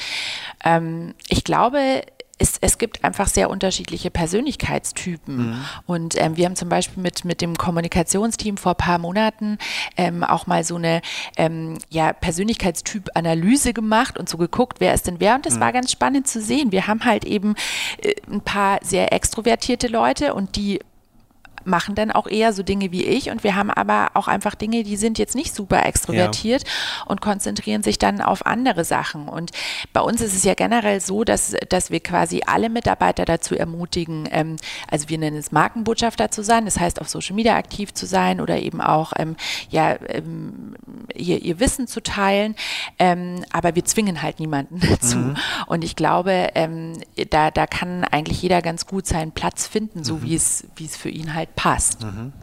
Ähm, 0.63 1.13
ich 1.29 1.43
glaube, 1.43 2.01
es, 2.43 2.57
es 2.59 2.77
gibt 2.77 3.03
einfach 3.05 3.27
sehr 3.27 3.49
unterschiedliche 3.49 4.11
Persönlichkeitstypen. 4.11 5.37
Mhm. 5.37 5.65
Und 5.87 6.21
ähm, 6.21 6.35
wir 6.35 6.45
haben 6.45 6.57
zum 6.57 6.67
Beispiel 6.67 7.01
mit, 7.01 7.23
mit 7.23 7.41
dem 7.41 7.57
Kommunikationsteam 7.57 8.57
vor 8.57 8.73
ein 8.73 8.77
paar 8.77 8.99
Monaten 8.99 9.57
ähm, 9.95 10.23
auch 10.23 10.45
mal 10.45 10.63
so 10.65 10.75
eine 10.75 11.01
ähm, 11.37 11.77
ja, 11.89 12.11
Persönlichkeitstyp-Analyse 12.11 13.73
gemacht 13.73 14.17
und 14.17 14.27
so 14.27 14.37
geguckt, 14.37 14.81
wer 14.81 14.93
ist 14.93 15.07
denn 15.07 15.21
wer. 15.21 15.35
Und 15.35 15.45
das 15.45 15.55
mhm. 15.55 15.61
war 15.61 15.71
ganz 15.71 15.91
spannend 15.91 16.27
zu 16.27 16.41
sehen. 16.41 16.73
Wir 16.73 16.87
haben 16.87 17.05
halt 17.05 17.23
eben 17.23 17.55
äh, 18.01 18.13
ein 18.29 18.41
paar 18.41 18.79
sehr 18.83 19.13
extrovertierte 19.13 19.87
Leute 19.87 20.33
und 20.33 20.57
die 20.57 20.79
machen 21.65 21.95
dann 21.95 22.11
auch 22.11 22.27
eher 22.27 22.53
so 22.53 22.63
Dinge 22.63 22.91
wie 22.91 23.03
ich 23.03 23.29
und 23.29 23.43
wir 23.43 23.55
haben 23.55 23.69
aber 23.69 24.11
auch 24.13 24.27
einfach 24.27 24.55
Dinge, 24.55 24.83
die 24.83 24.97
sind 24.97 25.17
jetzt 25.17 25.35
nicht 25.35 25.55
super 25.55 25.85
extrovertiert 25.85 26.63
ja. 26.63 27.03
und 27.05 27.21
konzentrieren 27.21 27.83
sich 27.83 27.99
dann 27.99 28.21
auf 28.21 28.45
andere 28.45 28.83
Sachen. 28.83 29.27
Und 29.27 29.51
bei 29.93 30.01
uns 30.01 30.21
ist 30.21 30.35
es 30.35 30.43
ja 30.43 30.53
generell 30.53 31.01
so, 31.01 31.23
dass, 31.23 31.55
dass 31.69 31.91
wir 31.91 31.99
quasi 31.99 32.41
alle 32.45 32.69
Mitarbeiter 32.69 33.25
dazu 33.25 33.55
ermutigen, 33.55 34.27
ähm, 34.31 34.55
also 34.89 35.09
wir 35.09 35.17
nennen 35.17 35.37
es 35.37 35.51
Markenbotschafter 35.51 36.31
zu 36.31 36.43
sein, 36.43 36.65
das 36.65 36.79
heißt 36.79 37.01
auf 37.01 37.09
Social 37.09 37.35
Media 37.35 37.55
aktiv 37.55 37.93
zu 37.93 38.05
sein 38.05 38.41
oder 38.41 38.59
eben 38.59 38.81
auch 38.81 39.13
ähm, 39.17 39.35
ja, 39.69 39.97
ähm, 40.09 40.75
ihr, 41.13 41.41
ihr, 41.41 41.59
Wissen 41.59 41.87
zu 41.87 42.01
teilen, 42.01 42.55
ähm, 42.99 43.45
aber 43.51 43.75
wir 43.75 43.85
zwingen 43.85 44.21
halt 44.21 44.39
niemanden 44.39 44.79
dazu. 44.89 45.17
Mhm. 45.17 45.37
Und 45.67 45.83
ich 45.83 45.95
glaube, 45.95 46.49
ähm, 46.55 46.93
da, 47.29 47.51
da 47.51 47.67
kann 47.67 48.03
eigentlich 48.03 48.41
jeder 48.41 48.61
ganz 48.61 48.85
gut 48.85 49.07
seinen 49.07 49.31
Platz 49.31 49.67
finden, 49.67 50.03
so 50.03 50.15
mhm. 50.15 50.23
wie 50.23 50.35
es, 50.35 50.67
wie 50.75 50.85
es 50.85 50.97
für 50.97 51.09
ihn 51.09 51.33
halt 51.33 51.52
passt. 51.55 52.03
Mhm. 52.03 52.33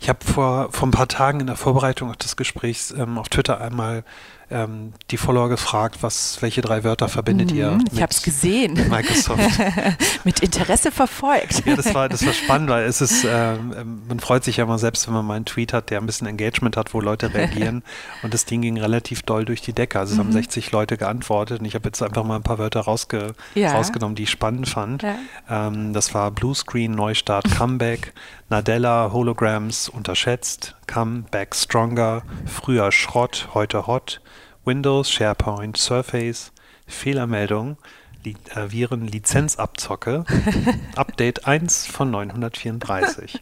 Ich 0.00 0.08
habe 0.08 0.24
vor, 0.24 0.72
vor 0.72 0.88
ein 0.88 0.92
paar 0.92 1.08
Tagen 1.08 1.40
in 1.40 1.46
der 1.46 1.56
Vorbereitung 1.56 2.16
des 2.16 2.36
Gesprächs 2.36 2.90
ähm, 2.92 3.18
auf 3.18 3.28
Twitter 3.28 3.60
einmal 3.60 4.04
ähm, 4.50 4.92
die 5.10 5.16
Follower 5.16 5.48
gefragt, 5.48 5.98
was, 6.02 6.42
welche 6.42 6.60
drei 6.60 6.82
Wörter 6.84 7.08
verbindet 7.08 7.52
mhm, 7.52 7.56
ihr? 7.56 7.78
Ich 7.92 8.02
habe 8.02 8.10
es 8.10 8.22
gesehen. 8.22 8.74
Microsoft. 8.90 9.40
mit 10.24 10.40
Interesse 10.40 10.90
verfolgt. 10.90 11.64
Ja, 11.66 11.76
das 11.76 11.94
war, 11.94 12.08
das 12.08 12.26
war 12.26 12.32
spannend, 12.32 12.68
weil 12.68 12.84
es 12.84 13.00
ist, 13.00 13.24
ähm, 13.24 13.74
ähm, 13.78 14.02
man 14.08 14.20
freut 14.20 14.44
sich 14.44 14.56
ja 14.56 14.66
mal 14.66 14.78
selbst, 14.78 15.06
wenn 15.06 15.14
man 15.14 15.24
mal 15.24 15.34
einen 15.34 15.44
Tweet 15.44 15.72
hat, 15.72 15.90
der 15.90 16.00
ein 16.00 16.06
bisschen 16.06 16.26
Engagement 16.26 16.76
hat, 16.76 16.94
wo 16.94 17.00
Leute 17.00 17.32
reagieren. 17.34 17.82
und 18.22 18.34
das 18.34 18.44
Ding 18.44 18.62
ging 18.62 18.78
relativ 18.78 19.22
doll 19.22 19.44
durch 19.44 19.60
die 19.60 19.72
Decke. 19.72 19.98
Also 19.98 20.12
es 20.12 20.18
mhm. 20.18 20.24
haben 20.24 20.32
60 20.32 20.72
Leute 20.72 20.96
geantwortet 20.96 21.60
und 21.60 21.66
ich 21.66 21.74
habe 21.74 21.88
jetzt 21.88 22.02
einfach 22.02 22.24
mal 22.24 22.36
ein 22.36 22.42
paar 22.42 22.58
Wörter 22.58 22.80
rausge 22.80 23.34
ja. 23.54 23.72
rausgenommen, 23.72 24.16
die 24.16 24.24
ich 24.24 24.30
spannend 24.30 24.68
fand. 24.68 25.02
Ja. 25.02 25.16
Ähm, 25.48 25.92
das 25.92 26.12
war 26.14 26.30
Bluescreen, 26.30 26.92
Neustart, 26.92 27.44
Comeback, 27.56 28.12
Nadella, 28.48 29.10
Holograms, 29.12 29.88
unterschätzt, 29.88 30.74
Comeback 30.90 31.54
Stronger, 31.54 32.24
früher 32.46 32.90
Schrott, 32.90 33.50
heute 33.54 33.86
Hot, 33.86 34.20
Windows, 34.64 35.08
SharePoint, 35.08 35.76
Surface, 35.76 36.50
Fehlermeldung, 36.88 37.76
Li 38.24 38.34
äh, 38.56 38.72
Viren, 38.72 39.06
Lizenzabzocke, 39.06 40.24
Update 40.96 41.46
1 41.46 41.86
von 41.86 42.10
934. 42.10 43.40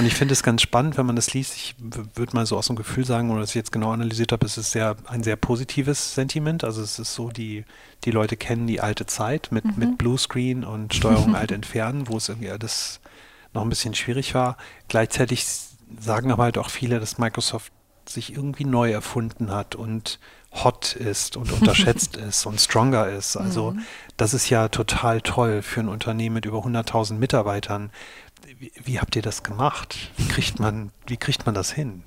Und 0.00 0.06
ich 0.06 0.14
finde 0.14 0.32
es 0.32 0.42
ganz 0.42 0.60
spannend, 0.62 0.98
wenn 0.98 1.06
man 1.06 1.14
das 1.14 1.32
liest. 1.32 1.54
Ich 1.54 1.76
würde 1.78 2.34
mal 2.34 2.46
so 2.46 2.56
aus 2.56 2.66
dem 2.66 2.74
Gefühl 2.74 3.04
sagen, 3.04 3.30
oder 3.30 3.42
das 3.42 3.50
ich 3.50 3.54
jetzt 3.54 3.70
genau 3.70 3.92
analysiert 3.92 4.32
habe, 4.32 4.44
es 4.44 4.58
ist 4.58 4.72
sehr, 4.72 4.96
ein 5.06 5.22
sehr 5.22 5.36
positives 5.36 6.16
Sentiment. 6.16 6.64
Also 6.64 6.82
es 6.82 6.98
ist 6.98 7.14
so, 7.14 7.30
die, 7.30 7.64
die 8.02 8.10
Leute 8.10 8.36
kennen 8.36 8.66
die 8.66 8.80
alte 8.80 9.06
Zeit 9.06 9.50
mit, 9.52 9.64
mhm. 9.64 9.74
mit 9.76 9.98
Bluescreen 9.98 10.64
und 10.64 10.94
Steuerung 10.94 11.36
alt 11.36 11.52
entfernen, 11.52 12.08
wo 12.08 12.16
es 12.16 12.28
irgendwie 12.28 12.50
alles 12.50 12.98
noch 13.54 13.62
ein 13.62 13.68
bisschen 13.68 13.94
schwierig 13.94 14.34
war. 14.34 14.56
Gleichzeitig 14.88 15.46
sagen 16.00 16.30
aber 16.32 16.44
halt 16.44 16.58
auch 16.58 16.70
viele, 16.70 17.00
dass 17.00 17.18
Microsoft 17.18 17.72
sich 18.08 18.32
irgendwie 18.32 18.64
neu 18.64 18.90
erfunden 18.90 19.50
hat 19.50 19.74
und 19.74 20.18
hot 20.52 20.94
ist 20.94 21.36
und 21.36 21.52
unterschätzt 21.60 22.16
ist 22.16 22.46
und 22.46 22.60
stronger 22.60 23.08
ist. 23.08 23.36
Also 23.36 23.72
mhm. 23.72 23.82
das 24.16 24.34
ist 24.34 24.50
ja 24.50 24.68
total 24.68 25.20
toll 25.20 25.62
für 25.62 25.80
ein 25.80 25.88
Unternehmen 25.88 26.34
mit 26.34 26.44
über 26.44 26.58
100.000 26.58 27.14
Mitarbeitern. 27.14 27.90
Wie, 28.62 28.70
wie, 28.84 29.00
habt 29.00 29.16
ihr 29.16 29.22
das 29.22 29.42
gemacht? 29.42 29.98
Wie 30.16 30.28
kriegt 30.28 30.60
man, 30.60 30.92
wie 31.08 31.16
kriegt 31.16 31.46
man 31.46 31.54
das 31.56 31.72
hin? 31.72 32.04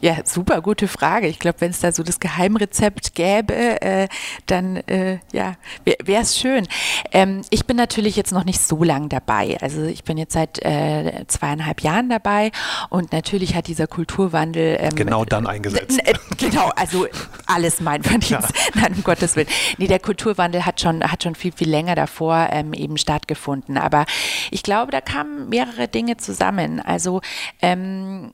Ja, 0.00 0.16
super 0.24 0.60
gute 0.60 0.88
Frage. 0.88 1.28
Ich 1.28 1.38
glaube, 1.38 1.60
wenn 1.60 1.70
es 1.70 1.78
da 1.78 1.92
so 1.92 2.02
das 2.02 2.18
Geheimrezept 2.18 3.14
gäbe, 3.14 3.80
äh, 3.80 4.08
dann 4.46 4.78
äh, 4.88 5.20
ja, 5.32 5.54
wäre 5.84 6.22
es 6.22 6.36
schön. 6.36 6.66
Ähm, 7.12 7.42
ich 7.50 7.66
bin 7.66 7.76
natürlich 7.76 8.16
jetzt 8.16 8.32
noch 8.32 8.44
nicht 8.44 8.60
so 8.60 8.82
lang 8.82 9.08
dabei. 9.08 9.58
Also 9.60 9.84
ich 9.84 10.02
bin 10.02 10.18
jetzt 10.18 10.32
seit 10.32 10.58
äh, 10.64 11.24
zweieinhalb 11.28 11.82
Jahren 11.82 12.08
dabei 12.08 12.50
und 12.90 13.12
natürlich 13.12 13.54
hat 13.54 13.68
dieser 13.68 13.86
Kulturwandel 13.86 14.78
ähm, 14.80 14.94
genau 14.96 15.24
dann 15.24 15.46
eingesetzt. 15.46 16.00
genau, 16.36 16.72
also 16.74 17.06
alles 17.46 17.80
mein 17.80 18.02
Verdienst. 18.02 18.32
Ja. 18.32 18.42
Nein, 18.74 18.94
um 18.94 19.04
Gottes 19.04 19.36
Willen. 19.36 19.46
Nee, 19.78 19.86
der 19.86 20.00
Kulturwandel 20.00 20.66
hat 20.66 20.80
schon, 20.80 21.04
hat 21.04 21.22
schon 21.22 21.36
viel, 21.36 21.52
viel 21.52 21.70
länger 21.70 21.94
davor 21.94 22.48
ähm, 22.50 22.72
eben 22.72 22.98
stattgefunden. 22.98 23.78
Aber 23.78 24.04
ich 24.50 24.64
glaube, 24.64 24.90
da 24.90 25.00
kamen 25.00 25.48
mehrere 25.48 25.75
Dinge 25.88 26.16
zusammen. 26.16 26.80
Also 26.80 27.20
ähm, 27.62 28.32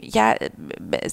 ja, 0.00 0.34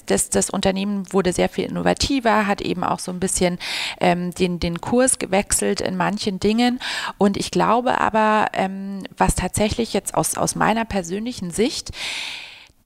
das, 0.06 0.30
das 0.30 0.50
Unternehmen 0.50 1.12
wurde 1.12 1.32
sehr 1.32 1.48
viel 1.48 1.64
innovativer, 1.64 2.46
hat 2.46 2.60
eben 2.60 2.84
auch 2.84 2.98
so 2.98 3.12
ein 3.12 3.20
bisschen 3.20 3.58
ähm, 4.00 4.32
den, 4.32 4.58
den 4.60 4.80
Kurs 4.80 5.18
gewechselt 5.18 5.80
in 5.80 5.96
manchen 5.96 6.40
Dingen. 6.40 6.80
Und 7.18 7.36
ich 7.36 7.50
glaube 7.50 8.00
aber, 8.00 8.48
ähm, 8.52 9.04
was 9.16 9.34
tatsächlich 9.34 9.92
jetzt 9.92 10.14
aus, 10.14 10.36
aus 10.36 10.54
meiner 10.54 10.84
persönlichen 10.84 11.50
Sicht, 11.50 11.90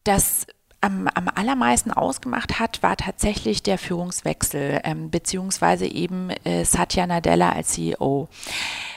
dass 0.04 0.46
am, 0.84 1.08
am 1.14 1.28
allermeisten 1.34 1.90
ausgemacht 1.90 2.60
hat, 2.60 2.82
war 2.82 2.96
tatsächlich 2.96 3.62
der 3.62 3.78
Führungswechsel, 3.78 4.80
ähm, 4.84 5.10
beziehungsweise 5.10 5.86
eben 5.86 6.30
äh, 6.44 6.64
Satya 6.64 7.06
Nadella 7.06 7.52
als 7.52 7.68
CEO, 7.68 8.28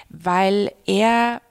weil 0.10 0.74
er 0.86 1.42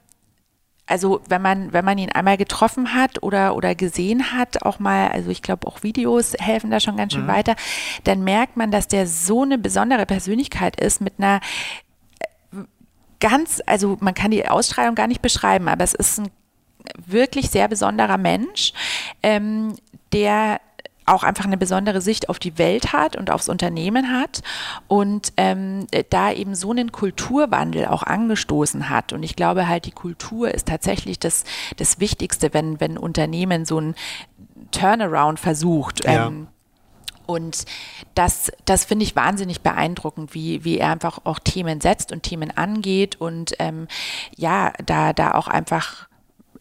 also 0.87 1.21
wenn 1.29 1.43
man, 1.43 1.73
wenn 1.73 1.85
man 1.85 1.99
ihn 1.99 2.11
einmal 2.11 2.37
getroffen 2.37 2.95
hat 2.95 3.23
oder, 3.23 3.57
oder 3.57 3.75
gesehen 3.75 4.33
hat, 4.33 4.63
auch 4.63 4.79
mal, 4.79 5.09
also 5.09 5.31
ich 5.31 5.43
glaube 5.43 5.67
auch 5.67 5.83
Videos 5.83 6.35
helfen 6.39 6.71
da 6.71 6.81
schon 6.81 6.97
ganz 6.97 7.13
schön 7.13 7.25
mhm. 7.25 7.29
weiter, 7.29 7.57
dann 8.05 8.23
merkt 8.23 8.57
man, 8.57 8.71
dass 8.71 8.87
der 8.87 9.07
so 9.07 9.43
eine 9.43 9.59
besondere 9.59 10.07
Persönlichkeit 10.07 10.81
ist 10.81 11.01
mit 11.01 11.15
einer 11.19 11.41
äh, 12.21 12.59
ganz, 13.19 13.61
also 13.67 13.97
man 14.01 14.15
kann 14.15 14.31
die 14.31 14.49
Ausstrahlung 14.49 14.95
gar 14.95 15.09
nicht 15.09 15.23
beschreiben, 15.23 15.69
aber 15.69 15.83
es 15.83 15.95
ist 15.95 16.21
ein 16.21 16.31
wirklich 17.05 17.51
sehr 17.51 17.67
besonderer 17.67 18.17
Mensch, 18.17 18.73
ähm, 19.23 19.75
der 20.13 20.61
auch 21.07 21.23
einfach 21.23 21.45
eine 21.45 21.57
besondere 21.57 22.01
Sicht 22.01 22.29
auf 22.29 22.39
die 22.39 22.59
Welt 22.59 22.93
hat 22.93 23.17
und 23.17 23.31
aufs 23.31 23.49
Unternehmen 23.49 24.13
hat 24.13 24.43
und 24.89 25.33
ähm, 25.37 25.87
da 26.11 26.33
eben 26.33 26.55
so 26.55 26.73
einen 26.73 26.93
Kulturwandel 26.93 27.87
auch 27.87 28.03
angestoßen 28.03 28.91
hat. 28.91 29.13
Und 29.13 29.23
ich 29.23 29.37
glaube 29.37 29.69
halt, 29.69 29.87
die 29.87 29.93
Kultur 29.93 30.53
ist 30.53 30.69
tatsächlich 30.69 31.19
das, 31.19 31.45
das 31.77 32.01
Wichtigste, 32.01 32.53
wenn, 32.53 32.81
wenn 32.81 32.99
Unternehmen 32.99 33.65
so 33.65 33.81
ein 33.81 33.95
Turnaround 34.73 35.39
versucht. 35.39 36.05
Ja. 36.05 36.27
Ähm, 36.27 36.49
und 37.27 37.65
das, 38.15 38.53
das 38.65 38.85
finde 38.85 39.05
ich 39.05 39.17
wahnsinnig 39.17 39.61
beeindruckend, 39.61 40.33
wie, 40.35 40.65
wie 40.65 40.79
er 40.79 40.91
einfach 40.91 41.21
auch 41.25 41.41
Themen 41.41 41.81
setzt 41.81 42.13
und 42.13 42.23
Themen 42.23 42.57
angeht 42.57 43.17
und 43.21 43.55
ähm, 43.59 43.89
ja, 44.37 44.73
da, 44.85 45.13
da 45.13 45.33
auch 45.33 45.49
einfach 45.49 46.09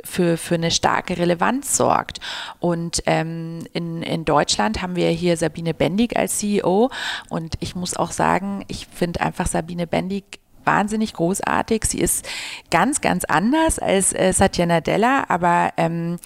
für, 0.05 0.37
für 0.37 0.55
eine 0.55 0.71
starke 0.71 1.17
Relevanz 1.17 1.75
sorgt. 1.75 2.19
Und 2.59 3.03
ähm, 3.05 3.65
in, 3.73 4.01
in 4.01 4.25
Deutschland 4.25 4.81
haben 4.81 4.95
wir 4.95 5.09
hier 5.09 5.35
Sabine 5.35 5.73
Bendig 5.73 6.15
als 6.15 6.39
CEO 6.39 6.89
und 7.29 7.55
ich 7.59 7.75
muss 7.75 7.95
auch 7.97 8.11
sagen, 8.11 8.63
ich 8.67 8.87
finde 8.87 9.21
einfach 9.21 9.47
Sabine 9.47 9.87
Bendig 9.87 10.39
wahnsinnig 10.65 11.13
großartig. 11.13 11.85
Sie 11.85 11.99
ist 11.99 12.27
ganz, 12.71 13.01
ganz 13.01 13.23
anders 13.25 13.79
als 13.79 14.13
äh, 14.13 14.33
Satya 14.33 14.65
Nadella, 14.65 15.25
aber 15.29 15.73
ähm, 15.77 16.17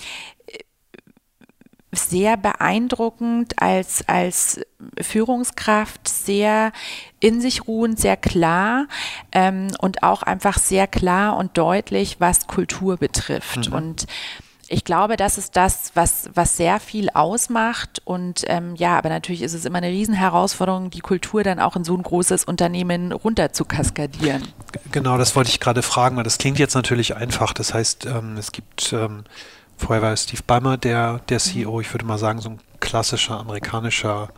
sehr 1.92 2.38
beeindruckend 2.38 3.62
als, 3.62 4.08
als 4.08 4.62
Führungskraft, 5.02 6.08
sehr 6.08 6.72
in 7.20 7.42
sich 7.42 7.68
ruhend, 7.68 8.00
sehr 8.00 8.18
klar 8.18 8.88
ähm, 9.32 9.70
und 9.80 10.04
auch 10.04 10.22
einfach 10.22 10.60
sehr 10.60 10.88
klar 10.88 11.38
und 11.38 11.58
deutlich, 11.58 12.18
was 12.20 12.48
Kultur 12.48 12.98
betrifft. 12.98 13.70
Mhm. 13.70 13.74
Und 13.74 14.08
ich 14.72 14.84
glaube, 14.84 15.18
das 15.18 15.40
ist 15.40 15.56
das, 15.56 15.92
was, 15.96 16.30
was 16.36 16.56
sehr 16.56 16.80
viel 16.80 17.10
ausmacht. 17.10 18.02
Und 18.06 18.44
ähm, 18.48 18.76
ja, 18.76 18.98
aber 18.98 19.10
natürlich 19.10 19.42
ist 19.42 19.54
es 19.54 19.66
immer 19.66 19.80
eine 19.80 19.88
Riesenherausforderung, 19.88 20.92
die 20.92 21.00
Kultur 21.00 21.44
dann 21.44 21.60
auch 21.60 21.76
in 21.76 21.84
so 21.84 21.96
ein 21.98 22.04
großes 22.04 22.46
Unternehmen 22.46 23.12
runter 23.12 23.52
zu 23.52 23.66
kaskadieren. 23.66 24.48
Genau, 24.92 25.18
das 25.18 25.36
wollte 25.36 25.50
ich 25.50 25.60
gerade 25.60 25.82
fragen, 25.82 26.18
weil 26.18 26.24
das 26.24 26.38
klingt 26.38 26.60
jetzt 26.60 26.76
natürlich 26.76 27.16
einfach. 27.16 27.54
Das 27.54 27.74
heißt, 27.74 28.06
ähm, 28.06 28.38
es 28.38 28.52
gibt 28.52 28.94
ähm, 28.94 29.24
Vorher 29.80 30.02
war 30.02 30.16
Steve 30.18 30.44
Ballmer 30.46 30.78
der, 30.78 31.22
der 31.30 31.40
CEO, 31.40 31.80
ich 31.80 31.92
würde 31.94 32.06
mal 32.06 32.18
sagen, 32.18 32.42
so 32.42 32.50
ein 32.50 32.60
klassischer 32.82 33.40
amerikanischer 33.40 34.30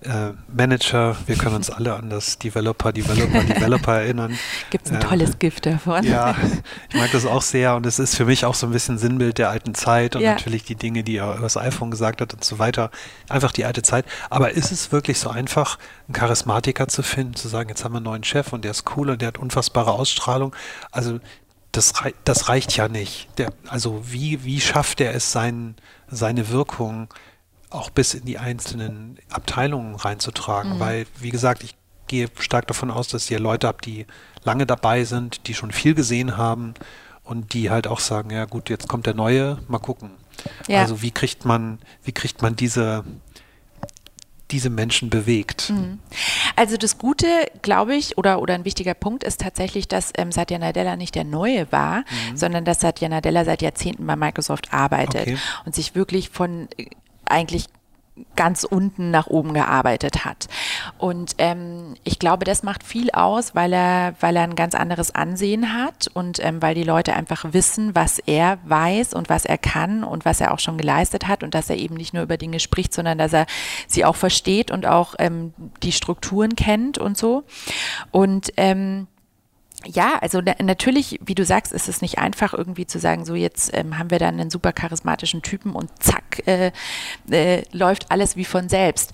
äh, 0.00 0.30
Manager. 0.50 1.14
Wir 1.26 1.36
können 1.36 1.56
uns 1.56 1.70
alle 1.70 1.94
an 1.94 2.08
das 2.08 2.38
Developer, 2.38 2.90
Developer, 2.92 3.42
Developer 3.44 3.94
erinnern. 4.00 4.38
Gibt 4.70 4.86
es 4.86 4.92
ein 4.92 4.98
äh, 4.98 5.04
tolles 5.04 5.38
Gift 5.38 5.66
davon. 5.66 6.04
Ja, 6.04 6.36
ich 6.88 6.94
mag 6.94 7.12
das 7.12 7.26
auch 7.26 7.42
sehr 7.42 7.76
und 7.76 7.84
es 7.84 7.98
ist 7.98 8.16
für 8.16 8.24
mich 8.24 8.46
auch 8.46 8.54
so 8.54 8.66
ein 8.66 8.72
bisschen 8.72 8.96
Sinnbild 8.96 9.36
der 9.36 9.50
alten 9.50 9.74
Zeit 9.74 10.16
und 10.16 10.22
ja. 10.22 10.32
natürlich 10.32 10.64
die 10.64 10.76
Dinge, 10.76 11.02
die 11.02 11.16
er 11.16 11.34
über 11.34 11.42
das 11.42 11.58
iPhone 11.58 11.90
gesagt 11.90 12.22
hat 12.22 12.32
und 12.32 12.42
so 12.42 12.58
weiter. 12.58 12.90
Einfach 13.28 13.52
die 13.52 13.66
alte 13.66 13.82
Zeit. 13.82 14.06
Aber 14.30 14.52
ist 14.52 14.72
es 14.72 14.90
wirklich 14.90 15.18
so 15.18 15.28
einfach, 15.28 15.78
einen 16.06 16.14
Charismatiker 16.14 16.88
zu 16.88 17.02
finden, 17.02 17.34
zu 17.34 17.48
sagen, 17.48 17.68
jetzt 17.68 17.84
haben 17.84 17.92
wir 17.92 17.98
einen 17.98 18.04
neuen 18.04 18.24
Chef 18.24 18.54
und 18.54 18.64
der 18.64 18.70
ist 18.70 18.84
cool 18.96 19.10
und 19.10 19.20
der 19.20 19.28
hat 19.28 19.38
unfassbare 19.38 19.92
Ausstrahlung? 19.92 20.56
Also 20.92 21.20
das, 21.72 21.92
das 22.24 22.48
reicht 22.48 22.76
ja 22.76 22.88
nicht. 22.88 23.28
Der, 23.38 23.52
also 23.68 24.02
wie, 24.10 24.44
wie 24.44 24.60
schafft 24.60 25.00
er 25.00 25.14
es, 25.14 25.32
sein, 25.32 25.76
seine 26.08 26.48
Wirkung 26.48 27.08
auch 27.70 27.90
bis 27.90 28.14
in 28.14 28.24
die 28.24 28.38
einzelnen 28.38 29.18
Abteilungen 29.30 29.94
reinzutragen? 29.94 30.76
Mhm. 30.76 30.80
Weil, 30.80 31.06
wie 31.18 31.30
gesagt, 31.30 31.62
ich 31.62 31.76
gehe 32.06 32.28
stark 32.38 32.66
davon 32.66 32.90
aus, 32.90 33.08
dass 33.08 33.30
ihr 33.30 33.38
Leute 33.38 33.66
habt, 33.66 33.84
die 33.86 34.06
lange 34.44 34.66
dabei 34.66 35.04
sind, 35.04 35.46
die 35.46 35.54
schon 35.54 35.72
viel 35.72 35.94
gesehen 35.94 36.36
haben 36.36 36.74
und 37.22 37.52
die 37.52 37.70
halt 37.70 37.86
auch 37.86 38.00
sagen, 38.00 38.30
ja 38.30 38.46
gut, 38.46 38.70
jetzt 38.70 38.88
kommt 38.88 39.06
der 39.06 39.14
neue, 39.14 39.58
mal 39.68 39.78
gucken. 39.78 40.12
Ja. 40.66 40.80
Also 40.80 41.02
wie 41.02 41.10
kriegt 41.10 41.44
man, 41.44 41.78
wie 42.02 42.12
kriegt 42.12 42.40
man 42.42 42.56
diese, 42.56 43.04
diese 44.50 44.70
Menschen 44.70 45.10
bewegt. 45.10 45.70
Mhm. 45.70 45.98
Also 46.56 46.76
das 46.76 46.98
Gute, 46.98 47.26
glaube 47.62 47.94
ich, 47.94 48.18
oder, 48.18 48.40
oder 48.40 48.54
ein 48.54 48.64
wichtiger 48.64 48.94
Punkt 48.94 49.24
ist 49.24 49.40
tatsächlich, 49.40 49.88
dass 49.88 50.12
ähm, 50.16 50.32
Satya 50.32 50.58
Nadella 50.58 50.96
nicht 50.96 51.14
der 51.14 51.24
Neue 51.24 51.70
war, 51.70 51.98
mhm. 51.98 52.36
sondern 52.36 52.64
dass 52.64 52.80
Satya 52.80 53.08
Nadella 53.08 53.44
seit 53.44 53.62
Jahrzehnten 53.62 54.06
bei 54.06 54.16
Microsoft 54.16 54.72
arbeitet 54.72 55.22
okay. 55.22 55.38
und 55.64 55.74
sich 55.74 55.94
wirklich 55.94 56.30
von 56.30 56.68
äh, 56.76 56.86
eigentlich 57.26 57.66
ganz 58.36 58.64
unten 58.64 59.10
nach 59.10 59.26
oben 59.26 59.54
gearbeitet 59.54 60.24
hat. 60.24 60.48
Und 60.98 61.34
ähm, 61.38 61.94
ich 62.04 62.18
glaube, 62.18 62.44
das 62.44 62.62
macht 62.62 62.84
viel 62.84 63.10
aus, 63.10 63.54
weil 63.54 63.72
er, 63.72 64.14
weil 64.20 64.36
er 64.36 64.42
ein 64.42 64.54
ganz 64.54 64.74
anderes 64.74 65.14
Ansehen 65.14 65.72
hat 65.72 66.08
und 66.14 66.44
ähm, 66.44 66.62
weil 66.62 66.74
die 66.74 66.84
Leute 66.84 67.14
einfach 67.14 67.52
wissen, 67.52 67.94
was 67.94 68.18
er 68.18 68.58
weiß 68.64 69.14
und 69.14 69.28
was 69.28 69.44
er 69.44 69.58
kann 69.58 70.04
und 70.04 70.24
was 70.24 70.40
er 70.40 70.52
auch 70.52 70.58
schon 70.58 70.78
geleistet 70.78 71.28
hat 71.28 71.42
und 71.42 71.54
dass 71.54 71.70
er 71.70 71.76
eben 71.76 71.94
nicht 71.94 72.14
nur 72.14 72.22
über 72.22 72.36
Dinge 72.36 72.60
spricht, 72.60 72.94
sondern 72.94 73.18
dass 73.18 73.32
er 73.32 73.46
sie 73.86 74.04
auch 74.04 74.16
versteht 74.16 74.70
und 74.70 74.86
auch 74.86 75.14
ähm, 75.18 75.52
die 75.82 75.92
Strukturen 75.92 76.56
kennt 76.56 76.98
und 76.98 77.16
so. 77.16 77.44
Und 78.10 78.52
ähm, 78.56 79.06
ja, 79.86 80.18
also 80.20 80.40
natürlich, 80.40 81.20
wie 81.24 81.34
du 81.34 81.44
sagst, 81.44 81.72
ist 81.72 81.88
es 81.88 82.02
nicht 82.02 82.18
einfach 82.18 82.52
irgendwie 82.52 82.86
zu 82.86 82.98
sagen, 82.98 83.24
so 83.24 83.34
jetzt 83.34 83.70
ähm, 83.74 83.98
haben 83.98 84.10
wir 84.10 84.18
dann 84.18 84.40
einen 84.40 84.50
super 84.50 84.72
charismatischen 84.72 85.42
Typen 85.42 85.72
und 85.72 85.90
zack, 86.02 86.46
äh, 86.46 86.72
äh, 87.30 87.62
läuft 87.72 88.10
alles 88.10 88.36
wie 88.36 88.44
von 88.44 88.68
selbst 88.68 89.12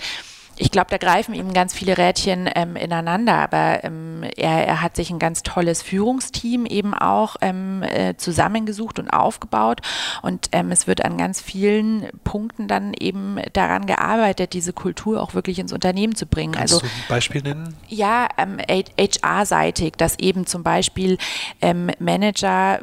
ich 0.57 0.71
glaube, 0.71 0.88
da 0.90 0.99
greifen 0.99 1.35
ihm 1.35 1.53
ganz 1.53 1.75
viele 1.75 1.99
Rädchen 1.99 2.49
ähm, 2.55 2.77
ineinander, 2.77 3.35
aber 3.35 3.83
ähm, 3.83 4.23
er, 4.37 4.67
er, 4.67 4.83
hat 4.83 4.97
sich 4.97 5.11
ein 5.11 5.19
ganz 5.19 5.43
tolles 5.43 5.83
Führungsteam 5.83 6.67
eben 6.67 6.95
auch 6.95 7.37
ähm, 7.40 7.83
äh, 7.83 8.17
zusammengesucht 8.17 8.99
und 8.99 9.11
aufgebaut 9.11 9.81
und 10.23 10.49
ähm, 10.53 10.71
es 10.71 10.87
wird 10.87 11.05
an 11.05 11.19
ganz 11.19 11.40
vielen 11.40 12.09
Punkten 12.23 12.69
dann 12.69 12.95
eben 12.95 13.38
daran 13.53 13.87
gearbeitet, 13.87 14.53
diese 14.53 14.73
Kultur 14.73 15.21
auch 15.21 15.35
wirklich 15.35 15.59
ins 15.59 15.73
Unternehmen 15.73 16.14
zu 16.14 16.27
bringen. 16.27 16.53
Kannst 16.53 16.75
also, 16.75 16.87
du 16.87 16.93
ein 16.93 17.09
Beispiel 17.09 17.43
nennen? 17.43 17.75
Ja, 17.88 18.29
HR-seitig, 18.38 19.87
ähm, 19.87 19.99
dass 19.99 20.19
eben 20.19 20.47
zum 20.47 20.62
Beispiel 20.62 21.19
ähm, 21.61 21.90
Manager 21.99 22.81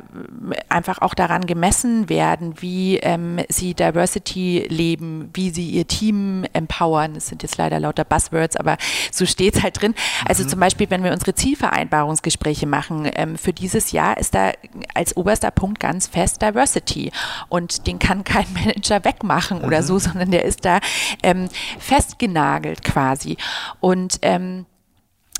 einfach 0.67 1.01
auch 1.01 1.13
daran 1.13 1.45
gemessen 1.45 2.09
werden, 2.09 2.61
wie 2.61 2.99
sie 3.49 3.73
Diversity 3.73 4.65
leben, 4.69 5.29
wie 5.33 5.49
sie 5.49 5.69
ihr 5.69 5.87
Team 5.87 6.45
empowern. 6.53 7.13
Das 7.13 7.27
sind 7.27 7.43
jetzt 7.43 7.57
leider 7.61 7.79
lauter 7.79 8.03
Buzzwords, 8.03 8.55
aber 8.55 8.77
so 9.11 9.25
steht 9.25 9.55
es 9.55 9.63
halt 9.63 9.81
drin. 9.81 9.95
Also 10.25 10.43
mhm. 10.43 10.49
zum 10.49 10.59
Beispiel, 10.59 10.89
wenn 10.89 11.03
wir 11.03 11.11
unsere 11.11 11.35
Zielvereinbarungsgespräche 11.35 12.67
machen, 12.67 13.09
ähm, 13.15 13.37
für 13.37 13.53
dieses 13.53 13.91
Jahr 13.91 14.17
ist 14.17 14.33
da 14.33 14.51
als 14.93 15.15
oberster 15.15 15.51
Punkt 15.51 15.79
ganz 15.79 16.07
fest 16.07 16.41
Diversity. 16.41 17.11
Und 17.49 17.87
den 17.87 17.99
kann 17.99 18.23
kein 18.31 18.51
Manager 18.53 19.03
wegmachen 19.03 19.59
mhm. 19.59 19.65
oder 19.65 19.83
so, 19.83 19.99
sondern 19.99 20.31
der 20.31 20.45
ist 20.45 20.65
da 20.65 20.79
ähm, 21.23 21.49
festgenagelt 21.79 22.83
quasi. 22.83 23.37
Und 23.79 24.19
ähm, 24.21 24.65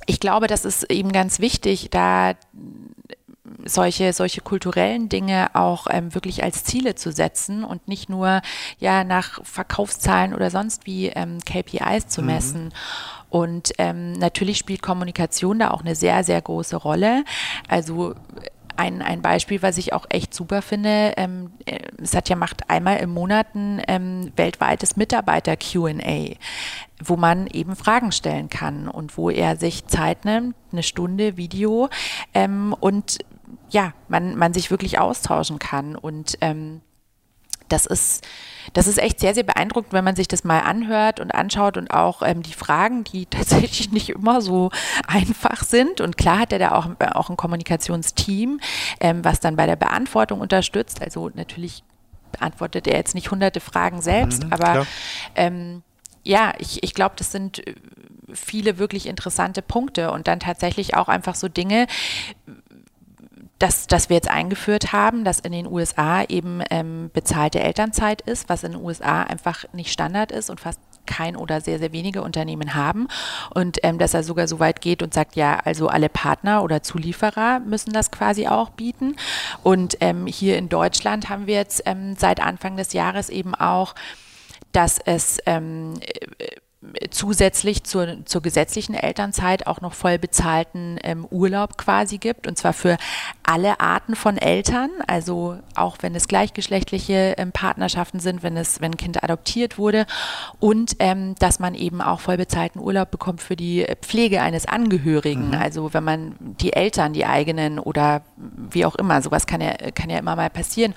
ich 0.05 0.19
glaube, 0.19 0.47
das 0.47 0.65
ist 0.65 0.89
eben 0.91 1.11
ganz 1.11 1.39
wichtig, 1.39 1.89
da 1.91 2.33
solche, 3.65 4.13
solche 4.13 4.41
kulturellen 4.41 5.09
Dinge 5.09 5.49
auch 5.53 5.87
ähm, 5.89 6.13
wirklich 6.13 6.43
als 6.43 6.63
Ziele 6.63 6.95
zu 6.95 7.11
setzen 7.11 7.63
und 7.63 7.87
nicht 7.87 8.09
nur 8.09 8.41
ja 8.79 9.03
nach 9.03 9.43
Verkaufszahlen 9.43 10.33
oder 10.33 10.49
sonst 10.49 10.85
wie 10.85 11.07
ähm, 11.07 11.39
KPIs 11.39 12.07
zu 12.07 12.21
mhm. 12.21 12.27
messen. 12.27 12.63
Mhm. 12.65 12.71
Und 13.29 13.71
ähm, 13.77 14.11
natürlich 14.13 14.57
spielt 14.57 14.81
Kommunikation 14.81 15.59
da 15.59 15.71
auch 15.71 15.81
eine 15.81 15.95
sehr, 15.95 16.23
sehr 16.23 16.41
große 16.41 16.75
Rolle. 16.75 17.23
Also 17.67 18.13
ein, 18.75 19.01
ein 19.01 19.21
Beispiel, 19.21 19.61
was 19.61 19.77
ich 19.77 19.93
auch 19.93 20.05
echt 20.09 20.33
super 20.33 20.61
finde, 20.61 21.13
ähm, 21.17 21.51
äh, 21.65 21.79
Satya 22.01 22.35
macht 22.35 22.69
einmal 22.69 22.97
im 22.97 23.11
Monat 23.11 23.53
ein 23.55 23.81
ähm, 23.87 24.31
weltweites 24.35 24.95
Mitarbeiter-QA, 24.95 26.35
wo 27.03 27.15
man 27.15 27.47
eben 27.47 27.75
Fragen 27.75 28.11
stellen 28.11 28.49
kann 28.49 28.87
und 28.87 29.17
wo 29.17 29.29
er 29.29 29.55
sich 29.57 29.87
Zeit 29.87 30.25
nimmt, 30.25 30.55
eine 30.71 30.83
Stunde 30.83 31.37
Video 31.37 31.89
ähm, 32.33 32.75
und 32.79 33.19
ja, 33.71 33.93
man, 34.07 34.35
man 34.35 34.53
sich 34.53 34.69
wirklich 34.69 34.99
austauschen 34.99 35.57
kann. 35.57 35.95
Und 35.95 36.37
ähm, 36.41 36.81
das 37.69 37.85
ist, 37.85 38.27
das 38.73 38.87
ist 38.87 38.99
echt 38.99 39.19
sehr, 39.19 39.33
sehr 39.33 39.43
beeindruckend, 39.43 39.93
wenn 39.93 40.03
man 40.03 40.15
sich 40.15 40.27
das 40.27 40.43
mal 40.43 40.59
anhört 40.59 41.19
und 41.19 41.33
anschaut 41.33 41.77
und 41.77 41.91
auch 41.91 42.21
ähm, 42.21 42.43
die 42.43 42.53
Fragen, 42.53 43.03
die 43.05 43.25
tatsächlich 43.29 43.91
nicht 43.91 44.09
immer 44.09 44.41
so 44.41 44.71
einfach 45.07 45.63
sind. 45.63 46.01
Und 46.01 46.17
klar 46.17 46.39
hat 46.39 46.53
er 46.53 46.59
da 46.59 46.71
auch, 46.73 46.89
auch 47.13 47.29
ein 47.29 47.37
Kommunikationsteam, 47.37 48.59
ähm, 48.99 49.23
was 49.23 49.39
dann 49.39 49.55
bei 49.55 49.65
der 49.65 49.77
Beantwortung 49.77 50.41
unterstützt. 50.41 51.01
Also 51.01 51.31
natürlich 51.33 51.83
beantwortet 52.31 52.87
er 52.87 52.97
jetzt 52.97 53.15
nicht 53.15 53.31
hunderte 53.31 53.59
Fragen 53.59 54.01
selbst, 54.01 54.45
mhm, 54.45 54.53
aber 54.53 54.85
ähm, 55.35 55.83
ja, 56.23 56.53
ich, 56.59 56.83
ich 56.83 56.93
glaube, 56.93 57.15
das 57.17 57.31
sind 57.31 57.65
äh, 57.67 57.75
viele 58.33 58.77
wirklich 58.77 59.05
interessante 59.07 59.61
Punkte 59.61 60.11
und 60.11 60.27
dann 60.27 60.39
tatsächlich 60.39 60.95
auch 60.95 61.07
einfach 61.09 61.35
so 61.35 61.47
Dinge, 61.47 61.87
dass, 63.61 63.85
dass 63.85 64.09
wir 64.09 64.15
jetzt 64.15 64.29
eingeführt 64.29 64.91
haben, 64.91 65.23
dass 65.23 65.39
in 65.39 65.51
den 65.51 65.67
USA 65.67 66.23
eben 66.23 66.63
ähm, 66.71 67.11
bezahlte 67.13 67.59
Elternzeit 67.59 68.21
ist, 68.21 68.49
was 68.49 68.63
in 68.63 68.71
den 68.71 68.81
USA 68.81 69.23
einfach 69.23 69.65
nicht 69.71 69.91
Standard 69.91 70.31
ist 70.31 70.49
und 70.49 70.59
fast 70.59 70.79
kein 71.05 71.35
oder 71.35 71.61
sehr, 71.61 71.77
sehr 71.77 71.91
wenige 71.91 72.23
Unternehmen 72.23 72.73
haben. 72.73 73.07
Und 73.53 73.79
ähm, 73.83 73.99
dass 73.99 74.13
er 74.13 74.23
sogar 74.23 74.47
so 74.47 74.59
weit 74.59 74.81
geht 74.81 75.03
und 75.03 75.13
sagt, 75.13 75.35
ja, 75.35 75.59
also 75.63 75.87
alle 75.87 76.09
Partner 76.09 76.63
oder 76.63 76.81
Zulieferer 76.81 77.59
müssen 77.59 77.93
das 77.93 78.11
quasi 78.11 78.47
auch 78.47 78.69
bieten. 78.71 79.15
Und 79.63 79.97
ähm, 79.99 80.25
hier 80.25 80.57
in 80.57 80.69
Deutschland 80.69 81.29
haben 81.29 81.45
wir 81.45 81.55
jetzt 81.55 81.83
ähm, 81.85 82.15
seit 82.17 82.39
Anfang 82.39 82.77
des 82.77 82.93
Jahres 82.93 83.29
eben 83.29 83.53
auch, 83.53 83.93
dass 84.71 84.99
es 84.99 85.39
ähm, 85.45 85.99
zusätzlich 87.11 87.83
zur, 87.83 88.25
zur 88.25 88.41
gesetzlichen 88.41 88.95
Elternzeit 88.95 89.67
auch 89.67 89.81
noch 89.81 89.93
voll 89.93 90.17
bezahlten 90.17 90.97
ähm, 91.03 91.25
Urlaub 91.29 91.77
quasi 91.77 92.17
gibt. 92.17 92.47
Und 92.47 92.57
zwar 92.57 92.73
für 92.73 92.97
alle 93.43 93.79
Arten 93.79 94.15
von 94.15 94.37
Eltern, 94.37 94.89
also 95.05 95.57
auch 95.75 95.97
wenn 96.01 96.15
es 96.15 96.27
gleichgeschlechtliche 96.27 97.35
ähm, 97.37 97.51
Partnerschaften 97.51 98.19
sind, 98.19 98.41
wenn 98.41 98.57
es 98.57 98.81
wenn 98.81 98.93
ein 98.93 98.97
Kind 98.97 99.23
adoptiert 99.23 99.77
wurde. 99.77 100.07
Und 100.59 100.95
ähm, 100.99 101.35
dass 101.35 101.59
man 101.59 101.75
eben 101.75 102.01
auch 102.01 102.19
voll 102.19 102.37
bezahlten 102.37 102.79
Urlaub 102.79 103.11
bekommt 103.11 103.41
für 103.41 103.55
die 103.55 103.85
Pflege 104.01 104.41
eines 104.41 104.65
Angehörigen, 104.65 105.49
mhm. 105.49 105.55
also 105.55 105.93
wenn 105.93 106.03
man 106.03 106.35
die 106.39 106.73
Eltern, 106.73 107.13
die 107.13 107.25
eigenen 107.25 107.77
oder 107.77 108.23
wie 108.37 108.85
auch 108.85 108.95
immer, 108.95 109.21
sowas 109.21 109.45
kann 109.45 109.61
ja 109.61 109.73
kann 109.93 110.09
ja 110.09 110.17
immer 110.17 110.35
mal 110.35 110.49
passieren. 110.49 110.95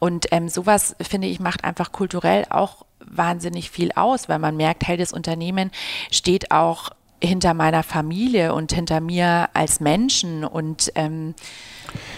Und 0.00 0.26
ähm, 0.32 0.48
sowas 0.48 0.96
finde 1.00 1.28
ich 1.28 1.38
macht 1.38 1.62
einfach 1.62 1.92
kulturell 1.92 2.46
auch 2.50 2.84
wahnsinnig 3.10 3.70
viel 3.70 3.92
aus, 3.92 4.28
weil 4.28 4.38
man 4.38 4.56
merkt, 4.56 4.86
hey, 4.86 4.96
das 4.96 5.12
Unternehmen 5.12 5.70
steht 6.10 6.50
auch 6.50 6.90
hinter 7.22 7.54
meiner 7.54 7.82
Familie 7.82 8.54
und 8.54 8.72
hinter 8.72 9.00
mir 9.00 9.50
als 9.52 9.80
Menschen 9.80 10.44
und 10.44 10.90
ähm, 10.94 11.34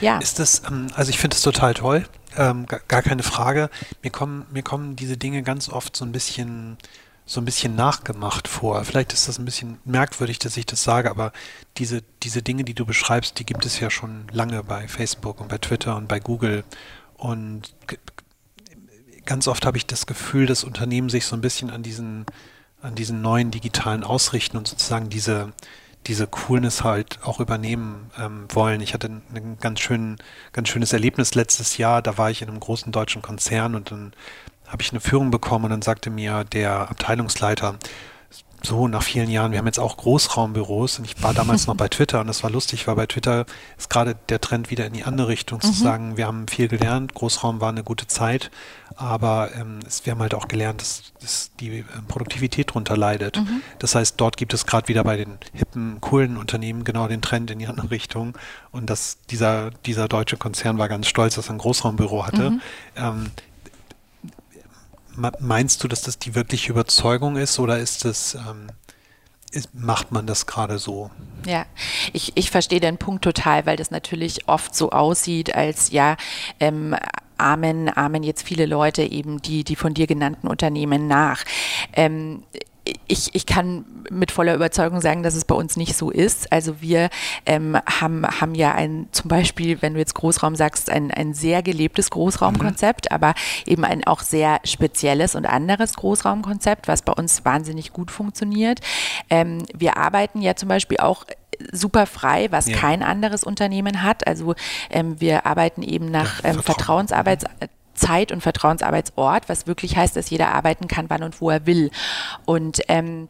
ja. 0.01 0.19
Ist 0.19 0.39
das, 0.39 0.63
ähm, 0.69 0.89
also 0.95 1.11
ich 1.11 1.19
finde 1.19 1.37
es 1.37 1.43
total 1.43 1.75
toll, 1.75 2.05
ähm, 2.37 2.67
gar, 2.67 3.03
keine 3.03 3.23
Frage. 3.23 3.69
Mir 4.03 4.11
kommen, 4.11 4.47
mir 4.53 4.63
kommen 4.63 4.97
diese 4.97 5.17
Dinge 5.17 5.43
ganz 5.43 5.69
oft 5.69 5.97
so 5.97 6.05
ein 6.05 6.13
bisschen 6.13 6.77
so 7.25 7.41
ein 7.41 7.45
bisschen 7.45 7.77
nachgemacht 7.77 8.49
vor. 8.49 8.85
Vielleicht 8.85 9.13
ist 9.13 9.29
das 9.29 9.39
ein 9.39 9.45
bisschen 9.45 9.79
merkwürdig, 9.85 10.41
dass 10.41 10.57
ich 10.57 10.67
das 10.67 10.83
sage, 10.83 11.09
aber 11.09 11.33
diese, 11.79 12.03
diese 12.23 12.43
Dinge, 12.43 12.65
die 12.65 12.75
du 12.75 12.85
beschreibst, 12.85 13.39
die 13.39 13.47
gibt 13.47 13.65
es 13.65 13.79
ja 13.79 13.91
schon 13.91 14.27
lange 14.33 14.65
bei 14.65 14.89
Facebook 14.89 15.41
und 15.41 15.49
bei 15.49 15.59
Twitter 15.59 15.97
und 15.97 16.09
bei 16.09 16.19
Google. 16.19 16.65
Und 17.17 17.75
ganz 19.27 19.49
oft 19.49 19.67
habe 19.67 19.77
ich 19.77 19.87
das 19.87 20.07
Gefühl, 20.07 20.47
dass 20.47 20.65
Unternehmen 20.65 21.09
sich 21.09 21.27
so 21.27 21.37
ein 21.37 21.41
bisschen 21.41 21.71
an 21.71 21.83
diesen, 21.83 22.27
an 22.81 22.95
diesen 22.95 23.23
neuen 23.23 23.51
digitalen 23.51 24.05
ausrichten 24.05 24.57
und 24.57 24.69
sozusagen 24.69 25.09
diese, 25.09 25.53
diese 26.07 26.27
Coolness 26.27 26.83
halt 26.83 27.21
auch 27.23 27.41
übernehmen 27.41 28.11
ähm, 28.19 28.47
wollen. 28.51 28.81
Ich 28.81 28.95
hatte 28.95 29.09
ein 29.09 29.59
ganz, 29.61 29.81
schön, 29.81 30.17
ganz 30.53 30.69
schönes 30.69 30.93
Erlebnis 30.93 31.35
letztes 31.35 31.77
Jahr. 31.77 32.03
Da 32.03 32.19
war 32.19 32.31
ich 32.31 32.43
in 32.43 32.49
einem 32.49 32.61
großen 32.61 32.93
deutschen 32.93 33.23
Konzern 33.23 33.75
und 33.75 33.91
dann 33.91 34.13
habe 34.67 34.83
ich 34.83 34.91
eine 34.91 35.01
Führung 35.01 35.31
bekommen 35.31 35.67
und 35.67 35.71
dann 35.71 35.83
sagte 35.83 36.11
mir 36.11 36.45
der 36.45 36.91
Abteilungsleiter, 36.91 37.79
so 38.67 38.89
nach 38.89 39.03
vielen 39.03 39.31
Jahren, 39.31 39.53
wir 39.53 39.59
haben 39.59 39.67
jetzt 39.67 39.79
auch 39.79 39.97
Großraumbüros 39.97 40.99
und 40.99 41.05
ich 41.05 41.23
war 41.23 41.35
damals 41.35 41.67
noch 41.67 41.75
bei 41.75 41.89
Twitter 41.89 42.21
und 42.21 42.27
das 42.27 42.43
war 42.43 42.51
lustig, 42.51 42.87
weil 42.87 42.97
bei 42.97 43.07
Twitter 43.07 43.47
ist 43.79 43.91
gerade 43.91 44.17
der 44.29 44.41
Trend 44.41 44.71
wieder 44.71 44.87
in 44.87 44.93
die 44.93 45.05
andere 45.05 45.29
Richtung 45.29 45.59
mhm. 45.59 45.67
zu 45.67 45.73
sagen, 45.73 46.17
wir 46.17 46.27
haben 46.27 46.49
viel 46.49 46.69
gelernt, 46.69 47.15
Großraum 47.15 47.61
war 47.61 47.71
eine 47.71 47.83
gute 47.83 48.07
Zeit, 48.07 48.51
aber 48.97 49.51
ähm, 49.55 49.81
es, 49.87 50.07
wir 50.07 50.13
haben 50.13 50.21
halt 50.21 50.35
auch 50.35 50.49
gelernt, 50.49 50.81
dass, 50.81 51.13
dass 51.21 51.51
die 51.61 51.79
äh, 51.79 51.85
Produktivität 52.09 52.71
darunter 52.71 52.97
leidet. 52.97 53.39
Mhm. 53.39 53.63
Das 53.79 53.95
heißt, 53.95 54.15
dort 54.21 54.37
gibt 54.37 54.55
es 54.55 54.67
gerade 54.67 54.89
wieder 54.89 55.05
bei 55.05 55.17
den 55.17 55.39
hippen, 55.53 56.01
coolen 56.01 56.37
Unternehmen 56.37 56.85
genau 56.85 57.09
den 57.09 57.23
Trend 57.23 57.51
in 57.51 57.59
die 57.59 57.67
andere 57.67 57.91
Richtung 57.91 58.37
und 58.71 58.91
dass 58.91 59.19
dieser, 59.31 59.71
dieser 59.87 60.09
deutsche 60.09 60.37
Konzern 60.37 60.79
war 60.79 60.89
ganz 60.89 61.07
stolz, 61.07 61.35
dass 61.35 61.49
er 61.49 61.55
ein 61.55 61.59
Großraumbüro 61.59 62.27
hatte. 62.27 62.51
Mhm. 62.51 62.61
Ähm, 62.97 63.31
Meinst 65.17 65.83
du, 65.85 65.89
dass 65.89 66.03
das 66.03 66.19
die 66.19 66.35
wirkliche 66.35 66.73
Überzeugung 66.73 67.37
ist 67.37 67.59
oder 67.59 67.79
ist 67.79 68.05
das, 68.05 68.35
ähm, 68.35 68.69
ist, 69.51 69.75
macht 69.75 70.13
man 70.13 70.27
das 70.27 70.47
gerade 70.47 70.79
so? 70.79 71.11
Ja, 71.47 71.67
ich, 72.13 72.33
ich 72.37 72.51
verstehe 72.51 72.81
den 72.81 72.99
Punkt 72.99 73.25
total, 73.25 73.67
weil 73.67 73.77
das 73.77 73.91
natürlich 73.91 74.49
oft 74.49 74.75
so 74.75 74.91
aussieht, 74.91 75.55
als 75.55 75.91
ja, 75.91 76.17
ähm, 76.61 76.97
ahmen, 77.37 77.89
ahmen 77.89 78.23
jetzt 78.23 78.47
viele 78.47 78.67
Leute 78.67 79.03
eben 79.03 79.43
die, 79.43 79.65
die 79.65 79.77
von 79.77 79.95
dir 79.95 80.07
genannten 80.07 80.47
Unternehmen 80.47 81.09
nach. 81.09 81.45
Ähm, 81.93 82.45
ich, 83.07 83.35
ich 83.35 83.47
kann 83.47 83.85
mit 84.11 84.31
voller 84.33 84.55
Überzeugung 84.55 85.01
sagen, 85.01 85.23
dass 85.23 85.35
es 85.35 85.45
bei 85.45 85.55
uns 85.55 85.77
nicht 85.77 85.97
so 85.97 86.11
ist. 86.11 86.53
Also 86.53 86.81
wir 86.81 87.11
ähm, 87.47 87.77
haben, 87.87 88.27
haben 88.27 88.55
ja 88.55 88.73
ein, 88.75 89.09
zum 89.13 89.29
Beispiel, 89.29 89.83
wenn 89.83 89.95
du 89.95 90.01
jetzt 90.01 90.15
Großraum 90.15 90.57
sagst, 90.57 90.91
ein, 90.91 91.11
ein 91.11 91.35
sehr 91.35 91.63
gelebtes 91.63 92.11
Großraumkonzept, 92.11 93.11
mhm. 93.11 93.15
aber 93.15 93.35
eben 93.67 93.85
ein 93.85 94.05
auch 94.05 94.21
sehr 94.21 94.61
spezielles 94.65 95.35
und 95.35 95.47
anderes 95.47 95.95
Großraumkonzept, 95.95 96.89
was 96.89 97.03
bei 97.03 97.13
uns 97.13 97.45
wahnsinnig 97.45 97.93
gut 97.93 98.11
funktioniert. 98.11 98.81
Ähm, 99.31 99.59
wir 99.75 99.97
arbeiten 99.97 100.43
ja 100.43 100.57
zum 100.57 100.69
Beispiel 100.69 100.99
auch 100.99 101.25
super 101.71 102.07
frei, 102.07 102.49
was 102.51 102.67
ja. 102.67 102.77
kein 102.77 103.03
anderes 103.03 103.45
Unternehmen 103.45 104.03
hat. 104.03 104.27
Also 104.27 104.55
ähm, 104.91 105.21
wir 105.21 105.47
arbeiten 105.47 105.83
eben 105.83 106.11
nach 106.11 106.41
ähm, 106.45 106.63
Vertrauensarbeits 106.63 107.45
Zeit- 107.95 108.33
und 108.33 108.41
Vertrauensarbeitsort, 108.41 109.49
was 109.49 109.67
wirklich 109.67 109.97
heißt, 109.97 110.17
dass 110.17 110.31
jeder 110.31 110.55
arbeiten 110.55 110.89
kann, 110.89 111.11
wann 111.11 111.23
und 111.23 111.41
wo 111.41 111.51
er 111.51 111.67
will. 111.67 111.91
Und 112.45 112.81
ähm, 112.89 113.29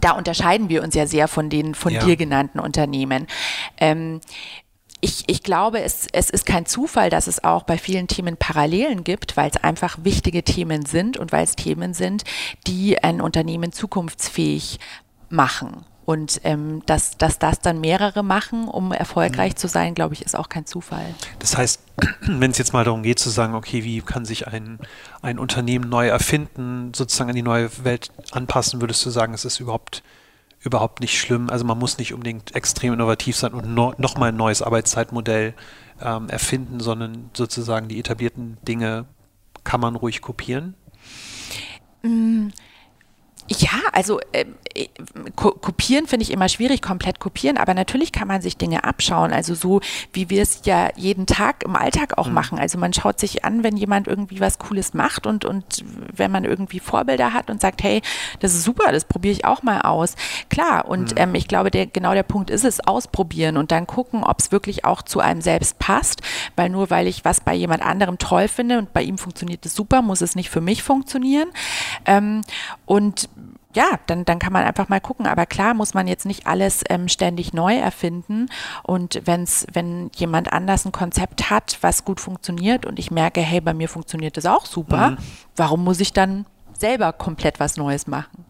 da 0.00 0.12
unterscheiden 0.12 0.68
wir 0.68 0.82
uns 0.82 0.94
ja 0.94 1.06
sehr 1.06 1.28
von 1.28 1.50
den 1.50 1.74
von 1.74 1.92
ja. 1.92 2.04
dir 2.04 2.16
genannten 2.16 2.58
Unternehmen. 2.58 3.26
Ähm, 3.78 4.20
ich, 5.04 5.24
ich 5.26 5.42
glaube, 5.42 5.82
es, 5.82 6.06
es 6.12 6.30
ist 6.30 6.46
kein 6.46 6.64
Zufall, 6.64 7.10
dass 7.10 7.26
es 7.26 7.42
auch 7.42 7.64
bei 7.64 7.76
vielen 7.76 8.06
Themen 8.06 8.36
Parallelen 8.36 9.02
gibt, 9.02 9.36
weil 9.36 9.50
es 9.50 9.56
einfach 9.56 9.98
wichtige 10.02 10.44
Themen 10.44 10.86
sind 10.86 11.16
und 11.16 11.32
weil 11.32 11.42
es 11.42 11.56
Themen 11.56 11.92
sind, 11.92 12.22
die 12.68 13.02
ein 13.02 13.20
Unternehmen 13.20 13.72
zukunftsfähig 13.72 14.78
machen. 15.28 15.84
Und 16.12 16.42
ähm, 16.44 16.82
dass, 16.84 17.16
dass 17.16 17.38
das 17.38 17.60
dann 17.60 17.80
mehrere 17.80 18.22
machen, 18.22 18.68
um 18.68 18.92
erfolgreich 18.92 19.52
mhm. 19.52 19.56
zu 19.56 19.66
sein, 19.66 19.94
glaube 19.94 20.12
ich, 20.12 20.20
ist 20.20 20.36
auch 20.36 20.50
kein 20.50 20.66
Zufall. 20.66 21.06
Das 21.38 21.56
heißt, 21.56 21.80
wenn 22.20 22.50
es 22.50 22.58
jetzt 22.58 22.74
mal 22.74 22.84
darum 22.84 23.02
geht 23.02 23.18
zu 23.18 23.30
sagen, 23.30 23.54
okay, 23.54 23.82
wie 23.82 24.02
kann 24.02 24.26
sich 24.26 24.46
ein, 24.46 24.78
ein 25.22 25.38
Unternehmen 25.38 25.88
neu 25.88 26.08
erfinden, 26.08 26.92
sozusagen 26.92 27.30
an 27.30 27.36
die 27.36 27.42
neue 27.42 27.70
Welt 27.82 28.10
anpassen, 28.30 28.82
würdest 28.82 29.06
du 29.06 29.08
sagen, 29.08 29.32
es 29.32 29.46
ist 29.46 29.58
überhaupt, 29.58 30.02
überhaupt 30.60 31.00
nicht 31.00 31.18
schlimm. 31.18 31.48
Also 31.48 31.64
man 31.64 31.78
muss 31.78 31.96
nicht 31.96 32.12
unbedingt 32.12 32.54
extrem 32.54 32.92
innovativ 32.92 33.34
sein 33.34 33.54
und 33.54 33.74
no, 33.74 33.94
nochmal 33.96 34.28
ein 34.28 34.36
neues 34.36 34.60
Arbeitszeitmodell 34.60 35.54
ähm, 36.02 36.28
erfinden, 36.28 36.80
sondern 36.80 37.30
sozusagen 37.34 37.88
die 37.88 37.98
etablierten 37.98 38.58
Dinge 38.68 39.06
kann 39.64 39.80
man 39.80 39.96
ruhig 39.96 40.20
kopieren. 40.20 40.74
Mm. 42.02 42.48
Ja, 43.48 43.80
also 43.92 44.20
äh, 44.32 44.44
ko 45.36 45.50
kopieren 45.50 46.06
finde 46.06 46.22
ich 46.22 46.30
immer 46.30 46.48
schwierig, 46.48 46.80
komplett 46.80 47.18
kopieren, 47.18 47.56
aber 47.56 47.74
natürlich 47.74 48.12
kann 48.12 48.28
man 48.28 48.40
sich 48.40 48.56
Dinge 48.56 48.84
abschauen, 48.84 49.32
also 49.32 49.54
so 49.54 49.80
wie 50.12 50.30
wir 50.30 50.42
es 50.42 50.62
ja 50.64 50.90
jeden 50.96 51.26
Tag 51.26 51.64
im 51.64 51.76
Alltag 51.76 52.18
auch 52.18 52.28
mhm. 52.28 52.34
machen. 52.34 52.58
Also 52.58 52.78
man 52.78 52.92
schaut 52.92 53.18
sich 53.18 53.44
an, 53.44 53.64
wenn 53.64 53.76
jemand 53.76 54.06
irgendwie 54.06 54.40
was 54.40 54.58
Cooles 54.58 54.94
macht 54.94 55.26
und, 55.26 55.44
und 55.44 55.84
wenn 56.14 56.30
man 56.30 56.44
irgendwie 56.44 56.80
Vorbilder 56.80 57.32
hat 57.32 57.50
und 57.50 57.60
sagt, 57.60 57.82
hey, 57.82 58.00
das 58.40 58.54
ist 58.54 58.62
super, 58.64 58.92
das 58.92 59.04
probiere 59.04 59.32
ich 59.32 59.44
auch 59.44 59.62
mal 59.62 59.82
aus. 59.82 60.14
Klar, 60.48 60.88
und 60.88 61.12
mhm. 61.12 61.18
ähm, 61.18 61.34
ich 61.34 61.48
glaube, 61.48 61.70
der, 61.70 61.86
genau 61.86 62.14
der 62.14 62.22
Punkt 62.22 62.48
ist 62.48 62.64
es, 62.64 62.80
ausprobieren 62.86 63.56
und 63.56 63.72
dann 63.72 63.86
gucken, 63.86 64.24
ob 64.24 64.38
es 64.40 64.52
wirklich 64.52 64.84
auch 64.84 65.02
zu 65.02 65.20
einem 65.20 65.40
selbst 65.40 65.78
passt, 65.78 66.22
weil 66.56 66.70
nur 66.70 66.90
weil 66.90 67.06
ich 67.06 67.24
was 67.24 67.40
bei 67.40 67.54
jemand 67.54 67.82
anderem 67.82 68.18
toll 68.18 68.48
finde 68.48 68.78
und 68.78 68.92
bei 68.92 69.02
ihm 69.02 69.18
funktioniert 69.18 69.66
es 69.66 69.74
super, 69.74 70.02
muss 70.02 70.20
es 70.20 70.36
nicht 70.36 70.50
für 70.50 70.60
mich 70.60 70.82
funktionieren. 70.82 71.50
Ähm, 72.06 72.42
und 72.86 73.28
ja, 73.74 73.98
dann, 74.06 74.24
dann 74.24 74.38
kann 74.38 74.52
man 74.52 74.64
einfach 74.64 74.88
mal 74.88 75.00
gucken. 75.00 75.26
Aber 75.26 75.46
klar 75.46 75.74
muss 75.74 75.94
man 75.94 76.06
jetzt 76.06 76.26
nicht 76.26 76.46
alles 76.46 76.82
ähm, 76.88 77.08
ständig 77.08 77.52
neu 77.52 77.76
erfinden. 77.76 78.48
Und 78.82 79.22
wenn's, 79.24 79.66
wenn 79.72 80.10
jemand 80.14 80.52
anders 80.52 80.84
ein 80.84 80.92
Konzept 80.92 81.50
hat, 81.50 81.78
was 81.80 82.04
gut 82.04 82.20
funktioniert 82.20 82.86
und 82.86 82.98
ich 82.98 83.10
merke, 83.10 83.40
hey, 83.40 83.60
bei 83.60 83.74
mir 83.74 83.88
funktioniert 83.88 84.36
das 84.36 84.46
auch 84.46 84.66
super, 84.66 85.10
mhm. 85.10 85.18
warum 85.56 85.84
muss 85.84 86.00
ich 86.00 86.12
dann 86.12 86.46
selber 86.78 87.12
komplett 87.12 87.60
was 87.60 87.76
Neues 87.76 88.06
machen? 88.06 88.44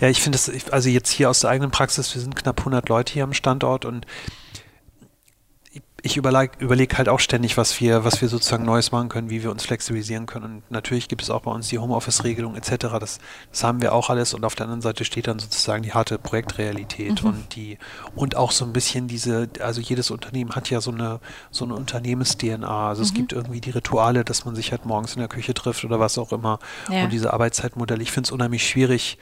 Ja, 0.00 0.08
ich 0.08 0.20
finde 0.20 0.36
es, 0.36 0.72
also 0.72 0.88
jetzt 0.88 1.10
hier 1.10 1.30
aus 1.30 1.40
der 1.40 1.50
eigenen 1.50 1.70
Praxis, 1.70 2.14
wir 2.14 2.22
sind 2.22 2.34
knapp 2.34 2.58
100 2.60 2.88
Leute 2.88 3.12
hier 3.12 3.24
am 3.24 3.32
Standort 3.32 3.84
und 3.84 4.06
ich 6.02 6.16
überlege 6.16 6.52
überleg 6.60 6.96
halt 6.96 7.08
auch 7.08 7.18
ständig, 7.18 7.56
was 7.56 7.80
wir, 7.80 8.04
was 8.04 8.20
wir 8.20 8.28
sozusagen 8.28 8.64
Neues 8.64 8.92
machen 8.92 9.08
können, 9.08 9.30
wie 9.30 9.42
wir 9.42 9.50
uns 9.50 9.64
flexibilisieren 9.64 10.26
können. 10.26 10.44
Und 10.44 10.70
natürlich 10.70 11.08
gibt 11.08 11.22
es 11.22 11.30
auch 11.30 11.42
bei 11.42 11.50
uns 11.50 11.68
die 11.68 11.78
Homeoffice-Regelung 11.78 12.54
etc. 12.54 12.86
Das, 13.00 13.18
das 13.50 13.64
haben 13.64 13.82
wir 13.82 13.92
auch 13.92 14.08
alles. 14.08 14.32
Und 14.32 14.44
auf 14.44 14.54
der 14.54 14.64
anderen 14.64 14.80
Seite 14.80 15.04
steht 15.04 15.26
dann 15.26 15.40
sozusagen 15.40 15.82
die 15.82 15.92
harte 15.92 16.18
Projektrealität 16.18 17.22
mhm. 17.22 17.28
und 17.28 17.56
die 17.56 17.78
und 18.14 18.36
auch 18.36 18.52
so 18.52 18.64
ein 18.64 18.72
bisschen 18.72 19.08
diese, 19.08 19.48
also 19.60 19.80
jedes 19.80 20.12
Unternehmen 20.12 20.54
hat 20.54 20.70
ja 20.70 20.80
so 20.80 20.92
eine 20.92 21.18
so 21.50 21.64
eine 21.64 21.74
Unternehmens-DNA. 21.74 22.88
Also 22.88 23.00
mhm. 23.00 23.06
es 23.06 23.14
gibt 23.14 23.32
irgendwie 23.32 23.60
die 23.60 23.70
Rituale, 23.70 24.24
dass 24.24 24.44
man 24.44 24.54
sich 24.54 24.70
halt 24.70 24.86
morgens 24.86 25.14
in 25.14 25.20
der 25.20 25.28
Küche 25.28 25.52
trifft 25.52 25.84
oder 25.84 25.98
was 25.98 26.16
auch 26.16 26.32
immer. 26.32 26.60
Ja. 26.88 27.04
Und 27.04 27.12
diese 27.12 27.32
Arbeitszeitmodelle. 27.32 28.02
Ich 28.02 28.12
finde 28.12 28.28
es 28.28 28.30
unheimlich 28.30 28.68
schwierig, 28.68 29.18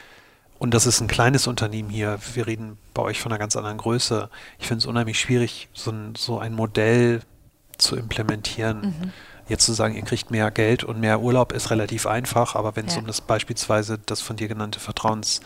und 0.58 0.72
das 0.72 0.86
ist 0.86 1.00
ein 1.00 1.08
kleines 1.08 1.46
Unternehmen 1.46 1.90
hier. 1.90 2.18
Wir 2.34 2.46
reden 2.46 2.78
bei 2.94 3.02
euch 3.02 3.20
von 3.20 3.30
einer 3.30 3.38
ganz 3.38 3.56
anderen 3.56 3.78
Größe. 3.78 4.30
Ich 4.58 4.66
finde 4.66 4.80
es 4.80 4.86
unheimlich 4.86 5.20
schwierig, 5.20 5.68
so 5.72 5.90
ein, 5.90 6.14
so 6.16 6.38
ein 6.38 6.54
Modell 6.54 7.20
zu 7.76 7.96
implementieren. 7.96 8.80
Mhm. 8.80 9.12
Jetzt 9.48 9.66
zu 9.66 9.74
sagen, 9.74 9.94
ihr 9.94 10.02
kriegt 10.02 10.30
mehr 10.30 10.50
Geld 10.50 10.82
und 10.82 10.98
mehr 10.98 11.20
Urlaub 11.20 11.52
ist 11.52 11.70
relativ 11.70 12.06
einfach, 12.06 12.56
aber 12.56 12.74
wenn 12.74 12.86
es 12.86 12.94
ja. 12.94 13.00
um 13.00 13.06
das 13.06 13.20
beispielsweise 13.20 13.98
das 13.98 14.20
von 14.20 14.36
dir 14.36 14.48
genannte 14.48 14.80
Vertrauens, 14.80 15.40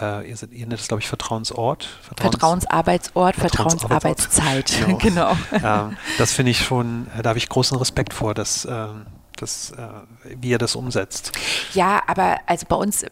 äh, 0.00 0.26
ihr, 0.30 0.36
ihr 0.50 0.66
nennt 0.66 0.80
es 0.80 0.88
glaube 0.88 1.02
ich 1.02 1.08
Vertrauensort, 1.08 1.84
Vertrauens 2.00 2.32
Vertrauensarbeitsort, 2.32 3.36
Vertrauensarbeitszeit, 3.36 4.72
genau. 4.98 5.36
genau. 5.50 5.88
Ähm, 5.88 5.96
das 6.16 6.32
finde 6.32 6.52
ich 6.52 6.64
schon, 6.64 7.08
da 7.20 7.28
habe 7.28 7.38
ich 7.38 7.50
großen 7.50 7.76
Respekt 7.76 8.14
vor, 8.14 8.32
dass 8.32 8.64
ähm, 8.64 9.04
das, 9.42 9.72
äh, 9.72 10.36
wie 10.40 10.50
ihr 10.50 10.58
das 10.58 10.76
umsetzt. 10.76 11.32
Ja, 11.74 12.02
aber 12.06 12.40
also 12.46 12.66
bei 12.68 12.76
uns, 12.76 13.02
äh, 13.02 13.08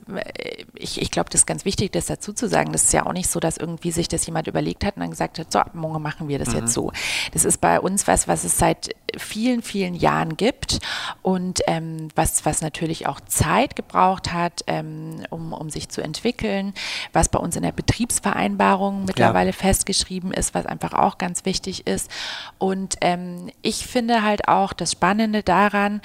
ich, 0.74 1.00
ich 1.00 1.10
glaube, 1.10 1.30
das 1.30 1.42
ist 1.42 1.46
ganz 1.46 1.64
wichtig, 1.64 1.92
das 1.92 2.06
dazu 2.06 2.32
zu 2.32 2.48
sagen. 2.48 2.72
Das 2.72 2.84
ist 2.84 2.92
ja 2.92 3.06
auch 3.06 3.12
nicht 3.12 3.28
so, 3.28 3.40
dass 3.40 3.56
irgendwie 3.56 3.90
sich 3.90 4.08
das 4.08 4.24
jemand 4.26 4.46
überlegt 4.46 4.84
hat 4.84 4.96
und 4.96 5.00
dann 5.00 5.10
gesagt 5.10 5.38
hat, 5.38 5.52
so, 5.52 5.60
morgen 5.74 6.02
machen 6.02 6.28
wir 6.28 6.38
das 6.38 6.48
mhm. 6.48 6.60
jetzt 6.60 6.72
so. 6.72 6.92
Das 7.32 7.44
ist 7.44 7.60
bei 7.60 7.80
uns 7.80 8.06
was, 8.06 8.28
was 8.28 8.44
es 8.44 8.56
seit 8.56 8.90
vielen, 9.16 9.62
vielen 9.62 9.94
Jahren 9.94 10.36
gibt 10.36 10.80
und 11.22 11.60
ähm, 11.66 12.08
was, 12.14 12.44
was 12.44 12.62
natürlich 12.62 13.06
auch 13.06 13.20
Zeit 13.20 13.76
gebraucht 13.76 14.32
hat, 14.32 14.62
ähm, 14.66 15.24
um, 15.30 15.52
um 15.52 15.70
sich 15.70 15.88
zu 15.88 16.00
entwickeln, 16.00 16.74
was 17.12 17.28
bei 17.28 17.38
uns 17.38 17.56
in 17.56 17.62
der 17.62 17.72
Betriebsvereinbarung 17.72 19.04
mittlerweile 19.04 19.50
ja. 19.50 19.56
festgeschrieben 19.56 20.32
ist, 20.32 20.54
was 20.54 20.66
einfach 20.66 20.92
auch 20.92 21.18
ganz 21.18 21.44
wichtig 21.44 21.86
ist. 21.86 22.10
Und 22.58 22.96
ähm, 23.00 23.50
ich 23.62 23.86
finde 23.86 24.22
halt 24.22 24.48
auch 24.48 24.72
das 24.72 24.92
Spannende 24.92 25.42
daran, 25.42 26.00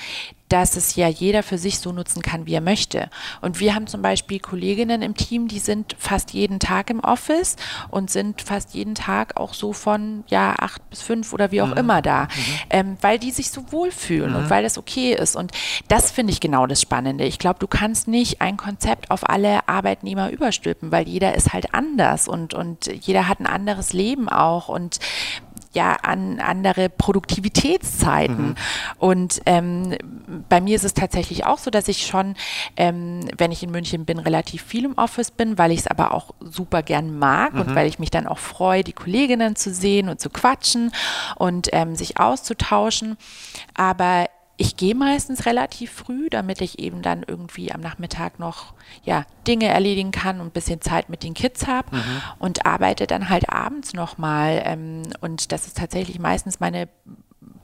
dass 0.50 0.78
es 0.78 0.96
ja 0.96 1.08
jeder 1.08 1.44
für 1.44 1.58
sich 1.58 1.80
so 1.80 1.92
nutzen 1.92 2.22
kann, 2.22 2.46
wie 2.46 2.54
er 2.54 2.62
möchte. 2.62 3.10
Und 3.42 3.60
wir 3.60 3.74
haben 3.74 3.88
zum 3.88 4.02
Beispiel 4.02 4.40
Kolleginnen 4.40 5.02
im 5.02 5.16
Team, 5.16 5.48
die 5.48 5.60
sind 5.60 5.96
fast 5.98 6.32
jeden 6.32 6.60
Tag 6.60 6.90
im 6.90 7.00
Office 7.00 7.56
und 7.90 8.12
sind 8.12 8.42
fast 8.42 8.74
jeden 8.74 8.96
Tag 8.96 9.38
auch 9.38 9.54
so 9.54 9.74
von 9.74 10.24
ja 10.28 10.56
acht 10.60 10.88
bis 10.90 11.02
fünf 11.02 11.34
oder 11.34 11.52
wie 11.52 11.62
auch 11.62 11.72
mhm. 11.72 11.78
immer 11.78 12.02
da, 12.02 12.24
mhm. 12.24 12.28
ähm, 12.70 12.98
weil 13.02 13.18
die 13.18 13.32
sich 13.32 13.50
so 13.50 13.72
wohlfühlen 13.72 14.32
mhm. 14.32 14.38
und 14.38 14.50
weil 14.50 14.64
das 14.64 14.78
okay 14.78 15.14
ist. 15.14 15.36
Und 15.36 15.52
das 15.88 16.12
finde 16.12 16.32
ich 16.32 16.40
genau 16.40 16.68
das 16.68 16.82
Spannende. 16.82 17.26
Ich 17.26 17.40
glaube, 17.40 17.60
du 17.60 17.68
kannst 17.68 18.08
nicht 18.08 18.42
ein 18.42 18.58
Konzept 18.58 19.10
auf 19.10 19.28
alle 19.28 19.68
Arbeitnehmer 19.68 20.30
überstülpen, 20.30 20.92
weil 20.92 21.08
jeder 21.08 21.34
ist 21.36 21.54
halt 21.54 21.74
anders 21.74 22.28
und, 22.28 22.54
und 22.54 22.86
jeder 23.06 23.28
hat 23.28 23.40
ein 23.40 23.48
anderes 23.48 23.94
Leben 23.94 24.30
auch. 24.30 24.70
Und 24.70 25.00
ja 25.76 25.98
an 26.02 26.40
andere 26.40 26.90
Produktivitätszeiten. 26.90 28.50
Mhm. 28.50 28.56
Und 28.98 29.42
ähm, 29.46 29.96
bei 30.50 30.62
mir 30.62 30.76
ist 30.76 30.84
es 30.86 30.94
tatsächlich 30.94 31.46
auch 31.46 31.60
so, 31.60 31.70
dass 31.70 31.88
ich 31.88 32.08
schon, 32.08 32.36
ähm, 32.78 33.22
wenn 33.38 33.52
ich 33.52 33.62
in 33.62 33.72
München 33.72 34.06
bin, 34.06 34.18
relativ 34.20 34.64
viel 34.64 34.86
im 34.86 34.98
Office 34.98 35.32
bin, 35.32 35.58
weil 35.58 35.72
ich 35.72 35.80
es 35.80 35.88
aber 35.88 36.14
auch 36.14 36.32
super 36.40 36.82
gern 36.82 37.18
mag 37.18 37.54
mhm. 37.54 37.62
und 37.62 37.76
weil 37.76 37.88
ich 37.88 38.00
mich 38.00 38.10
dann 38.10 38.28
auch 38.28 38.40
freue, 38.40 38.84
die 38.84 38.94
Kolleginnen 38.94 39.56
zu 39.56 39.74
sehen 39.74 40.10
und 40.10 40.20
zu 40.20 40.30
quatschen 40.30 40.92
und 41.36 41.70
ähm, 41.74 41.96
sich 41.96 42.20
auszutauschen. 42.20 43.18
Aber 43.76 44.28
ich 44.58 44.78
gehe 44.78 44.96
meistens 44.96 45.46
relativ 45.46 45.92
früh, 45.92 46.30
damit 46.30 46.62
ich 46.62 46.80
eben 46.80 47.02
dann 47.02 47.24
irgendwie 47.28 47.72
am 47.72 47.82
Nachmittag 47.82 48.40
noch 48.40 48.74
ja, 49.04 49.26
Dinge 49.48 49.68
erledigen 49.68 50.12
kann 50.12 50.40
und 50.40 50.48
ein 50.48 50.52
bisschen 50.52 50.82
Zeit 50.82 51.10
mit 51.10 51.24
den 51.24 51.34
Kids 51.34 51.68
habe 51.68 51.96
mhm. 51.96 52.22
und 52.40 52.66
arbeite 52.66 53.06
dann 53.08 53.30
halt 53.30 53.50
abends 53.50 53.94
nochmal. 53.94 54.62
Ähm, 54.66 55.04
und 55.20 55.52
das 55.52 55.68
ist 55.68 55.78
tatsächlich 55.78 56.20
meistens 56.20 56.60
meine 56.60 56.88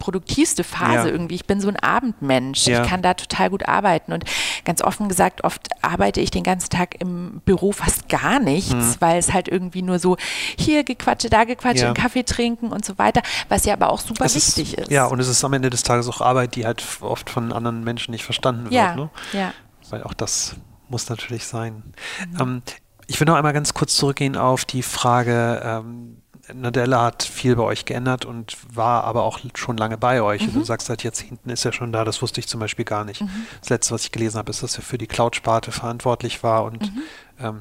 produktivste 0.02 0.64
Phase 0.64 1.08
ja. 1.08 1.14
irgendwie. 1.14 1.36
Ich 1.36 1.46
bin 1.46 1.62
so 1.62 1.70
ein 1.70 1.78
Abendmensch. 1.78 2.68
Ja. 2.68 2.82
Ich 2.82 2.90
kann 2.90 3.02
da 3.02 3.14
total 3.14 3.50
gut 3.50 3.68
arbeiten. 3.68 4.12
Und 4.12 4.26
ganz 4.66 4.82
offen 4.82 5.08
gesagt, 5.08 5.44
oft 5.44 5.70
arbeite 5.82 6.20
ich 6.20 6.32
den 6.32 6.44
ganzen 6.44 6.70
Tag 6.70 7.00
im 7.00 7.42
Büro 7.46 7.72
fast 7.72 8.10
gar 8.10 8.40
nichts, 8.40 8.74
mhm. 8.74 8.96
weil 9.00 9.20
es 9.20 9.32
halt 9.32 9.48
irgendwie 9.48 9.84
nur 9.84 10.00
so 10.00 10.18
hier 10.58 10.84
gequatsche, 10.84 11.30
da 11.30 11.44
gequatsche, 11.44 11.86
ja. 11.86 11.94
Kaffee 11.94 12.24
trinken 12.24 12.72
und 12.72 12.84
so 12.84 12.98
weiter, 12.98 13.22
was 13.48 13.66
ja 13.66 13.74
aber 13.74 13.92
auch 13.92 14.02
super 14.02 14.26
es 14.26 14.36
wichtig 14.36 14.74
ist, 14.74 14.88
ist, 14.88 14.92
Ja, 14.92 15.06
und 15.06 15.20
es 15.20 15.28
ist 15.28 15.44
am 15.44 15.54
Ende 15.54 15.70
des 15.70 15.84
Tages 15.84 16.08
auch 16.10 16.20
Arbeit, 16.20 16.56
die 16.56 16.66
halt 16.66 16.84
oft 17.02 17.30
von 17.30 17.54
anderen 17.54 17.84
Menschen 17.84 18.12
nicht 18.12 18.26
verstanden 18.26 18.66
wird. 18.66 18.74
Ja, 18.74 18.96
ne? 18.96 19.10
ja. 19.34 19.54
Weil 19.90 20.04
auch 20.04 20.14
das 20.14 20.56
muss 20.90 21.10
natürlich 21.10 21.46
sein. 21.46 21.94
Mhm. 22.32 22.42
Ähm, 22.42 22.62
ich 23.08 23.20
will 23.20 23.26
noch 23.26 23.36
einmal 23.36 23.54
ganz 23.54 23.74
kurz 23.74 23.96
zurückgehen 23.96 24.38
auf 24.38 24.66
die 24.66 24.84
Frage, 24.84 25.62
ähm, 25.64 26.21
Nadella 26.54 27.04
hat 27.04 27.24
viel 27.24 27.56
bei 27.56 27.64
euch 27.64 27.86
geändert 27.86 28.26
und 28.26 28.58
war 28.74 29.04
aber 29.04 29.24
auch 29.24 29.40
schon 29.56 29.78
lange 29.78 29.98
bei 29.98 30.22
euch. 30.22 30.48
Mhm. 30.48 30.54
du 30.54 30.64
sagst, 30.64 30.88
seit 30.88 31.04
Jahrzehnten 31.04 31.50
ist 31.50 31.66
er 31.66 31.74
schon 31.74 31.92
da. 31.92 32.04
Das 32.04 32.22
wusste 32.22 32.40
ich 32.40 32.48
zum 32.48 32.60
Beispiel 32.60 32.86
gar 32.86 33.06
nicht. 33.06 33.22
Mhm. 33.22 33.30
Das 33.60 33.70
letzte, 33.70 33.94
was 33.94 34.04
ich 34.04 34.12
gelesen 34.12 34.38
habe, 34.38 34.50
ist, 34.50 34.64
dass 34.64 34.78
er 34.78 34.84
für 34.84 34.98
die 34.98 35.08
Cloud-Sparte 35.08 35.72
verantwortlich 35.72 36.44
war. 36.44 36.64
Und 36.64 36.82
mhm. 36.82 37.02
ähm, 37.40 37.60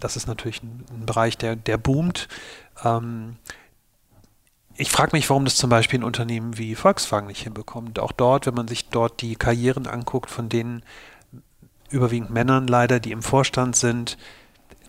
das 0.00 0.16
ist 0.16 0.26
natürlich 0.26 0.62
ein, 0.62 0.84
ein, 0.90 1.06
Bereich, 1.06 1.36
der, 1.38 1.56
der 1.56 1.78
boomt. 1.78 2.28
Ähm, 2.84 3.36
ich 4.76 4.90
frage 4.90 5.16
mich, 5.16 5.28
warum 5.28 5.44
das 5.44 5.56
zum 5.56 5.70
Beispiel 5.70 6.00
ein 6.00 6.04
Unternehmen 6.04 6.56
wie 6.56 6.74
Volkswagen 6.74 7.26
nicht 7.26 7.42
hinbekommt. 7.42 7.98
Auch 7.98 8.12
dort, 8.12 8.46
wenn 8.46 8.54
man 8.54 8.68
sich 8.68 8.88
dort 8.88 9.22
die 9.22 9.36
Karrieren 9.36 9.86
anguckt, 9.86 10.30
von 10.30 10.48
denen 10.48 10.82
überwiegend 11.90 12.30
Männern 12.30 12.66
leider, 12.66 13.00
die 13.00 13.12
im 13.12 13.22
Vorstand 13.22 13.74
sind, 13.74 14.18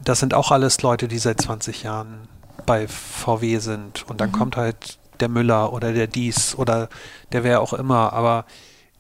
das 0.04 0.20
sind 0.20 0.34
auch 0.34 0.52
alles 0.52 0.82
Leute, 0.82 1.08
die 1.08 1.18
seit 1.18 1.42
20 1.42 1.84
Jahren 1.84 2.28
bei 2.66 2.88
VW 2.88 3.60
sind 3.60 4.10
und 4.10 4.22
dann 4.22 4.30
mhm. 4.30 4.34
kommt 4.34 4.58
halt 4.58 5.00
der 5.20 5.30
Müller 5.30 5.74
oder 5.74 5.94
der 5.94 6.08
Dies 6.08 6.56
oder 6.56 6.90
der 7.32 7.44
wer 7.44 7.62
auch 7.62 7.74
immer, 7.74 8.14
aber 8.14 8.46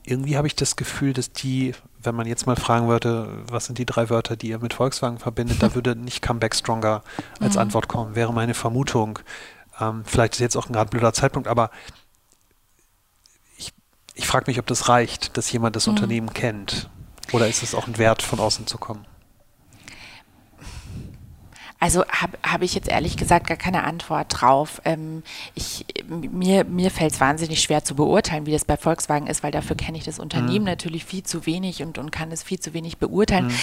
irgendwie 0.03 0.37
habe 0.37 0.47
ich 0.47 0.55
das 0.55 0.75
Gefühl, 0.75 1.13
dass 1.13 1.31
die, 1.31 1.73
wenn 2.01 2.15
man 2.15 2.27
jetzt 2.27 2.47
mal 2.47 2.55
fragen 2.55 2.87
würde, 2.87 3.43
was 3.49 3.65
sind 3.65 3.77
die 3.77 3.85
drei 3.85 4.09
Wörter, 4.09 4.35
die 4.35 4.49
ihr 4.49 4.59
mit 4.59 4.73
Volkswagen 4.73 5.19
verbindet, 5.19 5.61
da 5.61 5.75
würde 5.75 5.95
nicht 5.95 6.21
Comeback 6.21 6.55
Stronger 6.55 7.03
als 7.39 7.55
mhm. 7.55 7.61
Antwort 7.61 7.87
kommen, 7.87 8.15
wäre 8.15 8.33
meine 8.33 8.53
Vermutung. 8.53 9.19
Ähm, 9.79 10.03
vielleicht 10.05 10.33
ist 10.33 10.39
jetzt 10.39 10.57
auch 10.57 10.67
ein 10.67 10.73
gerade 10.73 10.89
blöder 10.89 11.13
Zeitpunkt, 11.13 11.47
aber 11.47 11.69
ich, 13.57 13.73
ich 14.15 14.27
frage 14.27 14.45
mich, 14.47 14.59
ob 14.59 14.67
das 14.67 14.89
reicht, 14.89 15.37
dass 15.37 15.51
jemand 15.51 15.75
das 15.75 15.87
mhm. 15.87 15.93
Unternehmen 15.93 16.33
kennt. 16.33 16.89
Oder 17.31 17.47
ist 17.47 17.61
es 17.61 17.75
auch 17.75 17.87
ein 17.87 17.97
Wert, 17.97 18.23
von 18.23 18.39
außen 18.39 18.65
zu 18.65 18.77
kommen? 18.79 19.05
Also 21.81 22.03
habe 22.07 22.37
hab 22.43 22.61
ich 22.61 22.75
jetzt 22.75 22.89
ehrlich 22.89 23.15
gesagt 23.15 23.47
gar 23.47 23.55
keine 23.55 23.85
Antwort 23.85 24.27
drauf. 24.29 24.81
Ähm, 24.83 25.23
ich, 25.55 25.85
mir 26.09 26.65
mir 26.65 26.91
fällt 26.91 27.13
es 27.13 27.21
wahnsinnig 27.21 27.61
schwer 27.61 27.85
zu 27.85 27.95
beurteilen, 27.95 28.45
wie 28.45 28.51
das 28.51 28.65
bei 28.65 28.75
Volkswagen 28.75 29.27
ist, 29.27 29.43
weil 29.43 29.51
dafür 29.51 29.77
kenne 29.77 29.97
ich 29.97 30.03
das 30.03 30.19
Unternehmen 30.19 30.65
mhm. 30.65 30.71
natürlich 30.71 31.05
viel 31.05 31.23
zu 31.23 31.45
wenig 31.45 31.81
und, 31.81 31.97
und 31.97 32.11
kann 32.11 32.33
es 32.33 32.43
viel 32.43 32.59
zu 32.59 32.73
wenig 32.73 32.97
beurteilen. 32.97 33.47
Mhm. 33.47 33.53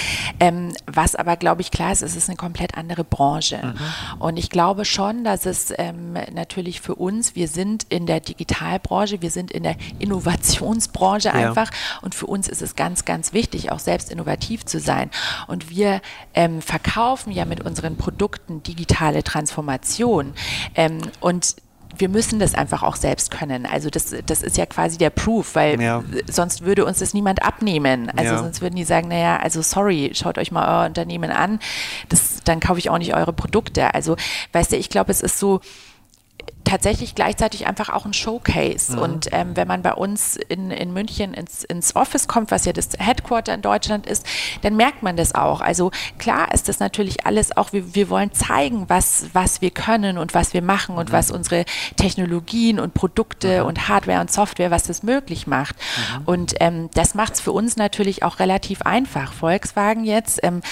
Ähm, 0.40 0.72
was 0.86 1.14
aber, 1.14 1.36
glaube 1.36 1.60
ich, 1.60 1.70
klar 1.70 1.92
ist, 1.92 2.00
es 2.00 2.16
ist 2.16 2.30
eine 2.30 2.36
komplett 2.36 2.78
andere 2.78 3.04
Branche. 3.04 3.60
Mhm. 3.62 4.20
Und 4.20 4.38
ich 4.38 4.48
glaube 4.48 4.86
schon, 4.86 5.22
dass 5.22 5.44
es 5.44 5.74
ähm, 5.76 6.14
natürlich 6.32 6.80
für 6.80 6.94
uns, 6.94 7.34
wir 7.34 7.48
sind 7.48 7.84
in 7.90 8.06
der 8.06 8.20
Digitalbranche, 8.20 9.20
wir 9.20 9.30
sind 9.30 9.50
in 9.50 9.62
der 9.62 9.76
Innovationsbranche 9.98 11.28
ja. 11.28 11.34
einfach 11.34 11.70
und 12.00 12.14
für 12.14 12.26
uns 12.26 12.48
ist 12.48 12.62
es 12.62 12.76
ganz, 12.76 13.04
ganz 13.04 13.34
wichtig, 13.34 13.72
auch 13.72 13.78
selbst 13.78 14.10
innovativ 14.10 14.64
zu 14.64 14.80
sein. 14.80 15.10
Und 15.48 15.68
wir 15.68 16.00
ähm, 16.32 16.62
verkaufen 16.62 17.30
ja 17.30 17.44
mit 17.44 17.60
unseren 17.60 17.96
Produkten 17.96 18.05
digitale 18.12 19.22
Transformation. 19.22 20.34
Ähm, 20.74 20.98
und 21.20 21.56
wir 21.98 22.08
müssen 22.08 22.38
das 22.38 22.54
einfach 22.54 22.82
auch 22.82 22.96
selbst 22.96 23.30
können. 23.30 23.66
Also 23.66 23.90
das, 23.90 24.14
das 24.26 24.42
ist 24.42 24.56
ja 24.56 24.66
quasi 24.66 24.98
der 24.98 25.10
Proof, 25.10 25.54
weil 25.54 25.80
ja. 25.80 26.02
sonst 26.30 26.62
würde 26.62 26.84
uns 26.84 26.98
das 26.98 27.14
niemand 27.14 27.42
abnehmen. 27.42 28.10
Also 28.10 28.32
ja. 28.32 28.38
sonst 28.38 28.60
würden 28.60 28.76
die 28.76 28.84
sagen, 28.84 29.08
naja, 29.08 29.38
also 29.38 29.62
sorry, 29.62 30.10
schaut 30.14 30.38
euch 30.38 30.50
mal 30.50 30.66
euer 30.66 30.86
Unternehmen 30.86 31.30
an, 31.30 31.58
das, 32.08 32.42
dann 32.44 32.60
kaufe 32.60 32.78
ich 32.78 32.90
auch 32.90 32.98
nicht 32.98 33.14
eure 33.14 33.32
Produkte. 33.32 33.94
Also 33.94 34.16
weißt 34.52 34.72
du, 34.72 34.76
ich 34.76 34.90
glaube, 34.90 35.10
es 35.10 35.20
ist 35.20 35.38
so, 35.38 35.60
tatsächlich 36.66 37.14
gleichzeitig 37.14 37.66
einfach 37.66 37.88
auch 37.88 38.04
ein 38.04 38.12
Showcase. 38.12 38.96
Mhm. 38.96 38.98
Und 38.98 39.28
ähm, 39.32 39.56
wenn 39.56 39.68
man 39.68 39.82
bei 39.82 39.94
uns 39.94 40.36
in, 40.36 40.70
in 40.70 40.92
München 40.92 41.32
ins, 41.32 41.64
ins 41.64 41.94
Office 41.94 42.26
kommt, 42.28 42.50
was 42.50 42.64
ja 42.64 42.72
das 42.72 42.90
Headquarter 42.98 43.54
in 43.54 43.62
Deutschland 43.62 44.06
ist, 44.06 44.26
dann 44.62 44.76
merkt 44.76 45.02
man 45.02 45.16
das 45.16 45.34
auch. 45.34 45.60
Also 45.60 45.90
klar 46.18 46.52
ist 46.52 46.68
das 46.68 46.80
natürlich 46.80 47.24
alles 47.24 47.56
auch, 47.56 47.72
wir, 47.72 47.94
wir 47.94 48.10
wollen 48.10 48.32
zeigen, 48.32 48.88
was, 48.88 49.26
was 49.32 49.60
wir 49.60 49.70
können 49.70 50.18
und 50.18 50.34
was 50.34 50.54
wir 50.54 50.62
machen 50.62 50.96
und 50.96 51.10
mhm. 51.10 51.12
was 51.12 51.30
unsere 51.30 51.64
Technologien 51.96 52.80
und 52.80 52.94
Produkte 52.94 53.62
mhm. 53.62 53.68
und 53.68 53.88
Hardware 53.88 54.20
und 54.20 54.32
Software, 54.32 54.70
was 54.70 54.82
das 54.82 55.04
möglich 55.04 55.46
macht. 55.46 55.76
Mhm. 55.76 56.22
Und 56.24 56.54
ähm, 56.58 56.90
das 56.94 57.14
macht 57.14 57.34
es 57.34 57.40
für 57.40 57.52
uns 57.52 57.76
natürlich 57.76 58.24
auch 58.24 58.40
relativ 58.40 58.82
einfach. 58.82 59.32
Volkswagen 59.32 60.04
jetzt, 60.04 60.40
ähm, 60.42 60.62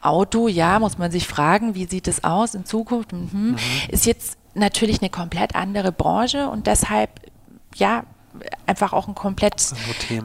Auto, 0.00 0.48
ja, 0.48 0.80
muss 0.80 0.98
man 0.98 1.12
sich 1.12 1.28
fragen, 1.28 1.76
wie 1.76 1.86
sieht 1.86 2.08
es 2.08 2.24
aus 2.24 2.54
in 2.54 2.64
Zukunft? 2.64 3.12
Mhm. 3.12 3.28
mhm. 3.32 3.56
Ist 3.88 4.06
jetzt 4.06 4.36
natürlich 4.54 5.00
eine 5.00 5.10
komplett 5.10 5.54
andere 5.54 5.92
Branche 5.92 6.48
und 6.48 6.66
deshalb, 6.66 7.10
ja, 7.74 8.04
einfach 8.66 8.92
auch 8.92 9.06
ein 9.06 9.14
komplett, 9.14 9.72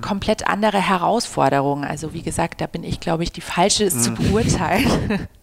komplett 0.02 0.48
andere 0.48 0.80
Herausforderung. 0.80 1.84
Also 1.84 2.14
wie 2.14 2.24
gesagt, 2.24 2.62
da 2.62 2.68
bin 2.68 2.84
ich, 2.84 3.00
glaube 3.00 3.24
ich, 3.24 3.32
die 3.32 3.42
falsche, 3.42 3.86
es 3.86 3.96
mhm. 3.96 4.02
zu 4.02 4.14
beurteilen. 4.14 5.28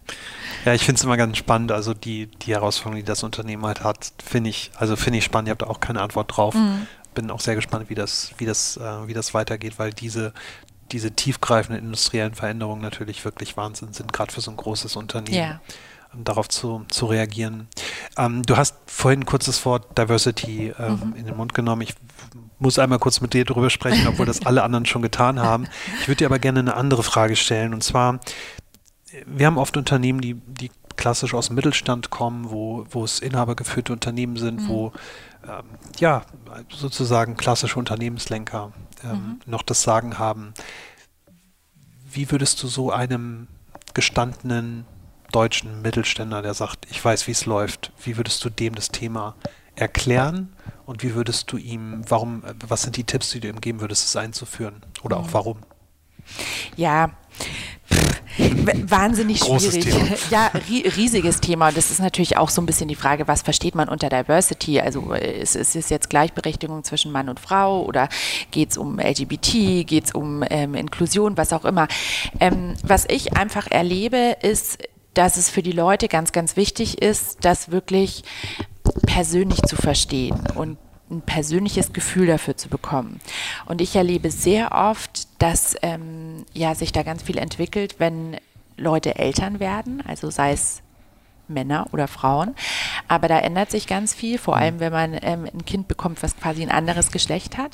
Ja, 0.65 0.73
ich 0.73 0.83
finde 0.83 0.99
es 0.99 1.05
immer 1.05 1.15
ganz 1.15 1.37
spannend. 1.37 1.71
Also 1.71 1.93
die, 1.93 2.27
die 2.27 2.51
Herausforderung, 2.51 2.97
die 2.97 3.05
das 3.05 3.23
Unternehmen 3.23 3.65
halt 3.65 3.85
hat, 3.85 4.11
finde 4.21 4.49
ich, 4.49 4.71
also 4.75 4.97
finde 4.97 5.19
ich 5.19 5.23
spannend. 5.23 5.47
Ihr 5.47 5.51
habt 5.51 5.61
da 5.61 5.67
auch 5.67 5.79
keine 5.79 6.01
Antwort 6.01 6.35
drauf. 6.35 6.55
Mhm. 6.55 6.87
Bin 7.13 7.31
auch 7.31 7.39
sehr 7.39 7.55
gespannt, 7.55 7.89
wie 7.89 7.95
das, 7.95 8.33
wie 8.37 8.45
das, 8.45 8.75
äh, 8.75 9.07
wie 9.07 9.13
das 9.13 9.33
weitergeht, 9.33 9.79
weil 9.79 9.93
diese, 9.93 10.33
diese 10.91 11.11
tiefgreifenden 11.11 11.85
industriellen 11.85 12.35
Veränderungen 12.35 12.81
natürlich 12.81 13.23
wirklich 13.23 13.55
Wahnsinn 13.55 13.93
sind, 13.93 14.11
gerade 14.11 14.33
für 14.33 14.41
so 14.41 14.51
ein 14.51 14.57
großes 14.57 14.97
Unternehmen. 14.97 15.37
Ja. 15.37 15.61
Darauf 16.23 16.49
zu, 16.49 16.85
zu 16.89 17.05
reagieren. 17.05 17.67
Ähm, 18.17 18.43
du 18.43 18.57
hast 18.57 18.75
vorhin 18.85 19.21
ein 19.21 19.25
kurzes 19.25 19.65
Wort 19.65 19.97
Diversity 19.97 20.73
ähm, 20.79 21.11
mhm. 21.11 21.15
in 21.15 21.25
den 21.25 21.37
Mund 21.37 21.53
genommen. 21.53 21.81
Ich 21.81 21.95
muss 22.59 22.79
einmal 22.79 22.99
kurz 22.99 23.21
mit 23.21 23.33
dir 23.33 23.45
darüber 23.45 23.69
sprechen, 23.69 24.07
obwohl 24.07 24.25
das 24.25 24.45
alle 24.45 24.63
anderen 24.63 24.85
schon 24.85 25.01
getan 25.01 25.39
haben. 25.39 25.67
Ich 26.01 26.07
würde 26.07 26.17
dir 26.17 26.25
aber 26.25 26.39
gerne 26.39 26.59
eine 26.59 26.75
andere 26.75 27.03
Frage 27.03 27.35
stellen. 27.35 27.73
Und 27.73 27.83
zwar, 27.83 28.19
wir 29.25 29.45
haben 29.45 29.57
oft 29.57 29.77
Unternehmen, 29.77 30.21
die, 30.21 30.33
die 30.33 30.71
klassisch 30.95 31.33
aus 31.33 31.47
dem 31.47 31.55
Mittelstand 31.55 32.09
kommen, 32.09 32.49
wo, 32.49 32.85
wo 32.89 33.03
es 33.03 33.19
inhabergeführte 33.19 33.93
Unternehmen 33.93 34.35
sind, 34.37 34.61
mhm. 34.63 34.67
wo 34.67 34.91
ähm, 35.47 35.65
ja 35.99 36.23
sozusagen 36.69 37.37
klassische 37.37 37.79
Unternehmenslenker 37.79 38.73
ähm, 39.03 39.11
mhm. 39.11 39.39
noch 39.45 39.61
das 39.61 39.83
Sagen 39.83 40.17
haben. 40.17 40.53
Wie 42.11 42.31
würdest 42.31 42.61
du 42.63 42.67
so 42.67 42.91
einem 42.91 43.47
gestandenen 43.93 44.85
deutschen 45.31 45.81
Mittelständler, 45.81 46.41
der 46.41 46.53
sagt, 46.53 46.87
ich 46.89 47.03
weiß, 47.03 47.27
wie 47.27 47.31
es 47.31 47.45
läuft, 47.45 47.91
wie 48.03 48.17
würdest 48.17 48.43
du 48.43 48.49
dem 48.49 48.75
das 48.75 48.89
Thema 48.89 49.35
erklären 49.75 50.53
und 50.85 51.03
wie 51.03 51.13
würdest 51.15 51.51
du 51.51 51.57
ihm, 51.57 52.01
warum, 52.07 52.43
was 52.67 52.83
sind 52.83 52.97
die 52.97 53.03
Tipps, 53.03 53.31
die 53.31 53.39
du 53.39 53.47
ihm 53.47 53.61
geben 53.61 53.81
würdest, 53.81 54.05
es 54.05 54.15
einzuführen 54.15 54.81
oder 55.03 55.17
auch 55.17 55.27
mhm. 55.27 55.33
warum? 55.33 55.57
Ja, 56.75 57.11
Wahnsinnig 58.37 59.39
schwierig. 59.39 59.85
Thema. 59.85 60.07
Ja, 60.29 60.51
riesiges 60.95 61.39
Thema. 61.39 61.71
Das 61.71 61.89
ist 61.89 61.99
natürlich 61.99 62.37
auch 62.37 62.49
so 62.49 62.61
ein 62.61 62.65
bisschen 62.65 62.87
die 62.87 62.95
Frage, 62.95 63.27
was 63.27 63.41
versteht 63.41 63.75
man 63.75 63.89
unter 63.89 64.09
Diversity? 64.09 64.79
Also 64.79 65.13
ist, 65.13 65.55
ist 65.55 65.75
es 65.75 65.89
jetzt 65.89 66.09
Gleichberechtigung 66.09 66.83
zwischen 66.83 67.11
Mann 67.11 67.29
und 67.29 67.39
Frau 67.39 67.83
oder 67.83 68.09
geht 68.51 68.71
es 68.71 68.77
um 68.77 68.99
LGBT, 68.99 69.87
geht 69.87 70.05
es 70.05 70.11
um 70.11 70.43
ähm, 70.49 70.75
Inklusion, 70.75 71.37
was 71.37 71.53
auch 71.53 71.65
immer. 71.65 71.87
Ähm, 72.39 72.75
was 72.83 73.05
ich 73.09 73.35
einfach 73.35 73.67
erlebe, 73.71 74.37
ist, 74.41 74.77
dass 75.17 75.37
es 75.37 75.49
für 75.49 75.63
die 75.63 75.71
Leute 75.71 76.07
ganz, 76.07 76.31
ganz 76.31 76.55
wichtig 76.55 77.01
ist, 77.01 77.39
das 77.41 77.71
wirklich 77.71 78.23
persönlich 79.05 79.61
zu 79.63 79.75
verstehen 79.75 80.39
und 80.53 80.77
ein 81.09 81.21
persönliches 81.21 81.93
Gefühl 81.93 82.27
dafür 82.27 82.55
zu 82.55 82.69
bekommen. 82.69 83.19
Und 83.65 83.81
ich 83.81 83.95
erlebe 83.95 84.29
sehr 84.29 84.73
oft, 84.73 85.27
dass 85.41 85.75
ähm, 85.81 86.45
ja, 86.53 86.75
sich 86.75 86.91
da 86.91 87.03
ganz 87.03 87.23
viel 87.23 87.37
entwickelt, 87.37 87.95
wenn 87.97 88.37
Leute 88.77 89.15
Eltern 89.15 89.59
werden, 89.59 90.03
also 90.05 90.29
sei 90.29 90.51
es 90.51 90.83
Männer 91.47 91.87
oder 91.93 92.07
Frauen. 92.07 92.53
Aber 93.07 93.27
da 93.27 93.39
ändert 93.39 93.71
sich 93.71 93.87
ganz 93.87 94.13
viel, 94.13 94.37
vor 94.37 94.57
allem 94.57 94.79
wenn 94.79 94.91
man 94.91 95.17
ähm, 95.21 95.45
ein 95.45 95.65
Kind 95.65 95.87
bekommt, 95.87 96.21
was 96.21 96.37
quasi 96.37 96.61
ein 96.61 96.69
anderes 96.69 97.11
Geschlecht 97.11 97.57
hat. 97.57 97.71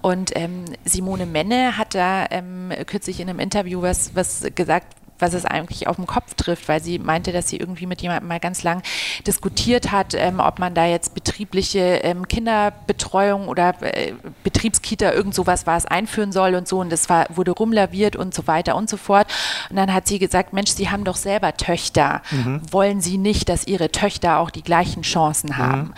Und 0.00 0.34
ähm, 0.36 0.64
Simone 0.84 1.26
Menne 1.26 1.76
hat 1.76 1.94
da 1.94 2.26
ähm, 2.30 2.72
kürzlich 2.86 3.20
in 3.20 3.28
einem 3.28 3.40
Interview 3.40 3.82
was, 3.82 4.14
was 4.14 4.46
gesagt, 4.54 4.94
was 5.18 5.34
es 5.34 5.44
eigentlich 5.44 5.88
auf 5.88 5.96
den 5.96 6.06
Kopf 6.06 6.34
trifft, 6.34 6.68
weil 6.68 6.82
sie 6.82 6.98
meinte, 6.98 7.32
dass 7.32 7.48
sie 7.48 7.56
irgendwie 7.56 7.86
mit 7.86 8.02
jemandem 8.02 8.28
mal 8.28 8.40
ganz 8.40 8.62
lang 8.62 8.82
diskutiert 9.26 9.92
hat, 9.92 10.14
ähm, 10.14 10.40
ob 10.40 10.58
man 10.58 10.74
da 10.74 10.86
jetzt 10.86 11.14
betriebliche 11.14 11.78
ähm, 11.78 12.28
Kinderbetreuung 12.28 13.48
oder 13.48 13.74
äh, 13.80 14.12
Betriebskita, 14.44 15.12
irgend 15.12 15.34
sowas 15.34 15.66
war 15.66 15.76
es, 15.76 15.86
einführen 15.86 16.32
soll 16.32 16.54
und 16.54 16.68
so. 16.68 16.80
Und 16.80 16.90
das 16.90 17.08
war, 17.08 17.26
wurde 17.34 17.52
rumlaviert 17.52 18.16
und 18.16 18.34
so 18.34 18.46
weiter 18.46 18.76
und 18.76 18.88
so 18.88 18.96
fort. 18.96 19.26
Und 19.70 19.76
dann 19.76 19.92
hat 19.92 20.06
sie 20.06 20.18
gesagt, 20.18 20.52
Mensch, 20.52 20.70
Sie 20.70 20.90
haben 20.90 21.04
doch 21.04 21.16
selber 21.16 21.56
Töchter. 21.56 22.22
Mhm. 22.30 22.60
Wollen 22.70 23.00
Sie 23.00 23.18
nicht, 23.18 23.48
dass 23.48 23.66
Ihre 23.66 23.90
Töchter 23.90 24.38
auch 24.38 24.50
die 24.50 24.62
gleichen 24.62 25.02
Chancen 25.02 25.50
mhm. 25.50 25.56
haben? 25.56 25.80
Mhm. 25.80 25.94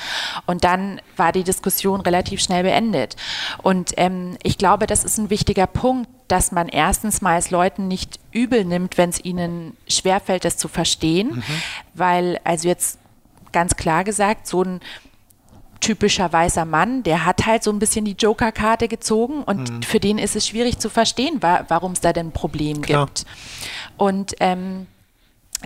Und 0.46 0.64
dann 0.64 1.00
war 1.16 1.32
die 1.32 1.44
Diskussion 1.44 2.00
relativ 2.00 2.40
schnell 2.40 2.62
beendet. 2.62 3.16
Und 3.62 3.92
ähm, 3.96 4.36
ich 4.42 4.58
glaube, 4.58 4.86
das 4.86 5.04
ist 5.04 5.18
ein 5.18 5.30
wichtiger 5.30 5.66
Punkt, 5.66 6.08
dass 6.28 6.52
man 6.52 6.68
erstens 6.68 7.20
mal 7.22 7.38
es 7.38 7.50
Leuten 7.50 7.88
nicht 7.88 8.20
übel 8.32 8.64
nimmt, 8.64 8.98
wenn 8.98 9.10
es 9.10 9.24
ihnen 9.24 9.76
schwerfällt, 9.88 10.44
das 10.44 10.56
zu 10.56 10.68
verstehen, 10.68 11.36
mhm. 11.36 11.42
weil, 11.94 12.40
also 12.44 12.68
jetzt 12.68 12.98
ganz 13.50 13.76
klar 13.76 14.04
gesagt, 14.04 14.46
so 14.46 14.62
ein 14.62 14.80
typischer 15.80 16.32
weißer 16.32 16.64
Mann, 16.64 17.02
der 17.02 17.24
hat 17.24 17.46
halt 17.46 17.62
so 17.62 17.70
ein 17.70 17.78
bisschen 17.78 18.04
die 18.04 18.12
Joker-Karte 18.12 18.88
gezogen 18.88 19.42
und 19.42 19.70
mhm. 19.70 19.82
für 19.82 20.00
den 20.00 20.18
ist 20.18 20.36
es 20.36 20.46
schwierig 20.46 20.78
zu 20.78 20.90
verstehen, 20.90 21.40
wa 21.40 21.64
warum 21.68 21.92
es 21.92 22.00
da 22.00 22.12
denn 22.12 22.28
ein 22.28 22.32
Problem 22.32 22.82
Klar. 22.82 23.06
gibt. 23.06 23.24
Und 23.96 24.34
ähm, 24.40 24.86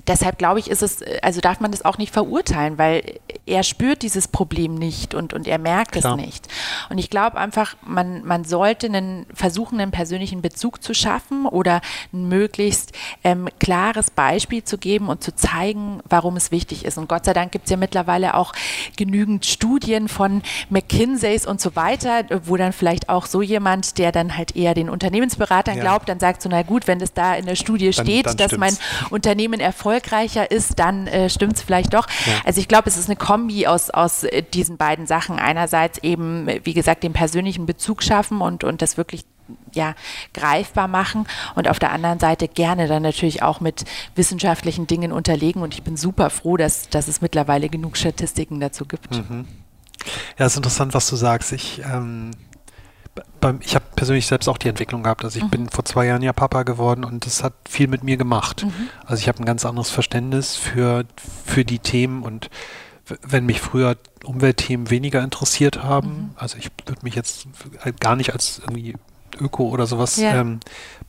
deshalb 0.07 0.39
glaube 0.39 0.59
ich, 0.59 0.71
ist 0.71 0.83
es, 0.83 1.01
also 1.23 1.41
darf 1.41 1.61
man 1.61 1.71
das 1.71 1.85
auch 1.85 1.99
nicht 1.99 2.13
verurteilen, 2.13 2.79
weil 2.79 3.21
er 3.47 3.63
spürt 3.63 4.03
dieses 4.03 4.27
Problem 4.27 4.75
nicht 4.75 5.15
und, 5.15 5.35
und 5.35 5.47
er 5.47 5.59
merkt 5.59 5.93
Klar. 5.93 6.17
es 6.19 6.25
nicht. 6.25 6.49
Und 6.89 6.99
ich 6.99 7.11
glaube 7.11 7.37
einfach, 7.37 7.77
man, 7.85 8.25
man 8.25 8.45
sollte 8.45 8.87
einen, 8.87 9.27
versuchen, 9.35 9.81
einen 9.81 9.91
persönlichen 9.91 10.41
Bezug 10.41 10.83
zu 10.83 10.95
schaffen 10.95 11.47
oder 11.47 11.81
ein 12.13 12.29
möglichst 12.29 12.93
ähm, 13.23 13.49
klares 13.59 14.11
Beispiel 14.11 14.65
zu 14.65 14.79
geben 14.79 15.09
und 15.09 15.23
zu 15.23 15.35
zeigen, 15.35 16.01
warum 16.09 16.37
es 16.37 16.51
wichtig 16.51 16.85
ist. 16.85 16.97
Und 16.97 17.09
Gott 17.09 17.25
sei 17.25 17.35
Dank 17.35 17.53
gibt 17.53 17.67
es 17.67 17.71
ja 17.71 17.77
mittlerweile 17.77 18.35
auch 18.35 18.53
genügend 18.97 19.45
Studien 19.45 20.09
von 20.09 20.43
McKinseys 20.71 21.47
und 21.47 21.61
so 21.61 21.77
weiter, 21.77 22.25
wo 22.45 22.57
dann 22.57 22.73
vielleicht 22.73 23.09
auch 23.09 23.27
so 23.27 23.43
jemand, 23.43 23.99
der 23.99 24.11
dann 24.11 24.37
halt 24.37 24.57
eher 24.57 24.75
den 24.75 24.89
Unternehmensberatern 24.89 25.77
ja. 25.77 25.83
glaubt, 25.83 26.09
dann 26.09 26.19
sagt 26.19 26.43
so, 26.43 26.49
na 26.49 26.63
gut, 26.63 26.87
wenn 26.87 26.99
das 26.99 27.13
da 27.13 27.35
in 27.35 27.45
der 27.47 27.57
Studie 27.57 27.91
dann, 27.91 28.07
steht, 28.07 28.27
dann 28.27 28.37
dass 28.37 28.57
mein 28.57 28.77
Unternehmen 29.11 29.61
erfolgreich 29.61 29.82
erfolgreicher 29.83 30.51
ist, 30.51 30.79
dann 30.79 31.09
äh, 31.09 31.29
stimmt 31.29 31.57
es 31.57 31.63
vielleicht 31.63 31.93
doch. 31.93 32.07
Ja. 32.27 32.35
Also 32.45 32.61
ich 32.61 32.69
glaube, 32.69 32.89
es 32.89 32.97
ist 32.97 33.09
eine 33.09 33.17
Kombi 33.17 33.67
aus, 33.67 33.91
aus 33.91 34.23
äh, 34.23 34.43
diesen 34.43 34.77
beiden 34.77 35.07
Sachen. 35.07 35.39
Einerseits 35.41 35.99
eben, 35.99 36.47
wie 36.63 36.73
gesagt, 36.73 37.03
den 37.03 37.13
persönlichen 37.13 37.67
Bezug 37.67 38.03
schaffen 38.03 38.41
und, 38.41 38.63
und 38.63 38.81
das 38.81 38.97
wirklich 38.97 39.25
ja, 39.73 39.95
greifbar 40.35 40.87
machen 40.87 41.27
und 41.57 41.69
auf 41.69 41.81
der 41.81 41.91
anderen 41.91 42.21
Seite 42.21 42.47
gerne 42.47 42.87
dann 42.87 43.03
natürlich 43.03 43.43
auch 43.43 43.61
mit 43.61 43.85
wissenschaftlichen 44.15 44.87
Dingen 44.87 45.11
unterlegen. 45.11 45.63
Und 45.63 45.75
ich 45.75 45.83
bin 45.83 45.97
super 45.97 46.31
froh, 46.31 46.57
dass, 46.57 46.89
dass 46.89 47.09
es 47.09 47.21
mittlerweile 47.21 47.69
genug 47.69 47.97
Statistiken 47.97 48.61
dazu 48.61 48.87
gibt. 48.87 49.11
Mhm. 49.11 49.47
Ja, 50.39 50.47
es 50.47 50.53
ist 50.53 50.59
interessant, 50.59 50.95
was 50.95 51.09
du 51.09 51.17
sagst. 51.17 51.53
Ich 51.53 51.83
ähm 51.85 52.31
ich 53.61 53.75
habe 53.75 53.85
persönlich 53.95 54.27
selbst 54.27 54.49
auch 54.49 54.59
die 54.59 54.69
Entwicklung 54.69 55.03
gehabt. 55.03 55.25
Also 55.25 55.39
ich 55.39 55.45
mhm. 55.45 55.51
bin 55.51 55.69
vor 55.69 55.85
zwei 55.85 56.07
Jahren 56.07 56.23
ja 56.23 56.33
Papa 56.33 56.63
geworden 56.63 57.05
und 57.05 57.27
das 57.27 57.43
hat 57.43 57.55
viel 57.69 57.89
mit 57.89 58.05
mir 58.05 58.17
gemacht. 58.17 58.65
Mhm. 58.65 58.89
Also 59.05 59.21
ich 59.21 59.29
habe 59.29 59.39
ein 59.41 59.45
ganz 59.45 59.65
anderes 59.65 59.91
Verständnis 59.91 60.57
für, 60.57 61.05
für 61.45 61.65
die 61.65 61.79
Themen 61.79 62.23
und 62.23 62.51
wenn 63.23 63.45
mich 63.45 63.61
früher 63.61 63.97
Umweltthemen 64.25 64.91
weniger 64.91 65.23
interessiert 65.23 65.83
haben, 65.83 66.09
mhm. 66.09 66.31
also 66.37 66.57
ich 66.57 66.71
würde 66.87 67.03
mich 67.03 67.15
jetzt 67.15 67.47
gar 68.01 68.17
nicht 68.17 68.33
als 68.33 68.61
irgendwie 68.61 68.95
Öko 69.41 69.69
oder 69.69 69.87
sowas 69.87 70.17
ja. 70.17 70.41
ähm, 70.41 70.61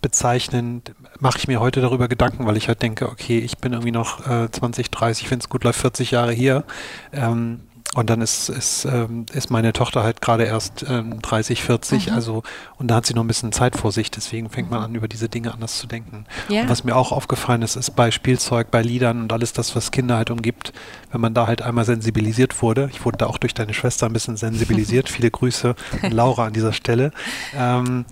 bezeichnen, 0.01 0.81
mache 1.19 1.37
ich 1.37 1.47
mir 1.47 1.59
heute 1.59 1.81
darüber 1.81 2.07
Gedanken, 2.07 2.45
weil 2.45 2.57
ich 2.57 2.67
halt 2.67 2.81
denke, 2.81 3.09
okay, 3.09 3.39
ich 3.39 3.57
bin 3.57 3.73
irgendwie 3.73 3.91
noch 3.91 4.27
äh, 4.27 4.49
20, 4.49 4.89
30, 4.91 5.29
wenn 5.29 5.39
es 5.39 5.49
gut 5.49 5.63
läuft, 5.63 5.79
40 5.79 6.11
Jahre 6.11 6.31
hier. 6.31 6.63
Ähm, 7.11 7.61
und 7.95 8.09
dann 8.09 8.21
ist, 8.21 8.49
ist, 8.49 8.85
ähm, 8.85 9.25
ist 9.33 9.51
meine 9.51 9.71
Tochter 9.71 10.03
halt 10.03 10.21
gerade 10.21 10.45
erst 10.45 10.85
ähm, 10.87 11.21
30, 11.21 11.63
40, 11.63 12.07
mhm. 12.07 12.13
also 12.13 12.43
und 12.77 12.87
da 12.87 12.95
hat 12.95 13.05
sie 13.05 13.13
noch 13.13 13.23
ein 13.23 13.27
bisschen 13.27 13.51
Zeit 13.51 13.75
vor 13.75 13.91
sich, 13.91 14.09
deswegen 14.09 14.49
fängt 14.49 14.71
man 14.71 14.81
an, 14.81 14.95
über 14.95 15.07
diese 15.07 15.29
Dinge 15.29 15.53
anders 15.53 15.77
zu 15.77 15.87
denken. 15.87 16.25
Ja. 16.49 16.61
Und 16.61 16.69
was 16.69 16.83
mir 16.83 16.95
auch 16.95 17.11
aufgefallen 17.11 17.61
ist, 17.61 17.75
ist 17.75 17.95
bei 17.95 18.11
Spielzeug, 18.11 18.71
bei 18.71 18.81
Liedern 18.81 19.21
und 19.21 19.33
alles 19.33 19.53
das, 19.53 19.75
was 19.75 19.91
Kinder 19.91 20.17
halt 20.17 20.31
umgibt, 20.31 20.73
wenn 21.11 21.21
man 21.21 21.33
da 21.33 21.47
halt 21.47 21.61
einmal 21.61 21.85
sensibilisiert 21.85 22.61
wurde, 22.61 22.89
ich 22.91 23.05
wurde 23.05 23.17
da 23.17 23.27
auch 23.27 23.37
durch 23.37 23.53
deine 23.53 23.73
Schwester 23.73 24.07
ein 24.07 24.13
bisschen 24.13 24.37
sensibilisiert, 24.37 25.09
viele 25.13 25.29
Grüße 25.29 25.75
an 26.01 26.11
Laura 26.11 26.45
an 26.45 26.53
dieser 26.53 26.73
Stelle, 26.73 27.11
ähm, 27.55 28.05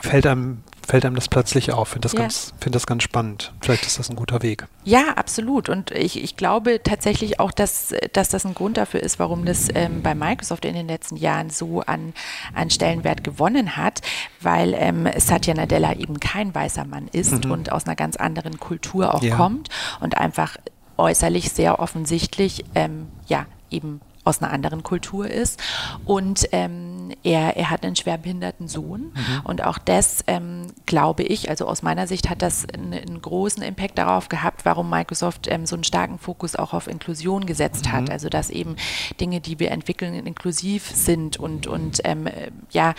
fällt 0.00 0.26
einem 0.26 0.58
fällt 0.88 1.04
einem 1.04 1.14
das 1.14 1.28
plötzlich 1.28 1.72
auf. 1.72 1.88
Finde 1.88 2.06
das, 2.06 2.14
ja. 2.14 2.20
Ganz, 2.20 2.54
find 2.58 2.74
das 2.74 2.86
ganz 2.86 3.02
spannend. 3.02 3.52
Vielleicht 3.60 3.84
ist 3.84 3.98
das 3.98 4.08
ein 4.08 4.16
guter 4.16 4.42
Weg. 4.42 4.66
Ja, 4.84 5.12
absolut. 5.16 5.68
Und 5.68 5.90
ich, 5.90 6.22
ich 6.22 6.36
glaube 6.36 6.80
tatsächlich 6.82 7.38
auch, 7.40 7.52
dass, 7.52 7.94
dass 8.14 8.30
das 8.30 8.46
ein 8.46 8.54
Grund 8.54 8.78
dafür 8.78 9.00
ist, 9.00 9.18
warum 9.18 9.44
das 9.44 9.68
ähm, 9.74 10.02
bei 10.02 10.14
Microsoft 10.14 10.64
in 10.64 10.74
den 10.74 10.88
letzten 10.88 11.16
Jahren 11.16 11.50
so 11.50 11.82
an, 11.82 12.14
an 12.54 12.70
Stellenwert 12.70 13.22
gewonnen 13.22 13.76
hat, 13.76 14.00
weil 14.40 14.74
ähm, 14.74 15.06
Satya 15.18 15.52
Nadella 15.52 15.92
eben 15.94 16.20
kein 16.20 16.54
weißer 16.54 16.86
Mann 16.86 17.08
ist 17.12 17.44
mhm. 17.44 17.50
und 17.50 17.70
aus 17.70 17.84
einer 17.84 17.96
ganz 17.96 18.16
anderen 18.16 18.58
Kultur 18.58 19.14
auch 19.14 19.22
ja. 19.22 19.36
kommt 19.36 19.68
und 20.00 20.16
einfach 20.16 20.56
äußerlich 20.96 21.52
sehr 21.52 21.80
offensichtlich 21.80 22.64
ähm, 22.74 23.08
ja 23.26 23.44
eben 23.70 24.00
aus 24.24 24.42
einer 24.42 24.52
anderen 24.52 24.82
Kultur 24.82 25.28
ist 25.28 25.60
und 26.04 26.48
ähm, 26.52 26.87
er, 27.28 27.58
er 27.58 27.68
hat 27.68 27.84
einen 27.84 27.94
schwerbehinderten 27.94 28.68
Sohn 28.68 29.12
mhm. 29.14 29.40
und 29.44 29.62
auch 29.62 29.76
das 29.76 30.24
ähm, 30.26 30.68
glaube 30.86 31.22
ich, 31.22 31.50
also 31.50 31.66
aus 31.66 31.82
meiner 31.82 32.06
Sicht 32.06 32.30
hat 32.30 32.40
das 32.40 32.66
einen, 32.66 32.94
einen 32.94 33.20
großen 33.20 33.62
Impact 33.62 33.98
darauf 33.98 34.30
gehabt, 34.30 34.64
warum 34.64 34.88
Microsoft 34.88 35.46
ähm, 35.48 35.66
so 35.66 35.76
einen 35.76 35.84
starken 35.84 36.18
Fokus 36.18 36.56
auch 36.56 36.72
auf 36.72 36.86
Inklusion 36.86 37.44
gesetzt 37.44 37.86
mhm. 37.86 37.92
hat. 37.92 38.10
Also 38.10 38.30
dass 38.30 38.48
eben 38.48 38.76
Dinge, 39.20 39.40
die 39.40 39.58
wir 39.58 39.70
entwickeln, 39.72 40.14
inklusiv 40.26 40.86
sind 40.86 41.36
und, 41.36 41.66
und 41.66 42.00
ähm, 42.04 42.28
ja, 42.70 42.94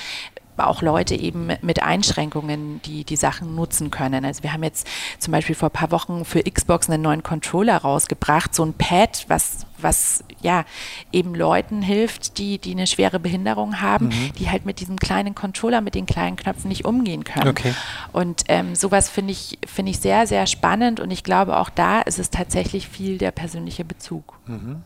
auch 0.59 0.81
Leute 0.81 1.15
eben 1.15 1.49
mit 1.61 1.81
Einschränkungen, 1.81 2.81
die 2.83 3.03
die 3.03 3.15
Sachen 3.15 3.55
nutzen 3.55 3.91
können. 3.91 4.25
Also 4.25 4.43
wir 4.43 4.53
haben 4.53 4.63
jetzt 4.63 4.87
zum 5.19 5.31
Beispiel 5.31 5.55
vor 5.55 5.69
ein 5.69 5.73
paar 5.73 5.91
Wochen 5.91 6.25
für 6.25 6.43
Xbox 6.43 6.89
einen 6.89 7.01
neuen 7.01 7.23
Controller 7.23 7.77
rausgebracht, 7.77 8.53
so 8.53 8.63
ein 8.63 8.73
Pad, 8.73 9.25
was, 9.27 9.65
was 9.77 10.23
ja 10.41 10.65
eben 11.11 11.35
Leuten 11.35 11.81
hilft, 11.81 12.37
die, 12.37 12.57
die 12.57 12.71
eine 12.71 12.87
schwere 12.87 13.19
Behinderung 13.19 13.81
haben, 13.81 14.07
mhm. 14.07 14.33
die 14.37 14.49
halt 14.49 14.65
mit 14.65 14.79
diesem 14.79 14.97
kleinen 14.97 15.35
Controller, 15.35 15.81
mit 15.81 15.95
den 15.95 16.05
kleinen 16.05 16.35
Knöpfen 16.35 16.69
nicht 16.69 16.85
umgehen 16.85 17.23
können. 17.23 17.49
Okay. 17.49 17.73
Und 18.11 18.43
ähm, 18.47 18.75
sowas 18.75 19.09
finde 19.09 19.31
ich, 19.31 19.57
finde 19.65 19.91
ich 19.91 19.99
sehr, 19.99 20.27
sehr 20.27 20.47
spannend 20.47 20.99
und 20.99 21.11
ich 21.11 21.23
glaube 21.23 21.57
auch 21.57 21.69
da 21.69 22.01
ist 22.01 22.19
es 22.19 22.29
tatsächlich 22.29 22.87
viel 22.87 23.17
der 23.17 23.31
persönliche 23.31 23.85
Bezug. 23.85 24.37
Mhm. 24.47 24.83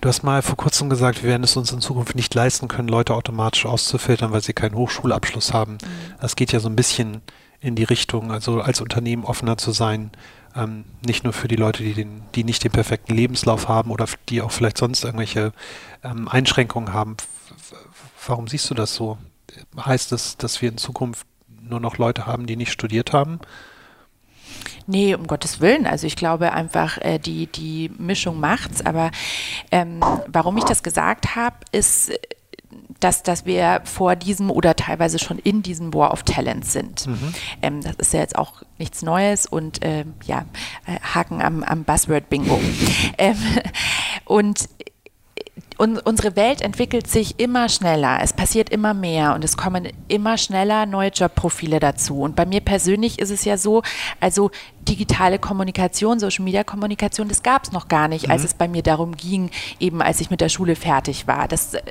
Du 0.00 0.08
hast 0.08 0.22
mal 0.22 0.42
vor 0.42 0.56
kurzem 0.56 0.90
gesagt, 0.90 1.22
wir 1.22 1.30
werden 1.30 1.44
es 1.44 1.56
uns 1.56 1.72
in 1.72 1.80
Zukunft 1.80 2.14
nicht 2.14 2.34
leisten 2.34 2.68
können, 2.68 2.88
Leute 2.88 3.14
automatisch 3.14 3.66
auszufiltern, 3.66 4.32
weil 4.32 4.42
sie 4.42 4.52
keinen 4.52 4.74
Hochschulabschluss 4.74 5.52
haben. 5.52 5.74
Mhm. 5.74 6.14
Das 6.20 6.36
geht 6.36 6.52
ja 6.52 6.60
so 6.60 6.68
ein 6.68 6.76
bisschen 6.76 7.22
in 7.60 7.76
die 7.76 7.84
Richtung, 7.84 8.32
also 8.32 8.60
als 8.60 8.80
Unternehmen 8.80 9.24
offener 9.24 9.56
zu 9.56 9.70
sein, 9.70 10.10
ähm, 10.56 10.84
nicht 11.06 11.24
nur 11.24 11.32
für 11.32 11.48
die 11.48 11.56
Leute, 11.56 11.82
die, 11.82 11.94
den, 11.94 12.22
die 12.34 12.44
nicht 12.44 12.64
den 12.64 12.72
perfekten 12.72 13.14
Lebenslauf 13.14 13.68
haben 13.68 13.90
oder 13.90 14.06
die 14.28 14.42
auch 14.42 14.50
vielleicht 14.50 14.78
sonst 14.78 15.04
irgendwelche 15.04 15.52
ähm, 16.02 16.28
Einschränkungen 16.28 16.92
haben. 16.92 17.16
Warum 18.26 18.48
siehst 18.48 18.68
du 18.70 18.74
das 18.74 18.94
so? 18.94 19.18
Heißt 19.78 20.12
das, 20.12 20.36
dass 20.36 20.60
wir 20.60 20.70
in 20.70 20.78
Zukunft 20.78 21.26
nur 21.60 21.80
noch 21.80 21.98
Leute 21.98 22.26
haben, 22.26 22.46
die 22.46 22.56
nicht 22.56 22.72
studiert 22.72 23.12
haben? 23.12 23.40
Nee, 24.86 25.14
um 25.14 25.26
Gottes 25.26 25.60
Willen. 25.60 25.86
Also 25.86 26.06
ich 26.06 26.16
glaube 26.16 26.52
einfach, 26.52 26.98
äh, 26.98 27.18
die, 27.18 27.46
die 27.46 27.90
Mischung 27.98 28.40
macht's. 28.40 28.84
Aber 28.84 29.10
ähm, 29.70 30.00
warum 30.26 30.56
ich 30.58 30.64
das 30.64 30.82
gesagt 30.82 31.36
habe, 31.36 31.56
ist, 31.72 32.12
dass, 33.00 33.22
dass 33.22 33.46
wir 33.46 33.80
vor 33.84 34.16
diesem 34.16 34.50
oder 34.50 34.76
teilweise 34.76 35.18
schon 35.18 35.38
in 35.38 35.62
diesem 35.62 35.92
War 35.92 36.12
of 36.12 36.22
Talents 36.22 36.72
sind. 36.72 37.06
Mhm. 37.06 37.34
Ähm, 37.60 37.80
das 37.82 37.96
ist 37.96 38.12
ja 38.12 38.20
jetzt 38.20 38.36
auch 38.36 38.62
nichts 38.78 39.02
Neues 39.02 39.46
und 39.46 39.80
ähm, 39.82 40.14
ja, 40.24 40.44
äh, 40.86 40.98
Haken 41.02 41.42
am, 41.42 41.62
am 41.64 41.84
Buzzword-Bingo. 41.84 42.60
ähm, 43.18 43.36
und 44.24 44.68
und 45.82 45.98
unsere 45.98 46.36
Welt 46.36 46.60
entwickelt 46.60 47.08
sich 47.08 47.40
immer 47.40 47.68
schneller, 47.68 48.20
es 48.22 48.32
passiert 48.32 48.70
immer 48.70 48.94
mehr 48.94 49.34
und 49.34 49.42
es 49.42 49.56
kommen 49.56 49.88
immer 50.06 50.38
schneller 50.38 50.86
neue 50.86 51.08
Jobprofile 51.08 51.80
dazu. 51.80 52.20
Und 52.20 52.36
bei 52.36 52.46
mir 52.46 52.60
persönlich 52.60 53.18
ist 53.18 53.32
es 53.32 53.44
ja 53.44 53.56
so, 53.56 53.82
also 54.20 54.52
digitale 54.88 55.40
Kommunikation, 55.40 56.20
Social 56.20 56.44
Media 56.44 56.62
Kommunikation, 56.62 57.26
das 57.26 57.42
gab 57.42 57.64
es 57.64 57.72
noch 57.72 57.88
gar 57.88 58.06
nicht, 58.06 58.26
mhm. 58.26 58.30
als 58.30 58.44
es 58.44 58.54
bei 58.54 58.68
mir 58.68 58.84
darum 58.84 59.16
ging, 59.16 59.50
eben 59.80 60.02
als 60.02 60.20
ich 60.20 60.30
mit 60.30 60.40
der 60.40 60.50
Schule 60.50 60.76
fertig 60.76 61.26
war. 61.26 61.48
Das 61.48 61.74
äh, 61.74 61.82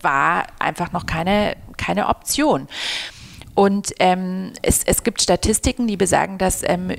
war 0.00 0.46
einfach 0.58 0.92
noch 0.92 1.04
keine, 1.04 1.58
keine 1.76 2.08
Option. 2.08 2.68
Und 3.54 3.92
ähm, 3.98 4.54
es, 4.62 4.82
es 4.82 5.02
gibt 5.02 5.20
Statistiken, 5.20 5.86
die 5.86 5.98
besagen, 5.98 6.38
dass 6.38 6.62
ähm, 6.62 6.90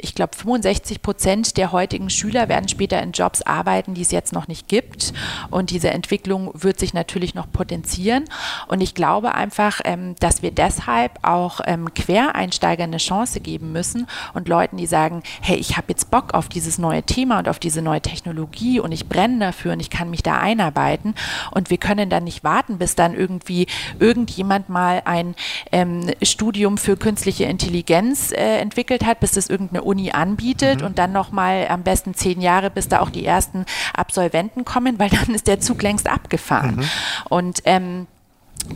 ich 0.00 0.14
glaube, 0.14 0.36
65 0.36 1.02
Prozent 1.02 1.56
der 1.56 1.72
heutigen 1.72 2.10
Schüler 2.10 2.48
werden 2.48 2.68
später 2.68 3.02
in 3.02 3.12
Jobs 3.12 3.42
arbeiten, 3.42 3.94
die 3.94 4.02
es 4.02 4.10
jetzt 4.10 4.32
noch 4.32 4.48
nicht 4.48 4.68
gibt. 4.68 5.12
Und 5.50 5.70
diese 5.70 5.90
Entwicklung 5.90 6.50
wird 6.54 6.78
sich 6.78 6.94
natürlich 6.94 7.34
noch 7.34 7.50
potenzieren. 7.50 8.24
Und 8.68 8.80
ich 8.80 8.94
glaube 8.94 9.34
einfach, 9.34 9.80
ähm, 9.84 10.14
dass 10.20 10.42
wir 10.42 10.50
deshalb 10.50 11.18
auch 11.22 11.60
ähm, 11.66 11.92
Quereinsteigern 11.94 12.90
eine 12.90 12.98
Chance 12.98 13.40
geben 13.40 13.72
müssen 13.72 14.06
und 14.34 14.48
Leuten, 14.48 14.76
die 14.76 14.86
sagen, 14.86 15.22
hey, 15.40 15.56
ich 15.56 15.76
habe 15.76 15.86
jetzt 15.88 16.10
Bock 16.10 16.34
auf 16.34 16.48
dieses 16.48 16.78
neue 16.78 17.02
Thema 17.02 17.38
und 17.38 17.48
auf 17.48 17.58
diese 17.58 17.82
neue 17.82 18.00
Technologie 18.00 18.80
und 18.80 18.92
ich 18.92 19.08
brenne 19.08 19.38
dafür 19.38 19.72
und 19.72 19.80
ich 19.80 19.90
kann 19.90 20.10
mich 20.10 20.22
da 20.22 20.38
einarbeiten. 20.38 21.14
Und 21.50 21.70
wir 21.70 21.78
können 21.78 22.10
dann 22.10 22.24
nicht 22.24 22.44
warten, 22.44 22.78
bis 22.78 22.94
dann 22.94 23.14
irgendwie 23.14 23.66
irgendjemand 23.98 24.68
mal 24.68 25.02
ein 25.04 25.34
ähm, 25.72 26.10
Studium 26.22 26.78
für 26.78 26.96
künstliche 26.96 27.44
Intelligenz 27.44 28.32
äh, 28.32 28.58
entwickelt 28.58 29.04
hat, 29.04 29.20
bis 29.20 29.32
das 29.32 29.48
irgendeine 29.48 29.82
Uni 29.86 30.10
anbietet 30.10 30.80
mhm. 30.80 30.86
und 30.86 30.98
dann 30.98 31.12
nochmal 31.12 31.68
am 31.68 31.82
besten 31.82 32.14
zehn 32.14 32.40
Jahre, 32.40 32.70
bis 32.70 32.88
da 32.88 33.00
auch 33.00 33.10
die 33.10 33.24
ersten 33.24 33.64
Absolventen 33.94 34.64
kommen, 34.64 34.98
weil 34.98 35.10
dann 35.10 35.34
ist 35.34 35.46
der 35.46 35.60
Zug 35.60 35.82
längst 35.82 36.08
abgefahren. 36.08 36.76
Mhm. 36.76 36.84
Und 37.28 37.62
ähm, 37.64 38.06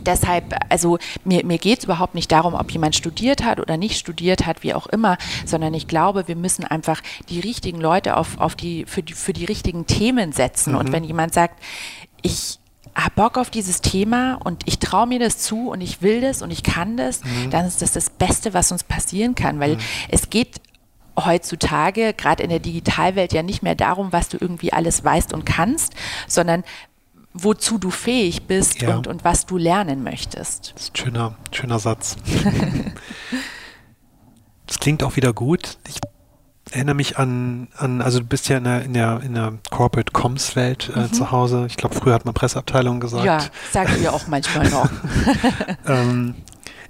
Deshalb, 0.05 0.55
also 0.69 0.99
mir, 1.25 1.45
mir 1.45 1.57
geht 1.57 1.79
es 1.79 1.85
überhaupt 1.85 2.15
nicht 2.15 2.31
darum, 2.31 2.53
ob 2.53 2.71
jemand 2.71 2.95
studiert 2.95 3.43
hat 3.43 3.59
oder 3.59 3.77
nicht 3.77 3.97
studiert 3.97 4.45
hat, 4.45 4.63
wie 4.63 4.73
auch 4.73 4.87
immer, 4.87 5.17
sondern 5.45 5.73
ich 5.73 5.87
glaube, 5.87 6.27
wir 6.27 6.35
müssen 6.35 6.63
einfach 6.63 7.01
die 7.29 7.39
richtigen 7.39 7.81
Leute 7.81 8.15
auf, 8.15 8.39
auf 8.39 8.55
die, 8.55 8.85
für, 8.85 9.03
die, 9.03 9.13
für 9.13 9.33
die 9.33 9.43
richtigen 9.45 9.87
Themen 9.87 10.31
setzen. 10.31 10.73
Mhm. 10.73 10.79
Und 10.79 10.91
wenn 10.91 11.03
jemand 11.03 11.33
sagt, 11.33 11.61
ich 12.21 12.59
habe 12.95 13.15
Bock 13.15 13.37
auf 13.37 13.49
dieses 13.49 13.81
Thema 13.81 14.35
und 14.35 14.63
ich 14.65 14.79
traue 14.79 15.07
mir 15.07 15.19
das 15.19 15.37
zu 15.37 15.69
und 15.69 15.81
ich 15.81 16.01
will 16.01 16.21
das 16.21 16.41
und 16.41 16.51
ich 16.51 16.63
kann 16.63 16.97
das, 16.97 17.23
mhm. 17.23 17.49
dann 17.49 17.65
ist 17.65 17.81
das 17.81 17.91
das 17.91 18.09
Beste, 18.09 18.53
was 18.53 18.71
uns 18.71 18.83
passieren 18.83 19.35
kann, 19.35 19.59
weil 19.59 19.75
mhm. 19.75 19.81
es 20.09 20.29
geht 20.29 20.61
heutzutage, 21.17 22.13
gerade 22.13 22.43
in 22.43 22.49
der 22.49 22.59
Digitalwelt, 22.59 23.33
ja 23.33 23.43
nicht 23.43 23.63
mehr 23.63 23.75
darum, 23.75 24.11
was 24.11 24.29
du 24.29 24.37
irgendwie 24.39 24.73
alles 24.73 25.03
weißt 25.03 25.33
und 25.33 25.45
kannst, 25.45 25.93
sondern 26.27 26.63
wozu 27.33 27.77
du 27.77 27.91
fähig 27.91 28.47
bist 28.47 28.81
ja. 28.81 28.95
und, 28.95 29.07
und 29.07 29.23
was 29.23 29.45
du 29.45 29.57
lernen 29.57 30.03
möchtest. 30.03 30.73
Das 30.75 30.83
ist 30.83 30.93
ein 30.93 30.97
schöner, 30.97 31.35
schöner 31.51 31.79
Satz. 31.79 32.17
das 34.67 34.79
klingt 34.79 35.03
auch 35.03 35.15
wieder 35.15 35.33
gut. 35.33 35.77
Ich 35.87 35.99
erinnere 36.71 36.95
mich 36.95 37.17
an, 37.17 37.69
an 37.77 38.01
also 38.01 38.19
du 38.19 38.25
bist 38.25 38.49
ja 38.49 38.57
in 38.57 38.63
der, 38.63 38.81
in 38.83 38.93
der, 38.93 39.21
in 39.23 39.33
der 39.33 39.53
Corporate 39.69 40.11
Comms 40.11 40.55
Welt 40.55 40.91
äh, 40.95 40.99
mhm. 40.99 41.13
zu 41.13 41.31
Hause. 41.31 41.65
Ich 41.67 41.77
glaube, 41.77 41.95
früher 41.95 42.13
hat 42.13 42.25
man 42.25 42.33
Presseabteilung 42.33 42.99
gesagt. 42.99 43.25
Ja, 43.25 43.39
sagen 43.71 43.93
wir 43.99 44.13
auch 44.13 44.27
manchmal 44.27 44.69
noch. 44.69 44.89
ähm, 45.87 46.35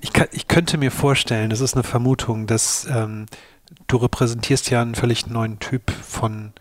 ich, 0.01 0.13
kann, 0.13 0.27
ich 0.31 0.47
könnte 0.47 0.77
mir 0.77 0.91
vorstellen, 0.91 1.49
das 1.49 1.61
ist 1.61 1.75
eine 1.75 1.83
Vermutung, 1.83 2.47
dass 2.47 2.87
ähm, 2.91 3.27
du 3.87 3.97
repräsentierst 3.97 4.69
ja 4.69 4.81
einen 4.81 4.95
völlig 4.95 5.27
neuen 5.27 5.59
Typ 5.59 5.91
von 5.91 6.53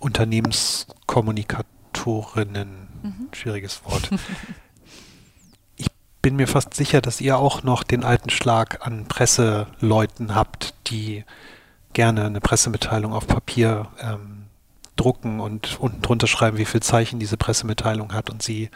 Unternehmenskommunikatorinnen. 0.00 2.88
Mhm. 3.02 3.28
Schwieriges 3.32 3.84
Wort. 3.84 4.10
ich 5.76 5.86
bin 6.22 6.34
mir 6.36 6.48
fast 6.48 6.74
sicher, 6.74 7.00
dass 7.00 7.20
ihr 7.20 7.38
auch 7.38 7.62
noch 7.62 7.84
den 7.84 8.04
alten 8.04 8.30
Schlag 8.30 8.86
an 8.86 9.06
Presseleuten 9.06 10.34
habt, 10.34 10.74
die 10.88 11.24
gerne 11.92 12.26
eine 12.26 12.40
Pressemitteilung 12.40 13.12
auf 13.12 13.26
Papier 13.26 13.88
ähm, 14.00 14.44
drucken 14.96 15.40
und 15.40 15.80
unten 15.80 16.02
drunter 16.02 16.26
schreiben, 16.26 16.58
wie 16.58 16.64
viel 16.64 16.82
Zeichen 16.82 17.18
diese 17.18 17.36
Pressemitteilung 17.36 18.12
hat 18.12 18.30
und 18.30 18.42
sie 18.42 18.70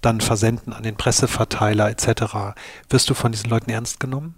dann 0.00 0.20
versenden 0.20 0.72
an 0.72 0.82
den 0.82 0.96
Presseverteiler 0.96 1.90
etc. 1.90 2.54
Wirst 2.88 3.10
du 3.10 3.14
von 3.14 3.32
diesen 3.32 3.50
Leuten 3.50 3.70
ernst 3.70 4.00
genommen? 4.00 4.34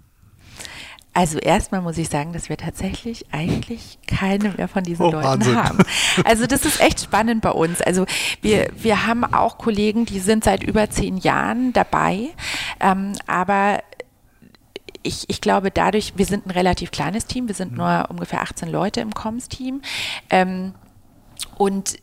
Also 1.13 1.39
erstmal 1.39 1.81
muss 1.81 1.97
ich 1.97 2.07
sagen, 2.07 2.31
dass 2.31 2.47
wir 2.47 2.55
tatsächlich 2.55 3.25
eigentlich 3.33 3.99
keine 4.07 4.51
mehr 4.51 4.69
von 4.69 4.83
diesen 4.83 5.05
oh, 5.05 5.11
Leuten 5.11 5.25
Wahnsinn. 5.25 5.55
haben. 5.57 5.79
Also 6.23 6.45
das 6.45 6.65
ist 6.65 6.79
echt 6.79 7.01
spannend 7.01 7.41
bei 7.41 7.51
uns. 7.51 7.81
Also 7.81 8.05
wir, 8.41 8.69
wir 8.77 9.05
haben 9.05 9.25
auch 9.25 9.57
Kollegen, 9.57 10.05
die 10.05 10.19
sind 10.19 10.43
seit 10.43 10.63
über 10.63 10.89
zehn 10.89 11.17
Jahren 11.17 11.73
dabei, 11.73 12.29
ähm, 12.79 13.13
aber 13.27 13.79
ich, 15.03 15.29
ich 15.29 15.41
glaube 15.41 15.71
dadurch, 15.71 16.13
wir 16.15 16.25
sind 16.25 16.45
ein 16.45 16.51
relativ 16.51 16.91
kleines 16.91 17.25
Team, 17.25 17.47
wir 17.47 17.55
sind 17.55 17.71
mhm. 17.71 17.79
nur 17.79 18.05
ungefähr 18.09 18.41
18 18.41 18.69
Leute 18.69 19.01
im 19.01 19.13
Comms-Team 19.13 19.81
ähm, 20.29 20.73
und 21.57 21.97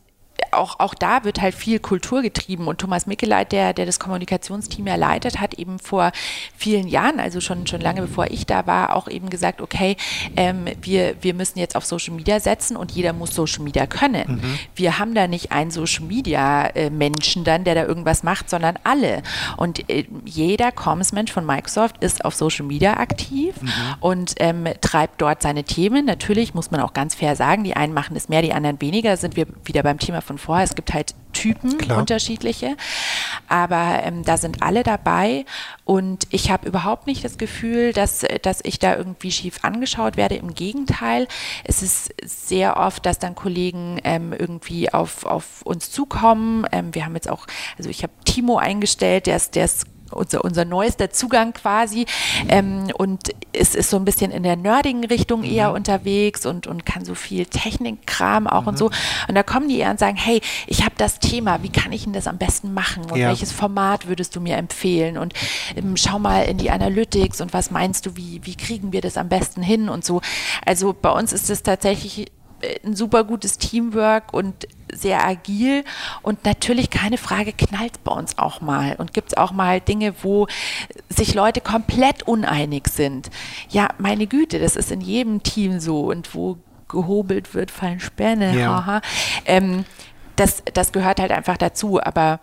auch, 0.58 0.80
auch 0.80 0.94
da 0.94 1.24
wird 1.24 1.40
halt 1.40 1.54
viel 1.54 1.78
Kultur 1.78 2.22
getrieben. 2.22 2.66
Und 2.66 2.78
Thomas 2.78 3.06
Mickeleit, 3.06 3.52
der, 3.52 3.72
der 3.72 3.86
das 3.86 3.98
Kommunikationsteam 3.98 4.86
ja 4.86 4.96
leitet, 4.96 5.40
hat 5.40 5.54
eben 5.54 5.78
vor 5.78 6.12
vielen 6.56 6.88
Jahren, 6.88 7.20
also 7.20 7.40
schon, 7.40 7.66
schon 7.66 7.80
lange 7.80 8.02
bevor 8.02 8.26
ich 8.26 8.46
da 8.46 8.66
war, 8.66 8.94
auch 8.94 9.08
eben 9.08 9.30
gesagt, 9.30 9.60
okay, 9.60 9.96
ähm, 10.36 10.66
wir, 10.82 11.16
wir 11.22 11.34
müssen 11.34 11.58
jetzt 11.58 11.76
auf 11.76 11.84
Social 11.84 12.14
Media 12.14 12.40
setzen 12.40 12.76
und 12.76 12.92
jeder 12.92 13.12
muss 13.12 13.34
Social 13.34 13.62
Media 13.62 13.86
können. 13.86 14.40
Mhm. 14.42 14.58
Wir 14.74 14.98
haben 14.98 15.14
da 15.14 15.26
nicht 15.26 15.52
einen 15.52 15.70
Social 15.70 16.04
Media 16.04 16.66
äh, 16.68 16.90
Menschen 16.90 17.44
dann, 17.44 17.64
der 17.64 17.74
da 17.74 17.84
irgendwas 17.84 18.22
macht, 18.22 18.50
sondern 18.50 18.78
alle. 18.84 19.22
Und 19.56 19.88
äh, 19.88 20.06
jeder 20.24 20.72
Commsmensch 20.72 21.32
von 21.32 21.46
Microsoft 21.46 22.02
ist 22.02 22.24
auf 22.24 22.34
Social 22.34 22.66
Media 22.66 22.94
aktiv 22.94 23.54
mhm. 23.60 23.70
und 24.00 24.34
ähm, 24.38 24.66
treibt 24.80 25.20
dort 25.20 25.42
seine 25.42 25.64
Themen. 25.64 26.04
Natürlich 26.04 26.54
muss 26.54 26.70
man 26.70 26.80
auch 26.80 26.92
ganz 26.92 27.14
fair 27.14 27.36
sagen, 27.36 27.64
die 27.64 27.76
einen 27.76 27.94
machen 27.94 28.16
es 28.16 28.28
mehr, 28.28 28.42
die 28.42 28.52
anderen 28.52 28.80
weniger, 28.80 29.16
sind 29.16 29.36
wir 29.36 29.46
wieder 29.64 29.82
beim 29.82 29.98
Thema 29.98 30.20
von 30.20 30.38
vor. 30.48 30.60
Es 30.60 30.74
gibt 30.74 30.94
halt 30.94 31.14
Typen, 31.34 31.76
Klar. 31.78 31.98
unterschiedliche. 31.98 32.76
Aber 33.48 34.00
ähm, 34.02 34.24
da 34.24 34.38
sind 34.38 34.62
alle 34.62 34.82
dabei 34.82 35.44
und 35.84 36.26
ich 36.30 36.50
habe 36.50 36.66
überhaupt 36.66 37.06
nicht 37.06 37.22
das 37.22 37.38
Gefühl, 37.38 37.92
dass, 37.92 38.24
dass 38.42 38.60
ich 38.64 38.78
da 38.78 38.96
irgendwie 38.96 39.30
schief 39.30 39.60
angeschaut 39.62 40.16
werde. 40.16 40.36
Im 40.36 40.54
Gegenteil, 40.54 41.28
es 41.64 41.82
ist 41.82 42.12
sehr 42.24 42.78
oft, 42.78 43.04
dass 43.06 43.18
dann 43.18 43.34
Kollegen 43.34 44.00
ähm, 44.04 44.32
irgendwie 44.32 44.92
auf, 44.92 45.26
auf 45.26 45.62
uns 45.62 45.90
zukommen. 45.90 46.66
Ähm, 46.72 46.94
wir 46.94 47.04
haben 47.04 47.14
jetzt 47.14 47.28
auch, 47.28 47.46
also 47.76 47.90
ich 47.90 48.02
habe 48.02 48.12
Timo 48.24 48.56
eingestellt, 48.56 49.26
der 49.26 49.36
ist, 49.36 49.54
der 49.54 49.66
ist 49.66 49.86
unser, 50.10 50.44
unser 50.44 50.64
neuester 50.64 51.10
Zugang 51.10 51.52
quasi. 51.52 52.06
Ähm, 52.48 52.88
und 52.96 53.34
es 53.52 53.74
ist 53.74 53.90
so 53.90 53.96
ein 53.96 54.04
bisschen 54.04 54.30
in 54.30 54.42
der 54.42 54.56
nerdigen 54.56 55.04
Richtung 55.04 55.44
eher 55.44 55.70
mhm. 55.70 55.76
unterwegs 55.76 56.46
und, 56.46 56.66
und 56.66 56.86
kann 56.86 57.04
so 57.04 57.14
viel 57.14 57.46
Technikkram 57.46 58.46
auch 58.46 58.62
mhm. 58.62 58.68
und 58.68 58.78
so. 58.78 58.90
Und 59.28 59.34
da 59.34 59.42
kommen 59.42 59.68
die 59.68 59.78
eher 59.78 59.90
und 59.90 59.98
sagen, 59.98 60.16
hey, 60.16 60.40
ich 60.66 60.84
habe 60.84 60.94
das 60.96 61.18
Thema, 61.18 61.62
wie 61.62 61.70
kann 61.70 61.92
ich 61.92 62.04
denn 62.04 62.12
das 62.12 62.26
am 62.26 62.38
besten 62.38 62.74
machen? 62.74 63.04
Und 63.10 63.18
ja. 63.18 63.28
welches 63.28 63.52
Format 63.52 64.08
würdest 64.08 64.36
du 64.36 64.40
mir 64.40 64.56
empfehlen? 64.56 65.18
Und 65.18 65.34
ähm, 65.76 65.96
schau 65.96 66.18
mal 66.18 66.42
in 66.42 66.58
die 66.58 66.70
Analytics 66.70 67.40
und 67.40 67.52
was 67.52 67.70
meinst 67.70 68.06
du, 68.06 68.16
wie, 68.16 68.40
wie 68.44 68.56
kriegen 68.56 68.92
wir 68.92 69.00
das 69.00 69.16
am 69.16 69.28
besten 69.28 69.62
hin 69.62 69.88
und 69.88 70.04
so. 70.04 70.20
Also 70.64 70.94
bei 71.00 71.10
uns 71.10 71.32
ist 71.32 71.50
es 71.50 71.62
tatsächlich 71.62 72.26
ein 72.84 72.96
super 72.96 73.24
gutes 73.24 73.58
Teamwork 73.58 74.32
und 74.32 74.66
sehr 74.92 75.24
agil. 75.26 75.84
Und 76.22 76.44
natürlich 76.44 76.90
keine 76.90 77.18
Frage, 77.18 77.52
knallt 77.52 78.02
bei 78.04 78.12
uns 78.12 78.38
auch 78.38 78.60
mal. 78.60 78.96
Und 78.96 79.12
gibt 79.14 79.32
es 79.32 79.36
auch 79.36 79.52
mal 79.52 79.80
Dinge, 79.80 80.14
wo 80.22 80.46
sich 81.08 81.34
Leute 81.34 81.60
komplett 81.60 82.22
uneinig 82.24 82.88
sind. 82.88 83.30
Ja, 83.68 83.88
meine 83.98 84.26
Güte, 84.26 84.58
das 84.58 84.76
ist 84.76 84.90
in 84.90 85.00
jedem 85.00 85.42
Team 85.42 85.80
so. 85.80 86.10
Und 86.10 86.34
wo 86.34 86.58
gehobelt 86.88 87.54
wird, 87.54 87.70
fallen 87.70 88.00
Späne, 88.00 88.58
ja. 88.58 89.00
Ähm, 89.44 89.84
das, 90.36 90.62
das 90.72 90.92
gehört 90.92 91.20
halt 91.20 91.32
einfach 91.32 91.56
dazu, 91.56 92.00
aber 92.02 92.40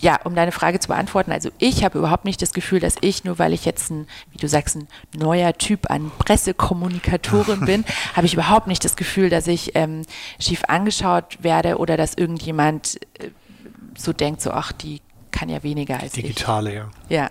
ja, 0.00 0.20
um 0.22 0.34
deine 0.34 0.52
Frage 0.52 0.78
zu 0.80 0.88
beantworten, 0.88 1.32
also 1.32 1.50
ich 1.58 1.84
habe 1.84 1.98
überhaupt 1.98 2.24
nicht 2.24 2.40
das 2.40 2.52
Gefühl, 2.52 2.80
dass 2.80 2.96
ich, 3.00 3.24
nur 3.24 3.38
weil 3.38 3.52
ich 3.52 3.64
jetzt 3.64 3.90
ein, 3.90 4.06
wie 4.30 4.38
du 4.38 4.48
sagst, 4.48 4.76
ein 4.76 4.88
neuer 5.14 5.52
Typ 5.54 5.90
an 5.90 6.10
Pressekommunikatorin 6.18 7.60
bin, 7.66 7.84
habe 8.14 8.26
ich 8.26 8.34
überhaupt 8.34 8.66
nicht 8.66 8.84
das 8.84 8.96
Gefühl, 8.96 9.30
dass 9.30 9.46
ich 9.46 9.74
ähm, 9.74 10.02
schief 10.38 10.62
angeschaut 10.68 11.38
werde 11.42 11.78
oder 11.78 11.96
dass 11.96 12.14
irgendjemand 12.14 13.00
äh, 13.18 13.30
so 13.96 14.12
denkt, 14.12 14.40
so, 14.40 14.52
ach, 14.52 14.72
die 14.72 15.00
kann 15.30 15.48
ja 15.48 15.62
weniger 15.62 16.00
als 16.00 16.12
Digitale, 16.12 16.70
ich. 16.70 16.76
ja. 16.76 16.90
Ja. 17.08 17.30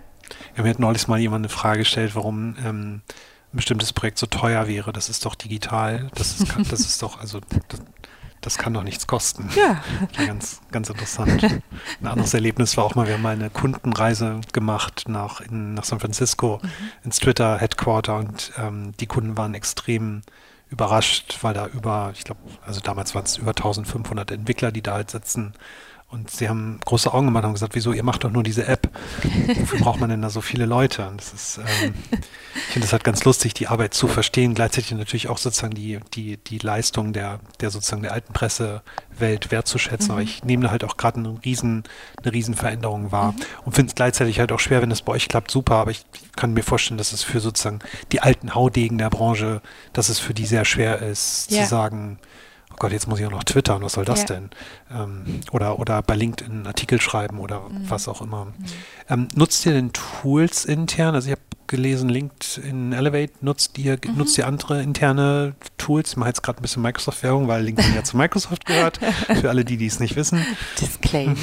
Ja, 0.57 0.63
mir 0.63 0.69
hat 0.69 0.79
neulich 0.79 1.07
mal 1.07 1.19
jemand 1.19 1.45
eine 1.45 1.49
Frage 1.49 1.79
gestellt, 1.79 2.15
warum 2.15 2.55
ähm, 2.65 3.01
ein 3.53 3.57
bestimmtes 3.57 3.93
Projekt 3.93 4.17
so 4.17 4.25
teuer 4.25 4.67
wäre. 4.67 4.91
Das 4.91 5.07
ist 5.07 5.25
doch 5.25 5.35
digital. 5.35 6.09
Das 6.15 6.39
ist, 6.39 6.53
das 6.69 6.81
ist 6.81 7.01
doch, 7.01 7.19
also 7.19 7.39
das, 7.69 7.81
das 8.41 8.57
kann 8.57 8.73
doch 8.73 8.83
nichts 8.83 9.07
kosten. 9.07 9.49
Ja. 9.57 9.81
Ganz, 10.25 10.61
ganz 10.71 10.89
interessant. 10.89 11.43
Ein 11.43 12.07
anderes 12.07 12.33
Erlebnis 12.33 12.77
war 12.77 12.83
auch 12.83 12.95
mal, 12.95 13.07
wir 13.07 13.15
haben 13.15 13.21
mal 13.21 13.33
eine 13.33 13.49
Kundenreise 13.49 14.39
gemacht 14.53 15.05
nach, 15.07 15.41
in, 15.41 15.73
nach 15.73 15.83
San 15.83 15.99
Francisco 15.99 16.59
mhm. 16.61 16.69
ins 17.05 17.19
Twitter-Headquarter 17.19 18.17
und 18.17 18.51
ähm, 18.57 18.93
die 18.99 19.07
Kunden 19.07 19.35
waren 19.37 19.53
extrem 19.55 20.21
überrascht, 20.69 21.39
weil 21.41 21.53
da 21.53 21.67
über, 21.67 22.11
ich 22.13 22.23
glaube, 22.23 22.41
also 22.65 22.79
damals 22.81 23.15
waren 23.15 23.25
es 23.25 23.37
über 23.37 23.51
1500 23.51 24.31
Entwickler, 24.31 24.71
die 24.71 24.81
da 24.81 24.93
halt 24.93 25.09
sitzen 25.09 25.53
und 26.09 26.31
sie 26.31 26.47
haben 26.47 26.79
große 26.85 27.13
Augen 27.13 27.27
gemacht 27.27 27.43
und 27.43 27.53
gesagt, 27.53 27.75
wieso, 27.75 27.91
ihr 27.91 28.03
macht 28.03 28.23
doch 28.23 28.31
nur 28.31 28.41
diese 28.41 28.65
App. 28.65 28.89
Wofür 29.59 29.79
braucht 29.79 29.99
man 29.99 30.09
denn 30.09 30.21
da 30.21 30.29
so 30.29 30.39
viele 30.39 30.65
Leute? 30.65 31.05
Und 31.05 31.19
das 31.19 31.33
ist, 31.33 31.57
ähm, 31.57 31.93
ich 32.55 32.61
finde 32.73 32.85
es 32.85 32.93
halt 32.93 33.03
ganz 33.03 33.25
lustig, 33.25 33.53
die 33.53 33.67
Arbeit 33.67 33.93
zu 33.93 34.07
verstehen, 34.07 34.53
gleichzeitig 34.53 34.91
natürlich 34.91 35.27
auch 35.27 35.37
sozusagen 35.37 35.73
die, 35.73 35.99
die, 36.13 36.37
die 36.37 36.59
Leistung 36.59 37.11
der, 37.11 37.41
der 37.59 37.71
sozusagen 37.71 38.03
der 38.03 38.13
alten 38.13 38.31
Pressewelt 38.31 39.51
wertzuschätzen. 39.51 40.07
Mhm. 40.07 40.11
Aber 40.11 40.21
ich 40.21 40.45
nehme 40.45 40.63
da 40.63 40.71
halt 40.71 40.85
auch 40.85 40.95
gerade 40.95 41.19
eine 41.19 41.43
riesen, 41.43 41.83
eine 42.23 42.31
riesen 42.31 42.53
Veränderung 42.53 43.11
wahr 43.11 43.33
mhm. 43.33 43.41
und 43.65 43.75
finde 43.75 43.89
es 43.89 43.95
gleichzeitig 43.95 44.39
halt 44.39 44.53
auch 44.53 44.61
schwer, 44.61 44.81
wenn 44.81 44.91
es 44.91 45.01
bei 45.01 45.11
euch 45.11 45.27
klappt, 45.27 45.51
super, 45.51 45.75
aber 45.75 45.91
ich 45.91 46.05
kann 46.37 46.53
mir 46.53 46.63
vorstellen, 46.63 46.97
dass 46.97 47.11
es 47.11 47.23
für 47.23 47.41
sozusagen 47.41 47.79
die 48.13 48.21
alten 48.21 48.55
Haudegen 48.55 48.97
der 48.97 49.09
Branche, 49.09 49.61
dass 49.91 50.07
es 50.07 50.19
für 50.19 50.33
die 50.33 50.45
sehr 50.45 50.63
schwer 50.63 51.01
ist, 51.01 51.51
ja. 51.51 51.63
zu 51.63 51.69
sagen, 51.69 52.19
oh 52.77 52.81
Gott, 52.81 52.91
jetzt 52.91 53.07
muss 53.07 53.19
ich 53.19 53.25
auch 53.25 53.31
noch 53.31 53.43
twittern, 53.43 53.81
was 53.81 53.93
soll 53.93 54.05
das 54.05 54.21
ja. 54.21 54.25
denn? 54.27 54.49
Ähm, 54.91 55.41
oder, 55.51 55.79
oder 55.79 56.01
bei 56.03 56.15
LinkedIn 56.15 56.51
einen 56.51 56.67
Artikel 56.67 57.01
schreiben 57.01 57.39
oder 57.39 57.61
mhm. 57.61 57.89
was 57.89 58.07
auch 58.07 58.21
immer. 58.21 58.45
Mhm. 58.45 58.53
Ähm, 59.09 59.27
nutzt 59.33 59.65
ihr 59.65 59.73
denn 59.73 59.93
Tools 59.93 60.65
intern? 60.65 61.15
Also 61.15 61.27
ich 61.27 61.31
habe 61.31 61.41
gelesen, 61.67 62.09
LinkedIn 62.09 62.93
Elevate 62.93 63.33
nutzt 63.41 63.77
ihr, 63.77 63.97
mhm. 64.05 64.17
nutzt 64.17 64.37
ihr 64.37 64.47
andere 64.47 64.81
interne 64.81 65.55
Tools? 65.77 66.11
Ich 66.11 66.17
mache 66.17 66.29
jetzt 66.29 66.41
gerade 66.41 66.59
ein 66.59 66.61
bisschen 66.61 66.81
Microsoft-Werbung, 66.81 67.47
weil 67.47 67.63
LinkedIn 67.63 67.95
ja 67.95 68.03
zu 68.03 68.17
Microsoft 68.17 68.65
gehört. 68.65 68.97
Für 69.41 69.49
alle, 69.49 69.65
die 69.65 69.85
es 69.85 69.99
nicht 69.99 70.15
wissen. 70.15 70.45
Disclaimer. 70.79 71.35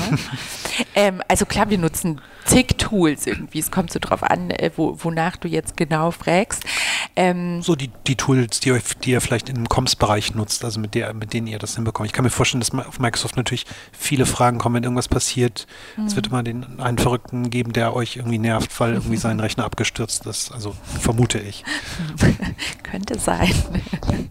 ähm, 0.95 1.23
also 1.29 1.47
klar, 1.47 1.69
wir 1.71 1.79
nutzen 1.79 2.21
zig 2.45 2.79
Tools 2.79 3.27
irgendwie. 3.27 3.59
Es 3.59 3.71
kommt 3.71 3.93
so 3.93 3.99
drauf 3.99 4.23
an, 4.23 4.51
äh, 4.51 4.71
wo, 4.77 4.97
wonach 5.03 5.37
du 5.37 5.49
jetzt 5.49 5.77
genau 5.77 6.11
fragst. 6.11 6.65
Ähm, 7.17 7.63
so 7.63 7.77
die, 7.77 7.91
die 8.07 8.17
Tools, 8.17 8.61
die, 8.61 8.77
die 9.05 9.11
ihr 9.11 9.21
vielleicht 9.21 9.49
im 9.49 9.69
Comms-Bereich 9.69 10.35
nutzt, 10.35 10.65
also 10.65 10.81
mit, 10.81 10.95
der, 10.95 11.15
mit 11.15 11.24
denen 11.27 11.47
ihr 11.47 11.59
das 11.59 11.75
hinbekommt. 11.75 12.07
Ich 12.07 12.13
kann 12.13 12.25
mir 12.25 12.31
vorstellen, 12.31 12.61
dass 12.61 12.75
auf 12.75 12.99
Microsoft 12.99 13.37
natürlich 13.37 13.67
viele 13.93 14.27
Fragen 14.27 14.59
kommen, 14.59 14.77
wenn 14.77 14.83
irgendwas 14.85 15.09
passiert. 15.09 15.67
Mhm. 15.97 16.07
Es 16.07 16.17
wird 16.17 16.29
immer 16.29 16.43
den 16.43 16.81
einen 16.81 16.99
Verrückten 16.99 17.51
geben, 17.51 17.73
der 17.73 17.95
euch 17.95 18.17
irgendwie 18.17 18.39
nervt, 18.39 18.79
weil 18.81 18.95
irgendwie 18.95 19.17
sein 19.17 19.41
Rechner 19.45 19.65
abgestürzt 19.65 20.27
ist. 20.27 20.53
Also 20.53 20.75
vermute 21.01 21.39
ich. 21.39 21.65
Könnte 22.83 23.19
sein. 23.19 23.53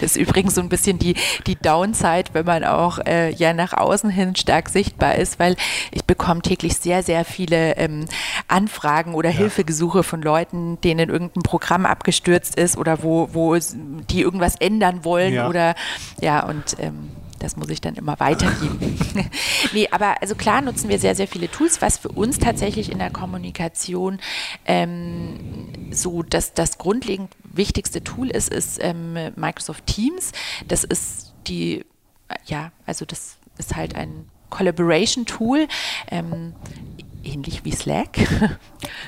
Das 0.00 0.16
ist 0.16 0.16
übrigens 0.16 0.54
so 0.54 0.60
ein 0.60 0.68
bisschen 0.68 0.98
die, 0.98 1.14
die 1.46 1.56
Downside, 1.56 2.30
wenn 2.32 2.44
man 2.44 2.64
auch 2.64 2.98
äh, 2.98 3.32
ja 3.34 3.52
nach 3.52 3.72
außen 3.72 4.10
hin 4.10 4.36
stark 4.36 4.68
sichtbar 4.68 5.14
ist, 5.16 5.38
weil 5.38 5.56
ich 5.90 6.04
bekomme 6.04 6.42
täglich 6.42 6.76
sehr, 6.76 7.02
sehr 7.02 7.24
viele 7.24 7.76
ähm, 7.76 8.04
Anfragen 8.48 9.14
oder 9.14 9.30
ja. 9.30 9.36
Hilfegesuche 9.36 10.02
von 10.02 10.22
Leuten, 10.22 10.80
denen 10.82 11.08
irgendein 11.08 11.42
Programm 11.42 11.86
abgestürzt 11.86 12.56
ist 12.56 12.76
oder 12.76 13.02
wo, 13.02 13.30
wo 13.32 13.56
die 13.56 14.20
irgendwas 14.20 14.56
ändern 14.56 15.04
wollen 15.04 15.34
ja. 15.34 15.48
oder 15.48 15.74
ja 16.20 16.33
und 16.40 16.76
ähm, 16.78 17.10
das 17.38 17.56
muss 17.56 17.68
ich 17.68 17.80
dann 17.80 17.94
immer 17.94 18.18
weitergeben. 18.20 18.98
nee, 19.72 19.88
aber 19.90 20.22
also 20.22 20.34
klar 20.34 20.62
nutzen 20.62 20.88
wir 20.88 20.98
sehr, 20.98 21.14
sehr 21.14 21.28
viele 21.28 21.50
Tools, 21.50 21.82
was 21.82 21.98
für 21.98 22.08
uns 22.08 22.38
tatsächlich 22.38 22.90
in 22.90 22.98
der 22.98 23.10
Kommunikation 23.10 24.18
ähm, 24.64 25.88
so 25.90 26.22
dass 26.22 26.54
das 26.54 26.78
grundlegend 26.78 27.30
wichtigste 27.42 28.02
Tool 28.02 28.30
ist, 28.30 28.52
ist 28.52 28.78
ähm, 28.82 29.14
Microsoft 29.36 29.86
Teams. 29.86 30.32
Das 30.68 30.84
ist 30.84 31.32
die, 31.46 31.84
ja, 32.46 32.72
also 32.86 33.04
das 33.04 33.36
ist 33.58 33.76
halt 33.76 33.94
ein 33.94 34.28
Collaboration-Tool. 34.50 35.68
Ähm, 36.10 36.54
ähnlich 37.24 37.64
wie 37.64 37.72
Slack. 37.72 38.18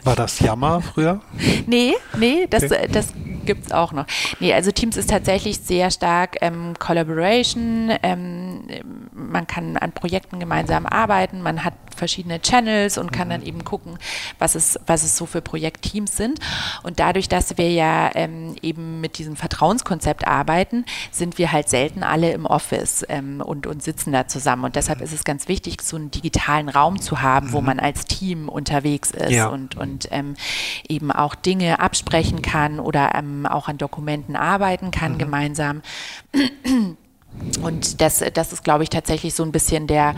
War 0.05 0.17
das 0.17 0.41
Yammer 0.41 0.81
früher? 0.81 1.21
nee, 1.67 1.95
nee, 2.19 2.47
das, 2.49 2.65
okay. 2.65 2.89
das 2.91 3.13
gibt 3.45 3.67
es 3.67 3.73
auch 3.73 3.93
noch. 3.93 4.07
Nee, 4.41 4.53
also 4.53 4.71
Teams 4.73 4.97
ist 4.97 5.11
tatsächlich 5.11 5.59
sehr 5.59 5.91
stark 5.91 6.37
ähm, 6.41 6.75
Collaboration. 6.79 7.93
Ähm, 8.03 8.65
man 9.13 9.47
kann 9.47 9.77
an 9.77 9.93
Projekten 9.93 10.41
gemeinsam 10.41 10.87
arbeiten, 10.87 11.41
man 11.41 11.65
hat 11.65 11.75
verschiedene 11.97 12.41
Channels 12.41 12.99
und 12.99 13.13
kann 13.13 13.29
mhm. 13.29 13.33
dann 13.33 13.43
eben 13.43 13.65
gucken, 13.65 13.99
was 14.39 14.55
es, 14.55 14.79
was 14.87 15.03
es 15.03 15.17
so 15.17 15.27
für 15.27 15.41
Projektteams 15.41 16.17
sind. 16.17 16.41
Und 16.83 17.01
dadurch, 17.01 17.29
dass 17.29 17.57
wir 17.59 17.71
ja 17.71 18.11
ähm, 18.15 18.57
eben 18.63 19.01
mit 19.01 19.19
diesem 19.19 19.37
Vertrauenskonzept 19.37 20.27
arbeiten, 20.27 20.85
sind 21.11 21.39
wir 21.39 21.53
halt 21.53 21.69
selten 21.69 22.03
alle 22.03 22.33
im 22.33 22.47
Office 22.47 23.05
ähm, 23.09 23.41
und, 23.41 23.67
und 23.67 23.83
sitzen 23.83 24.13
da 24.13 24.27
zusammen. 24.27 24.65
Und 24.65 24.77
deshalb 24.77 25.01
ist 25.01 25.13
es 25.13 25.25
ganz 25.25 25.49
wichtig, 25.49 25.83
so 25.83 25.97
einen 25.97 26.11
digitalen 26.11 26.69
Raum 26.69 27.01
zu 27.01 27.23
haben, 27.23 27.53
wo 27.53 27.61
mhm. 27.61 27.67
man 27.67 27.81
als 27.81 28.07
Team 28.07 28.49
unterwegs 28.49 29.11
ist 29.11 29.31
ja. 29.31 29.49
und, 29.49 29.77
und 29.77 30.09
ähm, 30.11 30.35
eben 30.89 31.13
auch 31.13 31.35
Dinge 31.35 31.81
absprechen 31.81 32.43
kann 32.43 32.81
oder 32.81 33.15
ähm, 33.15 33.47
auch 33.47 33.69
an 33.69 33.79
Dokumenten 33.79 34.37
arbeiten 34.37 34.91
kann 34.91 35.15
mhm. 35.15 35.19
gemeinsam. 35.19 35.83
Und 37.63 38.01
das, 38.01 38.25
das 38.33 38.53
ist, 38.53 38.65
glaube 38.65 38.83
ich, 38.85 38.91
tatsächlich 38.91 39.35
so 39.35 39.43
ein 39.43 39.53
bisschen 39.53 39.87
der, 39.87 40.15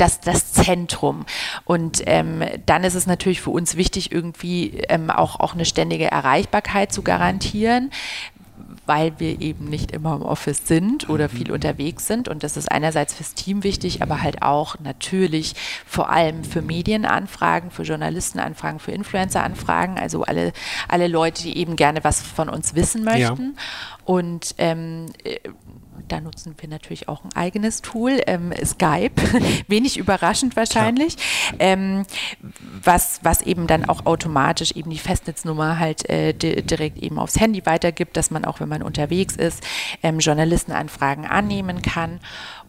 das, 0.00 0.20
das 0.20 0.52
Zentrum. 0.52 1.24
Und 1.64 2.02
ähm, 2.06 2.42
dann 2.66 2.84
ist 2.84 2.94
es 2.94 3.06
natürlich 3.06 3.40
für 3.40 3.50
uns 3.50 3.76
wichtig, 3.76 4.12
irgendwie 4.12 4.78
ähm, 4.88 5.10
auch, 5.10 5.40
auch 5.40 5.54
eine 5.54 5.64
ständige 5.64 6.10
Erreichbarkeit 6.10 6.92
zu 6.92 7.02
garantieren 7.02 7.90
weil 8.90 9.12
wir 9.18 9.40
eben 9.40 9.66
nicht 9.66 9.92
immer 9.92 10.16
im 10.16 10.22
Office 10.22 10.66
sind 10.66 11.08
oder 11.08 11.28
mhm. 11.28 11.36
viel 11.36 11.52
unterwegs 11.52 12.08
sind. 12.08 12.28
Und 12.28 12.42
das 12.42 12.56
ist 12.56 12.72
einerseits 12.72 13.14
fürs 13.14 13.34
Team 13.34 13.62
wichtig, 13.62 14.02
aber 14.02 14.20
halt 14.20 14.42
auch 14.42 14.80
natürlich 14.80 15.54
vor 15.86 16.10
allem 16.10 16.42
für 16.42 16.60
Medienanfragen, 16.60 17.70
für 17.70 17.84
Journalistenanfragen, 17.84 18.80
für 18.80 18.90
Influenceranfragen, 18.90 19.96
also 19.96 20.24
alle, 20.24 20.52
alle 20.88 21.06
Leute, 21.06 21.44
die 21.44 21.56
eben 21.56 21.76
gerne 21.76 22.02
was 22.02 22.20
von 22.20 22.48
uns 22.48 22.74
wissen 22.74 23.04
möchten. 23.04 23.54
Ja. 23.56 24.04
Und 24.04 24.56
ähm, 24.58 25.06
äh, 25.22 25.38
da 26.10 26.20
nutzen 26.20 26.54
wir 26.58 26.68
natürlich 26.68 27.08
auch 27.08 27.24
ein 27.24 27.34
eigenes 27.34 27.82
Tool, 27.82 28.20
ähm, 28.26 28.52
Skype, 28.64 29.12
wenig 29.68 29.96
überraschend 29.96 30.56
wahrscheinlich, 30.56 31.16
ähm, 31.58 32.04
was, 32.82 33.20
was 33.22 33.42
eben 33.42 33.66
dann 33.66 33.84
auch 33.84 34.06
automatisch 34.06 34.72
eben 34.72 34.90
die 34.90 34.98
Festnetznummer 34.98 35.78
halt 35.78 36.08
äh, 36.08 36.32
direkt 36.32 36.98
eben 36.98 37.18
aufs 37.18 37.38
Handy 37.38 37.64
weitergibt, 37.66 38.16
dass 38.16 38.30
man 38.30 38.44
auch, 38.44 38.60
wenn 38.60 38.68
man 38.68 38.82
unterwegs 38.82 39.36
ist, 39.36 39.62
ähm, 40.02 40.18
Journalistenanfragen 40.18 41.26
annehmen 41.26 41.82
kann. 41.82 42.20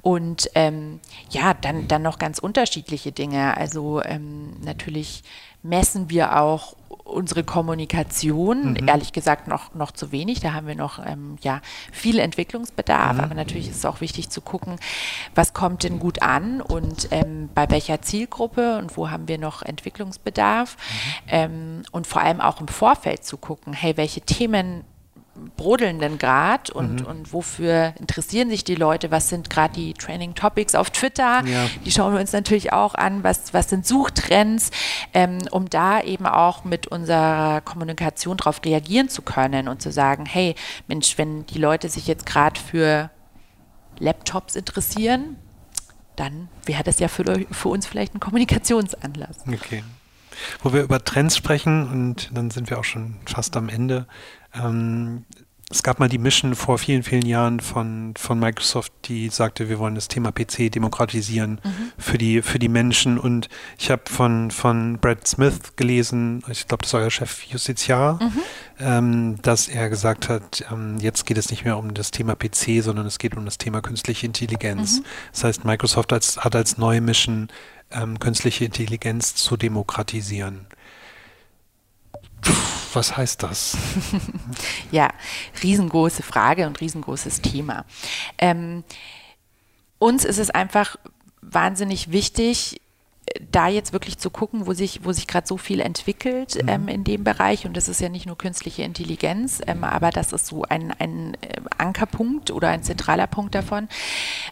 Und 0.01 0.49
ähm, 0.55 0.99
ja, 1.29 1.53
dann, 1.53 1.87
dann 1.87 2.01
noch 2.01 2.17
ganz 2.17 2.39
unterschiedliche 2.39 3.11
Dinge. 3.11 3.55
Also 3.57 4.01
ähm, 4.03 4.53
natürlich 4.61 5.23
messen 5.63 6.09
wir 6.09 6.39
auch 6.39 6.75
unsere 7.03 7.43
Kommunikation, 7.43 8.73
mhm. 8.73 8.87
ehrlich 8.87 9.13
gesagt 9.13 9.47
noch, 9.47 9.73
noch 9.75 9.91
zu 9.91 10.11
wenig. 10.11 10.39
Da 10.39 10.53
haben 10.53 10.67
wir 10.67 10.75
noch 10.75 11.05
ähm, 11.05 11.37
ja, 11.41 11.61
viel 11.91 12.19
Entwicklungsbedarf, 12.19 13.17
mhm. 13.17 13.19
aber 13.19 13.35
natürlich 13.35 13.69
ist 13.69 13.77
es 13.77 13.85
auch 13.85 14.01
wichtig 14.01 14.29
zu 14.29 14.41
gucken, 14.41 14.77
was 15.35 15.53
kommt 15.53 15.83
denn 15.83 15.99
gut 15.99 16.21
an 16.21 16.61
und 16.61 17.09
ähm, 17.11 17.49
bei 17.53 17.69
welcher 17.69 18.01
Zielgruppe 18.01 18.77
und 18.77 18.97
wo 18.97 19.09
haben 19.09 19.27
wir 19.27 19.37
noch 19.37 19.61
Entwicklungsbedarf. 19.61 20.77
Mhm. 20.77 21.27
Ähm, 21.27 21.83
und 21.91 22.07
vor 22.07 22.21
allem 22.21 22.41
auch 22.41 22.61
im 22.61 22.67
Vorfeld 22.67 23.23
zu 23.23 23.37
gucken, 23.37 23.73
hey, 23.73 23.97
welche 23.97 24.21
Themen 24.21 24.83
brodelnden 25.57 26.17
Grad 26.17 26.69
und, 26.69 27.01
mhm. 27.01 27.07
und 27.07 27.33
wofür 27.33 27.93
interessieren 27.99 28.49
sich 28.49 28.63
die 28.63 28.75
Leute, 28.75 29.11
was 29.11 29.29
sind 29.29 29.49
gerade 29.49 29.73
die 29.73 29.93
Training 29.93 30.35
Topics 30.35 30.75
auf 30.75 30.89
Twitter, 30.89 31.43
ja. 31.45 31.67
die 31.85 31.91
schauen 31.91 32.13
wir 32.13 32.19
uns 32.19 32.31
natürlich 32.31 32.73
auch 32.73 32.95
an, 32.95 33.23
was, 33.23 33.53
was 33.53 33.69
sind 33.69 33.85
Suchtrends, 33.85 34.71
ähm, 35.13 35.39
um 35.51 35.69
da 35.69 36.01
eben 36.01 36.25
auch 36.25 36.63
mit 36.63 36.87
unserer 36.87 37.61
Kommunikation 37.61 38.37
darauf 38.37 38.61
reagieren 38.63 39.09
zu 39.09 39.21
können 39.21 39.67
und 39.67 39.81
zu 39.81 39.91
sagen, 39.91 40.25
hey 40.25 40.55
Mensch, 40.87 41.17
wenn 41.17 41.45
die 41.45 41.59
Leute 41.59 41.89
sich 41.89 42.07
jetzt 42.07 42.25
gerade 42.25 42.59
für 42.59 43.09
Laptops 43.99 44.55
interessieren, 44.55 45.37
dann 46.15 46.49
wäre 46.65 46.83
das 46.83 46.99
ja 46.99 47.07
für, 47.07 47.45
für 47.51 47.69
uns 47.69 47.87
vielleicht 47.87 48.15
ein 48.15 48.19
Kommunikationsanlass. 48.19 49.37
Okay. 49.47 49.83
Wo 50.63 50.73
wir 50.73 50.81
über 50.81 51.03
Trends 51.03 51.35
sprechen 51.35 51.89
und 51.89 52.29
dann 52.33 52.51
sind 52.51 52.69
wir 52.69 52.79
auch 52.79 52.83
schon 52.83 53.15
fast 53.25 53.55
am 53.57 53.69
Ende. 53.69 54.07
Ähm, 54.53 55.25
es 55.71 55.83
gab 55.83 55.99
mal 55.99 56.09
die 56.09 56.17
Mission 56.17 56.53
vor 56.53 56.77
vielen, 56.77 57.01
vielen 57.01 57.25
Jahren 57.25 57.61
von, 57.61 58.13
von 58.17 58.37
Microsoft, 58.37 58.91
die 59.05 59.29
sagte, 59.29 59.69
wir 59.69 59.79
wollen 59.79 59.95
das 59.95 60.09
Thema 60.09 60.31
PC 60.31 60.69
demokratisieren 60.69 61.61
mhm. 61.63 61.91
für, 61.97 62.17
die, 62.17 62.41
für 62.41 62.59
die 62.59 62.67
Menschen. 62.67 63.17
Und 63.17 63.47
ich 63.79 63.89
habe 63.89 64.03
von, 64.07 64.51
von 64.51 64.97
Brad 64.99 65.25
Smith 65.27 65.77
gelesen, 65.77 66.43
ich 66.49 66.67
glaube, 66.67 66.81
das 66.81 66.89
ist 66.89 66.95
euer 66.95 67.09
Chef 67.09 67.43
Justiziar, 67.43 68.21
mhm. 68.21 68.39
ähm, 68.79 69.41
dass 69.41 69.69
er 69.69 69.89
gesagt 69.89 70.27
hat, 70.27 70.65
ähm, 70.71 70.97
jetzt 70.99 71.25
geht 71.25 71.37
es 71.37 71.49
nicht 71.49 71.63
mehr 71.63 71.77
um 71.77 71.93
das 71.93 72.11
Thema 72.11 72.35
PC, 72.35 72.83
sondern 72.83 73.05
es 73.05 73.17
geht 73.17 73.37
um 73.37 73.45
das 73.45 73.57
Thema 73.57 73.81
künstliche 73.81 74.25
Intelligenz. 74.25 74.99
Mhm. 74.99 75.05
Das 75.31 75.43
heißt, 75.45 75.65
Microsoft 75.65 76.11
als, 76.11 76.37
hat 76.37 76.55
als 76.55 76.77
neue 76.77 76.99
Mission, 76.99 77.47
ähm, 77.91 78.19
künstliche 78.19 78.65
Intelligenz 78.65 79.35
zu 79.35 79.57
demokratisieren. 79.57 80.67
Was 82.93 83.15
heißt 83.15 83.43
das? 83.43 83.77
ja, 84.91 85.09
riesengroße 85.63 86.23
Frage 86.23 86.67
und 86.67 86.81
riesengroßes 86.81 87.41
Thema. 87.41 87.85
Ähm, 88.37 88.83
uns 89.97 90.25
ist 90.25 90.39
es 90.39 90.49
einfach 90.49 90.97
wahnsinnig 91.41 92.11
wichtig, 92.11 92.80
da 93.51 93.67
jetzt 93.67 93.93
wirklich 93.93 94.17
zu 94.17 94.29
gucken, 94.29 94.67
wo 94.67 94.73
sich, 94.73 95.03
wo 95.03 95.11
sich 95.11 95.27
gerade 95.27 95.47
so 95.47 95.57
viel 95.57 95.79
entwickelt 95.79 96.61
mhm. 96.61 96.69
ähm, 96.69 96.87
in 96.87 97.03
dem 97.03 97.23
Bereich. 97.23 97.65
Und 97.65 97.75
das 97.77 97.87
ist 97.87 98.01
ja 98.01 98.09
nicht 98.09 98.25
nur 98.25 98.37
künstliche 98.37 98.83
Intelligenz, 98.83 99.61
ähm, 99.67 99.83
aber 99.83 100.09
das 100.09 100.33
ist 100.33 100.47
so 100.47 100.63
ein, 100.63 100.93
ein 100.99 101.35
äh, 101.41 101.61
Ankerpunkt 101.77 102.51
oder 102.51 102.69
ein 102.69 102.83
zentraler 102.83 103.27
Punkt 103.27 103.55
davon. 103.55 103.87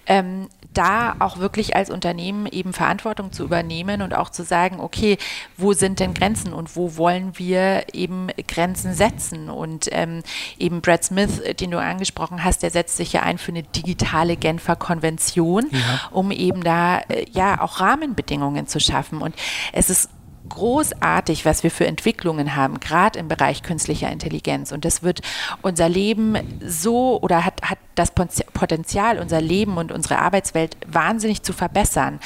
Ähm, 0.05 0.47
da 0.73 1.15
auch 1.19 1.39
wirklich 1.39 1.75
als 1.75 1.89
Unternehmen 1.89 2.45
eben 2.45 2.73
Verantwortung 2.73 3.31
zu 3.31 3.43
übernehmen 3.43 4.01
und 4.01 4.13
auch 4.13 4.29
zu 4.29 4.43
sagen, 4.43 4.79
okay, 4.79 5.17
wo 5.57 5.73
sind 5.73 5.99
denn 5.99 6.13
Grenzen 6.13 6.53
und 6.53 6.75
wo 6.75 6.95
wollen 6.95 7.37
wir 7.37 7.85
eben 7.93 8.27
Grenzen 8.47 8.93
setzen? 8.93 9.49
Und 9.49 9.89
ähm, 9.91 10.21
eben 10.59 10.81
Brad 10.81 11.03
Smith, 11.03 11.41
den 11.59 11.71
du 11.71 11.79
angesprochen 11.79 12.43
hast, 12.43 12.61
der 12.61 12.69
setzt 12.69 12.97
sich 12.97 13.13
ja 13.13 13.23
ein 13.23 13.37
für 13.39 13.51
eine 13.51 13.63
digitale 13.63 14.37
Genfer 14.37 14.75
Konvention, 14.75 15.67
ja. 15.71 15.79
um 16.11 16.31
eben 16.31 16.63
da 16.63 16.99
äh, 16.99 17.25
ja 17.31 17.61
auch 17.61 17.79
Rahmenbedingungen 17.79 18.67
zu 18.69 18.79
schaffen. 18.79 19.21
Und 19.21 19.35
es 19.73 19.89
ist 19.89 20.09
großartig, 20.49 21.45
was 21.45 21.63
wir 21.63 21.71
für 21.71 21.87
Entwicklungen 21.87 22.55
haben, 22.55 22.79
gerade 22.79 23.19
im 23.19 23.27
Bereich 23.27 23.63
künstlicher 23.63 24.11
Intelligenz. 24.11 24.71
Und 24.71 24.83
das 24.83 25.03
wird 25.03 25.21
unser 25.61 25.87
Leben 25.87 26.37
so 26.65 27.21
oder 27.21 27.45
hat, 27.45 27.61
hat 27.61 27.77
das 27.95 28.11
Potenzial, 28.11 29.19
unser 29.19 29.41
Leben 29.41 29.77
und 29.77 29.91
unsere 29.91 30.19
Arbeitswelt 30.19 30.77
wahnsinnig 30.87 31.43
zu 31.43 31.53
verbessern. 31.53 32.19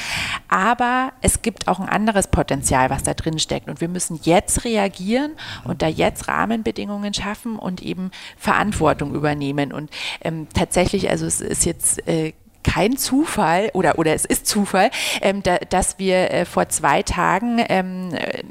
Aber 0.47 1.13
es 1.21 1.41
gibt 1.41 1.67
auch 1.67 1.79
ein 1.79 1.89
anderes 1.89 2.27
Potenzial, 2.27 2.89
was 2.89 3.03
da 3.03 3.13
drin 3.13 3.39
steckt. 3.39 3.69
Und 3.69 3.81
wir 3.81 3.89
müssen 3.89 4.19
jetzt 4.23 4.65
reagieren 4.65 5.33
und 5.63 5.81
da 5.81 5.87
jetzt 5.87 6.27
Rahmenbedingungen 6.27 7.13
schaffen 7.13 7.57
und 7.57 7.81
eben 7.81 8.11
Verantwortung 8.37 9.13
übernehmen. 9.13 9.73
Und 9.73 9.89
ähm, 10.21 10.47
tatsächlich, 10.53 11.09
also 11.09 11.25
es 11.25 11.41
ist 11.41 11.65
jetzt 11.65 12.07
äh, 12.07 12.33
kein 12.63 12.97
Zufall 12.97 13.69
oder, 13.73 13.99
oder 13.99 14.13
es 14.13 14.25
ist 14.25 14.47
Zufall, 14.47 14.89
ähm, 15.21 15.43
da, 15.43 15.57
dass 15.57 15.99
wir 15.99 16.31
äh, 16.31 16.45
vor 16.45 16.69
zwei 16.69 17.03
Tagen 17.03 17.63
ähm, 17.69 18.13
äh, 18.13 18.43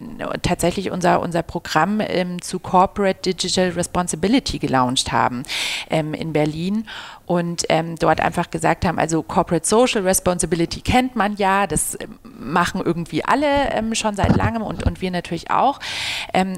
tatsächlich 0.42 0.90
unser, 0.90 1.20
unser 1.20 1.42
Programm 1.42 2.00
ähm, 2.00 2.40
zu 2.40 2.58
Corporate 2.58 3.20
Digital 3.22 3.70
Responsibility 3.70 4.58
gelauncht 4.58 5.12
haben 5.12 5.42
ähm, 5.90 6.14
in 6.14 6.32
Berlin 6.32 6.86
und 7.26 7.64
ähm, 7.68 7.96
dort 7.96 8.20
einfach 8.20 8.50
gesagt 8.50 8.84
haben, 8.84 8.98
also 8.98 9.22
Corporate 9.22 9.66
Social 9.66 10.02
Responsibility 10.02 10.80
kennt 10.80 11.16
man 11.16 11.36
ja, 11.36 11.66
das 11.66 11.98
ähm, 12.00 12.18
machen 12.38 12.82
irgendwie 12.84 13.24
alle 13.24 13.50
schon 13.94 14.14
seit 14.14 14.36
langem 14.36 14.62
und, 14.62 14.84
und 14.84 15.00
wir 15.00 15.10
natürlich 15.10 15.50
auch, 15.50 15.78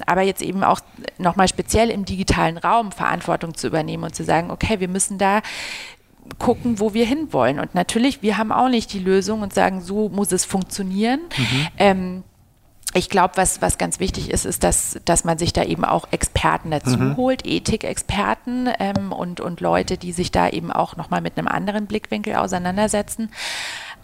aber 0.07 0.23
jetzt 0.23 0.43
eben 0.43 0.63
auch 0.65 0.81
nochmal 1.19 1.49
speziell 1.49 1.91
im 1.91 2.05
digitalen 2.05 2.59
Raum 2.59 2.93
Verantwortung 2.93 3.55
zu 3.55 3.67
übernehmen 3.67 4.05
und 4.05 4.15
zu 4.15 4.25
sagen, 4.25 4.51
okay, 4.51 4.81
wir 4.81 4.89
müssen 4.89 5.19
da 5.19 5.43
gucken, 6.39 6.81
wo 6.81 6.95
wir 6.95 7.07
hinwollen. 7.07 7.61
Und 7.61 7.75
natürlich, 7.75 8.23
wir 8.23 8.39
haben 8.39 8.53
auch 8.53 8.69
nicht 8.69 8.93
die 8.93 8.99
Lösung 8.99 9.43
und 9.43 9.53
sagen, 9.53 9.81
so 9.81 10.09
muss 10.09 10.33
es 10.33 10.45
funktionieren. 10.45 11.21
Mhm. 11.37 11.67
Ähm, 11.79 12.25
ich 12.97 13.11
glaube, 13.11 13.37
was, 13.37 13.61
was 13.61 13.77
ganz 13.77 13.99
wichtig 13.99 14.31
ist, 14.31 14.45
ist, 14.45 14.63
dass, 14.63 15.01
dass 15.05 15.25
man 15.25 15.37
sich 15.37 15.53
da 15.53 15.65
eben 15.65 15.85
auch 15.85 16.07
Experten 16.13 16.71
dazu 16.71 16.97
mhm. 16.97 17.17
holt, 17.17 17.45
Ethikexperten 17.45 18.71
ähm, 18.79 19.11
und, 19.11 19.41
und 19.41 19.61
Leute, 19.61 19.99
die 19.99 20.13
sich 20.13 20.31
da 20.31 20.49
eben 20.49 20.71
auch 20.71 20.97
nochmal 20.97 21.21
mit 21.21 21.37
einem 21.37 21.49
anderen 21.49 21.87
Blickwinkel 21.87 22.37
auseinandersetzen. 22.37 23.31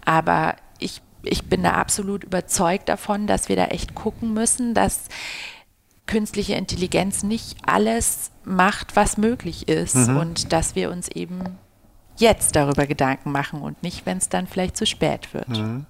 Aber 0.04 0.56
ich, 0.80 1.02
ich 1.22 1.44
bin 1.44 1.62
da 1.62 1.74
absolut 1.74 2.24
überzeugt 2.24 2.88
davon, 2.88 3.28
dass 3.28 3.48
wir 3.48 3.54
da 3.54 3.66
echt 3.66 3.94
gucken 3.94 4.34
müssen, 4.34 4.74
dass 4.74 5.04
künstliche 6.06 6.54
Intelligenz 6.54 7.22
nicht 7.22 7.58
alles 7.64 8.32
macht, 8.44 8.96
was 8.96 9.16
möglich 9.16 9.68
ist 9.68 9.94
mhm. 9.94 10.16
und 10.16 10.52
dass 10.52 10.74
wir 10.74 10.90
uns 10.90 11.06
eben 11.06 11.44
jetzt 12.20 12.56
darüber 12.56 12.86
Gedanken 12.86 13.32
machen 13.32 13.62
und 13.62 13.82
nicht, 13.82 14.06
wenn 14.06 14.18
es 14.18 14.28
dann 14.28 14.46
vielleicht 14.46 14.76
zu 14.76 14.86
spät 14.86 15.32
wird. 15.34 15.48
Mhm. 15.48 15.86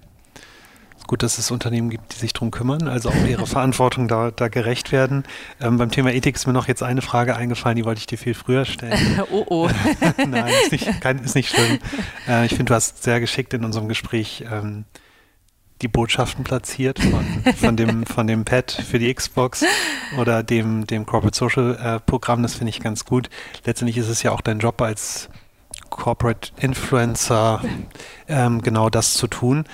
Gut, 1.07 1.23
dass 1.23 1.37
es 1.37 1.51
Unternehmen 1.51 1.89
gibt, 1.89 2.13
die 2.13 2.19
sich 2.19 2.31
darum 2.31 2.51
kümmern, 2.51 2.87
also 2.87 3.09
auch 3.09 3.25
ihre 3.27 3.45
Verantwortung 3.47 4.07
da, 4.07 4.31
da 4.31 4.47
gerecht 4.47 4.91
werden. 4.91 5.23
Ähm, 5.59 5.77
beim 5.77 5.91
Thema 5.91 6.13
Ethik 6.13 6.35
ist 6.35 6.47
mir 6.47 6.53
noch 6.53 6.67
jetzt 6.67 6.83
eine 6.83 7.01
Frage 7.01 7.35
eingefallen, 7.35 7.75
die 7.75 7.85
wollte 7.85 7.99
ich 7.99 8.07
dir 8.07 8.17
viel 8.17 8.33
früher 8.33 8.65
stellen. 8.65 9.21
oh 9.31 9.45
oh. 9.49 9.69
Nein, 10.17 10.53
ist 10.63 10.71
nicht, 10.71 11.01
kein, 11.01 11.19
ist 11.19 11.35
nicht 11.35 11.49
schlimm. 11.49 11.79
Äh, 12.27 12.45
ich 12.45 12.51
finde, 12.51 12.65
du 12.65 12.75
hast 12.75 13.03
sehr 13.03 13.19
geschickt 13.19 13.53
in 13.53 13.65
unserem 13.65 13.87
Gespräch 13.87 14.45
ähm, 14.49 14.85
die 15.81 15.87
Botschaften 15.87 16.43
platziert 16.43 16.99
von, 16.99 17.25
von, 17.55 17.75
dem, 17.75 18.05
von 18.05 18.27
dem 18.27 18.45
Pad 18.45 18.71
für 18.71 18.99
die 18.99 19.13
Xbox 19.13 19.65
oder 20.17 20.43
dem, 20.43 20.85
dem 20.85 21.05
Corporate 21.05 21.35
Social 21.35 21.75
äh, 21.75 21.99
Programm. 21.99 22.43
Das 22.43 22.53
finde 22.53 22.69
ich 22.69 22.79
ganz 22.79 23.05
gut. 23.05 23.29
Letztendlich 23.65 23.97
ist 23.97 24.07
es 24.07 24.23
ja 24.23 24.31
auch 24.31 24.41
dein 24.41 24.59
Job 24.59 24.81
als 24.81 25.29
Corporate 25.91 26.51
Influencer 26.59 27.61
ähm, 28.27 28.63
genau 28.63 28.89
das 28.89 29.13
zu 29.13 29.27
tun. 29.27 29.65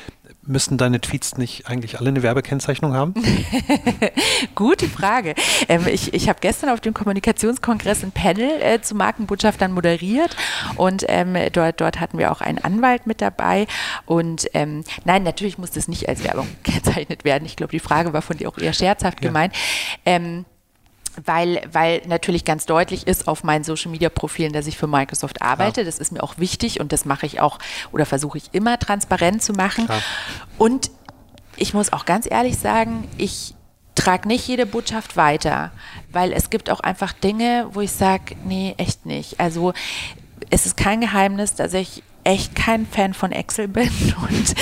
Müssen 0.42 0.78
deine 0.78 1.02
Tweets 1.02 1.38
nicht 1.38 1.68
eigentlich 1.68 2.00
alle 2.00 2.08
eine 2.10 2.24
Werbekennzeichnung 2.24 2.94
haben? 2.94 3.14
Gute 4.56 4.88
Frage. 4.88 5.36
Ähm, 5.68 5.88
ich 5.88 6.14
ich 6.14 6.30
habe 6.30 6.40
gestern 6.42 6.70
auf 6.70 6.80
dem 6.80 6.94
Kommunikationskongress 6.94 8.04
ein 8.04 8.12
Panel 8.12 8.50
äh, 8.62 8.82
zu 8.82 8.96
Markenbotschaftern 8.96 9.74
moderiert 9.74 10.36
und 10.76 11.06
ähm, 11.10 11.36
dort, 11.52 11.82
dort 11.82 12.00
hatten 12.00 12.18
wir 12.18 12.32
auch 12.32 12.40
einen 12.40 12.60
Anwalt 12.60 13.08
mit 13.08 13.22
dabei. 13.22 13.68
Und 14.06 14.48
ähm, 14.54 14.84
nein, 15.04 15.24
natürlich 15.24 15.58
muss 15.58 15.72
das 15.72 15.88
nicht 15.90 16.08
als 16.08 16.24
Werbung 16.24 16.48
gekennzeichnet 16.64 17.26
werden. 17.26 17.46
Ich 17.46 17.58
glaube, 17.58 17.72
die 17.72 17.80
Frage 17.80 18.14
war 18.14 18.22
von 18.22 18.38
dir 18.38 18.48
auch 18.50 18.58
eher 18.58 18.74
scherzhaft 18.74 19.22
ja. 19.22 19.30
gemeint. 19.30 19.54
Weil, 21.26 21.62
weil 21.72 22.02
natürlich 22.06 22.46
ganz 22.46 22.66
deutlich 22.66 23.08
ist 23.08 23.28
auf 23.28 23.44
meinen 23.44 23.64
Social 23.64 23.92
Media 23.92 24.10
Profilen, 24.10 24.54
dass 24.54 24.68
ich 24.68 24.78
für 24.78 24.88
Microsoft 24.88 25.42
arbeite. 25.42 25.82
Klar. 25.82 25.86
Das 25.86 26.00
ist 26.00 26.12
mir 26.12 26.22
auch 26.22 26.38
wichtig 26.38 26.80
und 26.80 26.92
das 26.92 27.06
mache 27.06 27.26
ich 27.26 27.40
auch 27.42 27.60
oder 27.92 28.06
versuche 28.06 28.38
ich 28.38 28.50
immer 28.54 28.78
transparent 28.78 29.42
zu 29.42 29.54
machen. 29.54 29.86
Klar. 29.86 30.02
Und 30.58 30.92
ich 31.56 31.74
muss 31.74 31.92
auch 31.92 32.06
ganz 32.06 32.30
ehrlich 32.30 32.58
sagen, 32.58 33.08
ich 33.18 33.56
trage 33.96 34.28
nicht 34.28 34.48
jede 34.48 34.66
Botschaft 34.66 35.18
weiter, 35.18 35.72
weil 36.12 36.32
es 36.32 36.50
gibt 36.50 36.70
auch 36.70 36.80
einfach 36.80 37.14
Dinge, 37.14 37.68
wo 37.72 37.82
ich 37.82 37.92
sage, 37.92 38.36
nee, 38.46 38.76
echt 38.78 39.06
nicht. 39.06 39.40
Also 39.40 39.74
es 40.50 40.66
ist 40.66 40.78
kein 40.78 41.02
Geheimnis, 41.02 41.56
dass 41.56 41.74
ich 41.74 42.04
echt 42.28 42.56
kein 42.56 42.86
Fan 42.86 43.14
von 43.14 43.32
Excel 43.32 43.70
bin 43.70 43.90
und 44.30 44.56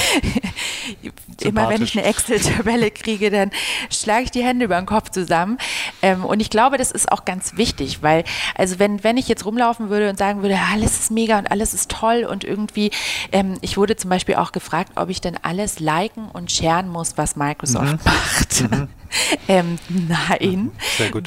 immer 1.41 1.68
wenn 1.68 1.82
ich 1.82 1.97
eine 1.97 2.07
Excel-Tabelle 2.07 2.91
kriege, 2.91 3.32
dann 3.32 3.49
schlage 3.89 4.26
ich 4.26 4.32
die 4.32 4.43
Hände 4.43 4.66
über 4.66 4.78
den 4.78 4.86
Kopf 4.86 5.09
zusammen. 5.09 5.57
Ähm, 6.03 6.24
und 6.24 6.41
ich 6.41 6.51
glaube, 6.51 6.78
das 6.78 6.91
ist 6.91 7.11
auch 7.11 7.26
ganz 7.26 7.57
wichtig, 7.57 8.03
weil, 8.03 8.24
also 8.55 8.78
wenn, 8.78 9.03
wenn 9.03 9.18
ich 9.18 9.28
jetzt 9.28 9.45
rumlaufen 9.45 9.89
würde 9.89 10.11
und 10.11 10.20
sagen 10.20 10.43
würde, 10.43 10.59
alles 10.72 10.99
ist 10.99 11.11
mega 11.11 11.39
und 11.39 11.49
alles 11.49 11.74
ist 11.74 11.89
toll 11.89 12.28
und 12.30 12.43
irgendwie, 12.43 12.91
ähm, 13.32 13.57
ich 13.61 13.78
wurde 13.78 13.95
zum 13.95 14.11
Beispiel 14.11 14.36
auch 14.36 14.51
gefragt, 14.51 14.91
ob 14.95 15.09
ich 15.09 15.20
denn 15.20 15.36
alles 15.41 15.80
liken 15.80 16.30
und 16.30 16.51
sharen 16.51 16.88
muss, 16.88 17.18
was 17.18 17.36
Microsoft 17.36 17.93
mhm. 17.93 17.99
macht. 18.03 18.72
Mhm. 18.72 18.88
ähm, 19.47 19.80
nein, 19.89 20.72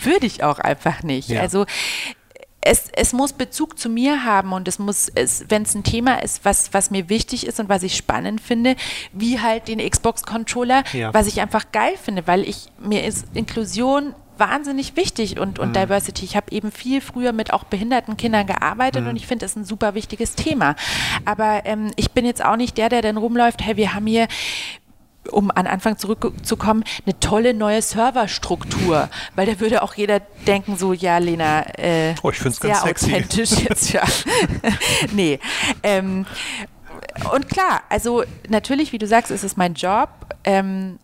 würde 0.04 0.26
ich 0.26 0.44
auch 0.44 0.60
einfach 0.60 1.02
nicht. 1.02 1.30
Ja. 1.30 1.40
Also 1.40 1.66
es, 2.60 2.88
es 2.92 3.12
muss 3.12 3.32
Bezug 3.32 3.78
zu 3.78 3.88
mir 3.88 4.24
haben 4.24 4.52
und 4.52 4.68
es 4.68 4.78
muss, 4.78 5.12
wenn 5.48 5.62
es 5.62 5.74
ein 5.74 5.84
Thema 5.84 6.22
ist, 6.22 6.44
was, 6.44 6.74
was 6.74 6.90
mir 6.90 7.08
wichtig 7.08 7.46
ist 7.46 7.60
und 7.60 7.68
was 7.68 7.82
ich 7.82 7.96
spannend 7.96 8.40
finde, 8.40 8.76
wie 9.12 9.40
halt 9.40 9.68
den 9.68 9.78
Xbox-Controller, 9.78 10.82
ja. 10.92 11.14
was 11.14 11.26
ich 11.26 11.40
einfach 11.40 11.70
geil 11.72 11.94
finde, 12.02 12.26
weil 12.26 12.42
ich, 12.42 12.66
mir 12.78 13.04
ist 13.04 13.26
Inklusion 13.34 14.14
wahnsinnig 14.38 14.96
wichtig 14.96 15.38
und, 15.38 15.58
und 15.58 15.70
mhm. 15.70 15.72
Diversity. 15.74 16.24
Ich 16.24 16.36
habe 16.36 16.50
eben 16.52 16.70
viel 16.70 17.00
früher 17.00 17.32
mit 17.32 17.52
auch 17.52 17.64
behinderten 17.64 18.16
Kindern 18.16 18.46
gearbeitet 18.46 19.02
mhm. 19.02 19.10
und 19.10 19.16
ich 19.16 19.26
finde 19.26 19.46
es 19.46 19.56
ein 19.56 19.64
super 19.64 19.94
wichtiges 19.94 20.34
Thema. 20.34 20.76
Aber 21.24 21.62
ähm, 21.64 21.90
ich 21.96 22.12
bin 22.12 22.24
jetzt 22.24 22.44
auch 22.44 22.56
nicht 22.56 22.78
der, 22.78 22.88
der 22.88 23.02
dann 23.02 23.16
rumläuft, 23.16 23.62
hey, 23.62 23.76
wir 23.76 23.94
haben 23.94 24.06
hier 24.06 24.28
um 25.30 25.50
an 25.50 25.66
Anfang 25.66 25.98
zurückzukommen, 25.98 26.84
eine 27.04 27.18
tolle 27.20 27.54
neue 27.54 27.82
Serverstruktur, 27.82 29.08
weil 29.34 29.46
da 29.46 29.60
würde 29.60 29.82
auch 29.82 29.94
jeder 29.94 30.20
denken, 30.46 30.76
so, 30.76 30.92
ja, 30.92 31.18
Lena, 31.18 31.66
äh, 31.78 32.14
oh, 32.22 32.30
ich 32.30 32.38
sehr 32.38 32.50
ganz 32.50 32.82
authentisch 32.82 33.52
jetzt, 33.52 33.92
ja. 33.92 34.02
nee. 35.12 35.38
Ähm, 35.82 36.26
und 37.32 37.48
klar, 37.48 37.82
also 37.88 38.24
natürlich, 38.48 38.92
wie 38.92 38.98
du 38.98 39.06
sagst, 39.06 39.30
ist 39.30 39.44
es 39.44 39.56
mein 39.56 39.74
Job. 39.74 40.08
Ähm, 40.44 40.98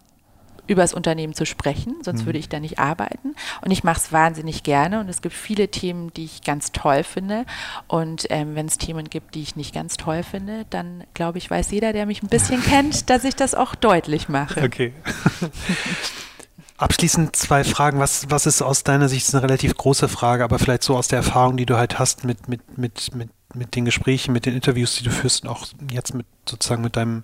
über 0.67 0.83
das 0.83 0.95
Unternehmen 0.95 1.35
zu 1.35 1.47
sprechen, 1.47 1.97
sonst 2.03 2.23
mhm. 2.23 2.27
würde 2.27 2.39
ich 2.39 2.49
da 2.49 2.61
nicht 2.61 2.79
arbeiten. 2.79 3.35
Und 3.63 3.71
ich 3.71 3.85
mache 3.85 3.99
es 3.99 4.13
wahnsinnig 4.13 4.63
gerne 4.63 5.01
und 5.01 5.09
es 5.09 5.23
gibt 5.23 5.35
viele 5.35 5.69
Themen, 5.69 6.13
die 6.15 6.25
ich 6.25 6.43
ganz 6.43 6.73
toll 6.73 7.05
finde. 7.05 7.45
Und 7.87 8.27
ähm, 8.31 8.55
wenn 8.55 8.67
es 8.67 8.79
Themen 8.79 9.11
gibt, 9.11 9.35
die 9.35 9.43
ich 9.43 9.57
nicht 9.57 9.75
ganz 9.75 9.97
toll 9.97 10.23
finde, 10.23 10.65
dann 10.71 11.05
glaube 11.15 11.39
ich, 11.39 11.51
weiß 11.51 11.71
jeder, 11.71 11.93
der 11.93 12.07
mich 12.07 12.23
ein 12.23 12.29
bisschen 12.29 12.63
kennt, 12.65 13.11
dass 13.11 13.25
ich 13.25 13.37
das 13.37 13.55
auch 13.55 13.75
deutlich 13.75 14.29
mache. 14.29 14.63
Okay. 14.63 14.93
Abschließend 16.77 17.37
zwei 17.37 17.63
Fragen. 17.63 18.01
Was, 18.01 18.31
was 18.31 18.47
ist 18.47 18.61
aus 18.61 18.83
deiner 18.83 19.09
Sicht, 19.09 19.29
ist 19.29 19.35
eine 19.35 19.45
relativ 19.45 19.77
große 19.77 20.09
Frage, 20.09 20.43
aber 20.43 20.59
vielleicht 20.59 20.83
so 20.83 20.97
aus 20.97 21.09
der 21.09 21.19
Erfahrung, 21.19 21.57
die 21.57 21.67
du 21.67 21.77
halt 21.77 21.99
hast 21.99 22.25
mit, 22.25 22.49
mit, 22.49 22.77
mit, 22.77 23.15
mit, 23.15 23.31
mit 23.55 23.77
den 23.77 23.85
Gesprächen, 23.85 24.33
mit 24.33 24.45
den 24.45 24.55
Interviews, 24.55 24.97
die 24.97 25.05
du 25.05 25.11
führst 25.11 25.45
und 25.45 25.51
auch 25.51 25.67
jetzt 25.91 26.15
mit 26.15 26.27
sozusagen 26.49 26.83
mit 26.83 26.97
deinem 26.97 27.23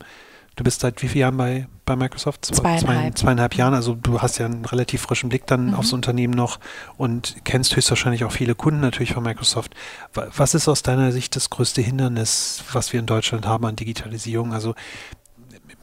Du 0.57 0.65
bist 0.65 0.81
seit 0.81 1.03
wie 1.03 1.09
vielen 1.09 1.21
Jahren 1.21 1.37
bei, 1.37 1.69
bei 1.87 1.97
Microsoft? 1.97 2.45
Zweieinhalb. 2.45 3.17
Zwei, 3.17 3.23
zweieinhalb 3.23 3.55
Jahren. 3.55 3.75
Also 3.75 3.95
du 3.95 4.21
hast 4.21 4.39
ja 4.39 4.47
einen 4.47 4.65
relativ 4.65 5.03
frischen 5.03 5.29
Blick 5.29 5.47
dann 5.47 5.69
mhm. 5.69 5.75
aufs 5.75 5.93
Unternehmen 5.93 6.35
noch 6.35 6.59
und 6.97 7.37
kennst 7.45 7.77
höchstwahrscheinlich 7.77 8.25
auch 8.25 8.33
viele 8.33 8.55
Kunden 8.55 8.81
natürlich 8.81 9.15
von 9.15 9.23
Microsoft. 9.23 9.75
Was 10.13 10.55
ist 10.55 10.69
aus 10.69 10.83
deiner 10.83 11.13
Sicht 11.13 11.37
das 11.37 11.51
größte 11.51 11.81
Hindernis, 11.81 12.63
was 12.73 12.93
wir 12.93 13.01
in 13.01 13.07
Deutschland 13.07 13.47
haben 13.47 13.65
an 13.65 13.77
Digitalisierung? 13.77 14.53
Also 14.53 14.75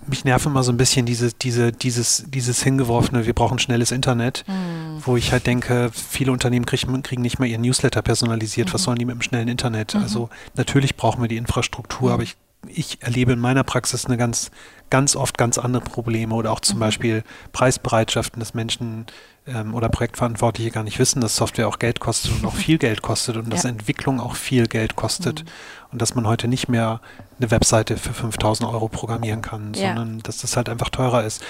mich 0.08 0.26
nerven 0.26 0.52
immer 0.52 0.64
so 0.64 0.72
ein 0.72 0.78
bisschen 0.78 1.06
diese, 1.06 1.34
diese, 1.34 1.72
dieses, 1.72 2.26
dieses 2.28 2.64
hingeworfene, 2.64 3.26
wir 3.26 3.34
brauchen 3.34 3.60
schnelles 3.60 3.92
Internet, 3.92 4.46
mhm. 4.48 5.02
wo 5.06 5.18
ich 5.18 5.32
halt 5.32 5.48
denke, 5.48 5.92
viele 5.92 6.32
Unternehmen 6.32 6.66
kriegen, 6.66 7.04
kriegen 7.04 7.22
nicht 7.22 7.40
mal 7.40 7.46
ihren 7.46 7.62
Newsletter 7.62 8.02
personalisiert. 8.02 8.70
Mhm. 8.70 8.74
Was 8.74 8.84
sollen 8.84 8.98
die 8.98 9.06
mit 9.06 9.16
dem 9.16 9.22
schnellen 9.22 9.48
Internet? 9.48 9.96
Mhm. 9.96 10.02
Also 10.02 10.30
natürlich 10.56 10.96
brauchen 10.96 11.22
wir 11.22 11.28
die 11.28 11.38
Infrastruktur, 11.38 12.12
aber 12.12 12.24
ich 12.24 12.36
ich 12.68 13.02
erlebe 13.02 13.34
in 13.34 13.40
meiner 13.40 13.64
Praxis 13.64 14.06
eine 14.06 14.18
ganz, 14.18 14.52
ganz 14.90 15.16
oft 15.16 15.38
ganz 15.38 15.58
andere 15.58 15.84
Probleme 15.84 16.34
oder 16.34 16.52
auch 16.52 16.60
zum 16.60 16.78
mhm. 16.78 16.82
Beispiel 16.82 17.24
Preisbereitschaften, 17.52 18.40
dass 18.40 18.54
Menschen 18.54 19.06
ähm, 19.46 19.74
oder 19.74 19.90
Projektverantwortliche 19.90 20.72
gar 20.72 20.84
nicht 20.84 21.00
wissen, 21.00 21.22
dass 21.22 21.36
Software 21.36 21.68
auch 21.68 21.80
Geld 21.80 22.00
kostet 22.00 22.32
und 22.32 22.46
auch 22.46 22.56
viel 22.56 22.78
Geld 22.78 23.02
kostet 23.02 23.38
und 23.38 23.46
ja. 23.46 23.52
dass 23.52 23.66
Entwicklung 23.66 24.20
auch 24.20 24.36
viel 24.36 24.68
Geld 24.68 24.96
kostet 24.96 25.44
mhm. 25.44 25.50
und 25.94 26.02
dass 26.02 26.16
man 26.16 26.28
heute 26.28 26.48
nicht 26.48 26.68
mehr 26.68 27.02
eine 27.40 27.52
Webseite 27.52 27.98
für 27.98 28.14
5000 28.14 28.70
Euro 28.70 28.88
programmieren 28.88 29.42
kann, 29.42 29.74
ja. 29.74 29.88
sondern 29.90 30.20
dass 30.20 30.38
das 30.38 30.58
halt 30.58 30.70
einfach 30.70 30.90
teurer 30.90 31.24
ist. 31.24 31.44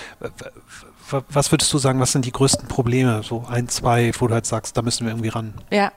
Was 1.29 1.51
würdest 1.51 1.71
du 1.73 1.77
sagen, 1.77 1.99
was 1.99 2.11
sind 2.11 2.25
die 2.25 2.31
größten 2.31 2.67
Probleme? 2.67 3.21
So 3.23 3.45
ein, 3.49 3.67
zwei, 3.69 4.11
wo 4.19 4.27
du 4.27 4.33
halt 4.33 4.45
sagst, 4.45 4.75
da 4.77 4.81
müssen 4.81 5.05
wir 5.05 5.13
irgendwie 5.13 5.29
ran. 5.29 5.53
Ja, 5.71 5.91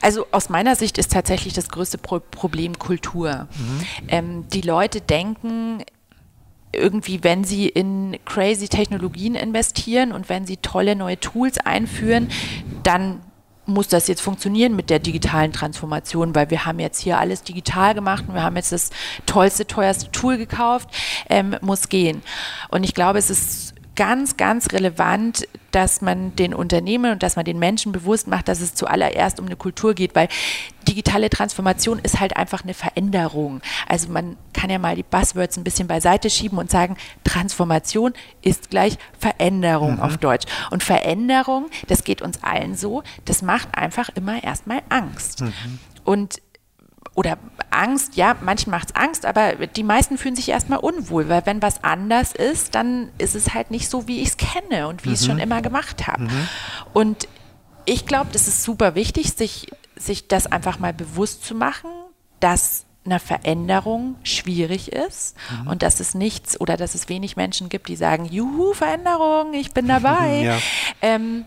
also 0.00 0.26
aus 0.32 0.48
meiner 0.48 0.76
Sicht 0.76 0.98
ist 0.98 1.12
tatsächlich 1.12 1.54
das 1.54 1.68
größte 1.68 1.98
Pro 1.98 2.20
Problem 2.20 2.78
Kultur. 2.78 3.48
Mhm. 3.56 3.80
Ähm, 4.08 4.48
die 4.48 4.60
Leute 4.60 5.00
denken, 5.00 5.82
irgendwie, 6.72 7.24
wenn 7.24 7.44
sie 7.44 7.68
in 7.68 8.18
crazy 8.24 8.68
Technologien 8.68 9.34
investieren 9.34 10.12
und 10.12 10.28
wenn 10.28 10.46
sie 10.46 10.56
tolle 10.58 10.94
neue 10.94 11.18
Tools 11.18 11.58
einführen, 11.58 12.28
dann 12.82 13.20
muss 13.66 13.88
das 13.88 14.08
jetzt 14.08 14.20
funktionieren 14.20 14.74
mit 14.74 14.90
der 14.90 14.98
digitalen 14.98 15.52
Transformation, 15.52 16.34
weil 16.34 16.50
wir 16.50 16.66
haben 16.66 16.80
jetzt 16.80 17.00
hier 17.00 17.18
alles 17.18 17.42
digital 17.42 17.94
gemacht 17.94 18.24
und 18.26 18.34
wir 18.34 18.42
haben 18.42 18.56
jetzt 18.56 18.72
das 18.72 18.90
tollste, 19.26 19.66
teuerste 19.66 20.10
Tool 20.10 20.38
gekauft, 20.38 20.88
ähm, 21.28 21.56
muss 21.60 21.88
gehen. 21.88 22.22
Und 22.70 22.84
ich 22.84 22.94
glaube, 22.94 23.18
es 23.18 23.30
ist 23.30 23.74
ganz, 24.00 24.38
ganz 24.38 24.72
relevant, 24.72 25.46
dass 25.72 26.00
man 26.00 26.34
den 26.34 26.54
Unternehmen 26.54 27.12
und 27.12 27.22
dass 27.22 27.36
man 27.36 27.44
den 27.44 27.58
Menschen 27.58 27.92
bewusst 27.92 28.28
macht, 28.28 28.48
dass 28.48 28.62
es 28.62 28.74
zuallererst 28.74 29.38
um 29.38 29.44
eine 29.44 29.56
Kultur 29.56 29.92
geht, 29.92 30.14
weil 30.14 30.28
digitale 30.88 31.28
Transformation 31.28 31.98
ist 31.98 32.18
halt 32.18 32.34
einfach 32.34 32.64
eine 32.64 32.72
Veränderung. 32.72 33.60
Also 33.86 34.08
man 34.08 34.38
kann 34.54 34.70
ja 34.70 34.78
mal 34.78 34.96
die 34.96 35.02
Buzzwords 35.02 35.58
ein 35.58 35.64
bisschen 35.64 35.86
beiseite 35.86 36.30
schieben 36.30 36.56
und 36.56 36.70
sagen, 36.70 36.96
Transformation 37.24 38.14
ist 38.40 38.70
gleich 38.70 38.96
Veränderung 39.18 39.96
mhm. 39.96 40.00
auf 40.00 40.16
Deutsch. 40.16 40.46
Und 40.70 40.82
Veränderung, 40.82 41.66
das 41.88 42.02
geht 42.02 42.22
uns 42.22 42.42
allen 42.42 42.76
so, 42.76 43.02
das 43.26 43.42
macht 43.42 43.68
einfach 43.76 44.08
immer 44.14 44.42
erstmal 44.42 44.80
Angst. 44.88 45.42
Mhm. 45.42 45.78
Und 46.04 46.40
oder 47.20 47.36
Angst, 47.68 48.16
ja, 48.16 48.34
manchen 48.40 48.70
macht 48.70 48.88
es 48.88 48.96
Angst, 48.96 49.26
aber 49.26 49.66
die 49.66 49.82
meisten 49.82 50.16
fühlen 50.16 50.36
sich 50.36 50.48
erstmal 50.48 50.78
unwohl, 50.78 51.28
weil 51.28 51.44
wenn 51.44 51.60
was 51.60 51.84
anders 51.84 52.32
ist, 52.32 52.74
dann 52.74 53.10
ist 53.18 53.34
es 53.34 53.52
halt 53.52 53.70
nicht 53.70 53.90
so, 53.90 54.08
wie 54.08 54.22
ich 54.22 54.28
es 54.28 54.36
kenne 54.38 54.88
und 54.88 55.04
wie 55.04 55.10
mhm. 55.10 55.14
ich 55.14 55.20
es 55.20 55.26
schon 55.26 55.38
immer 55.38 55.60
gemacht 55.60 56.06
habe. 56.06 56.22
Mhm. 56.22 56.48
Und 56.94 57.28
ich 57.84 58.06
glaube, 58.06 58.30
das 58.32 58.48
ist 58.48 58.62
super 58.62 58.94
wichtig, 58.94 59.34
sich, 59.34 59.66
sich 59.96 60.28
das 60.28 60.46
einfach 60.46 60.78
mal 60.78 60.94
bewusst 60.94 61.44
zu 61.44 61.54
machen, 61.54 61.90
dass 62.40 62.86
eine 63.04 63.20
Veränderung 63.20 64.16
schwierig 64.22 64.90
ist 64.90 65.36
mhm. 65.60 65.68
und 65.68 65.82
dass 65.82 66.00
es 66.00 66.14
nichts 66.14 66.58
oder 66.58 66.78
dass 66.78 66.94
es 66.94 67.10
wenig 67.10 67.36
Menschen 67.36 67.68
gibt, 67.68 67.88
die 67.88 67.96
sagen, 67.96 68.24
juhu, 68.24 68.72
Veränderung, 68.72 69.52
ich 69.52 69.72
bin 69.72 69.86
dabei. 69.86 70.40
ja. 70.44 70.58
ähm, 71.02 71.44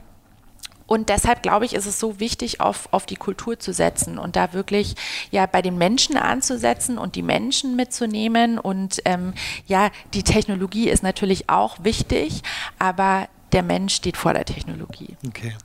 und 0.86 1.09
deshalb 1.09 1.43
glaube 1.43 1.65
ich, 1.65 1.73
ist 1.73 1.86
es 1.86 1.99
so 1.99 2.19
wichtig, 2.19 2.59
auf, 2.61 2.89
auf 2.91 3.05
die 3.05 3.15
Kultur 3.15 3.59
zu 3.59 3.73
setzen 3.73 4.17
und 4.17 4.36
da 4.36 4.53
wirklich 4.53 4.95
ja 5.31 5.45
bei 5.45 5.61
den 5.61 5.77
Menschen 5.77 6.17
anzusetzen 6.17 6.97
und 6.97 7.15
die 7.15 7.21
Menschen 7.21 7.75
mitzunehmen. 7.75 8.59
Und 8.59 9.01
ähm, 9.05 9.34
ja, 9.65 9.89
die 10.13 10.23
Technologie 10.23 10.89
ist 10.89 11.03
natürlich 11.03 11.49
auch 11.49 11.77
wichtig, 11.84 12.43
aber 12.79 13.27
der 13.53 13.63
Mensch 13.63 13.95
steht 13.95 14.17
vor 14.17 14.34
der 14.34 14.45
Technologie. 14.45 15.15
Okay. 15.27 15.55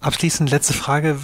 Abschließend 0.00 0.50
letzte 0.50 0.72
Frage. 0.72 1.18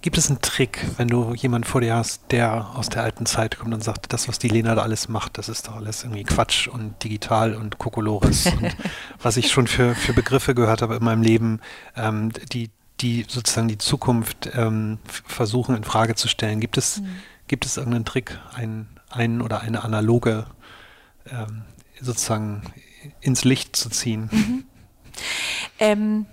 Gibt 0.00 0.16
es 0.16 0.30
einen 0.30 0.40
Trick, 0.40 0.84
wenn 0.96 1.08
du 1.08 1.34
jemanden 1.34 1.66
vor 1.66 1.80
dir 1.80 1.96
hast, 1.96 2.30
der 2.30 2.70
aus 2.76 2.88
der 2.88 3.02
alten 3.02 3.26
Zeit 3.26 3.58
kommt 3.58 3.74
und 3.74 3.82
sagt, 3.82 4.12
das, 4.12 4.28
was 4.28 4.38
die 4.38 4.48
Lena 4.48 4.76
da 4.76 4.82
alles 4.82 5.08
macht, 5.08 5.38
das 5.38 5.48
ist 5.48 5.66
doch 5.66 5.74
alles 5.74 6.04
irgendwie 6.04 6.22
Quatsch 6.22 6.68
und 6.68 7.02
digital 7.02 7.54
und 7.54 7.78
Kokolores 7.78 8.46
und 8.46 8.76
was 9.22 9.36
ich 9.36 9.50
schon 9.50 9.66
für, 9.66 9.96
für 9.96 10.12
Begriffe 10.12 10.54
gehört 10.54 10.82
habe 10.82 10.96
in 10.96 11.04
meinem 11.04 11.22
Leben, 11.22 11.60
ähm, 11.96 12.30
die, 12.52 12.70
die 13.00 13.26
sozusagen 13.26 13.66
die 13.66 13.78
Zukunft 13.78 14.48
ähm, 14.54 14.98
versuchen 15.04 15.74
in 15.74 15.82
Frage 15.82 16.14
zu 16.14 16.28
stellen. 16.28 16.60
Gibt 16.60 16.78
es, 16.78 17.00
mhm. 17.00 17.08
gibt 17.48 17.66
es 17.66 17.76
irgendeinen 17.76 18.04
Trick, 18.04 18.38
einen, 18.54 18.88
einen 19.10 19.42
oder 19.42 19.62
eine 19.62 19.82
analoge 19.82 20.46
ähm, 21.28 21.62
sozusagen 22.00 22.62
ins 23.20 23.42
Licht 23.42 23.74
zu 23.74 23.90
ziehen? 23.90 24.28
Mhm. 24.30 24.64
Ähm, 25.80 26.26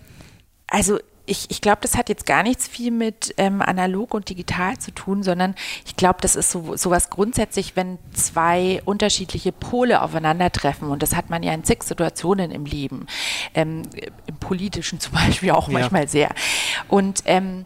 also 0.67 0.99
ich, 1.25 1.49
ich 1.49 1.61
glaube, 1.61 1.79
das 1.81 1.97
hat 1.97 2.09
jetzt 2.09 2.25
gar 2.25 2.43
nichts 2.43 2.67
viel 2.67 2.91
mit 2.91 3.33
ähm, 3.37 3.61
analog 3.61 4.13
und 4.13 4.29
digital 4.29 4.77
zu 4.77 4.91
tun, 4.91 5.23
sondern 5.23 5.55
ich 5.85 5.95
glaube, 5.95 6.19
das 6.21 6.35
ist 6.35 6.51
so 6.51 6.75
sowas 6.75 7.09
grundsätzlich, 7.09 7.75
wenn 7.75 7.97
zwei 8.13 8.81
unterschiedliche 8.85 9.51
Pole 9.51 10.01
aufeinandertreffen 10.01 10.89
und 10.89 11.01
das 11.01 11.15
hat 11.15 11.29
man 11.29 11.43
ja 11.43 11.53
in 11.53 11.63
zig 11.63 11.83
Situationen 11.83 12.51
im 12.51 12.65
Leben, 12.65 13.07
ähm, 13.53 13.83
im 14.27 14.35
politischen 14.37 14.99
zum 14.99 15.13
Beispiel 15.13 15.51
auch 15.51 15.67
ja. 15.67 15.79
manchmal 15.79 16.07
sehr. 16.07 16.29
Und 16.87 17.23
ähm, 17.25 17.65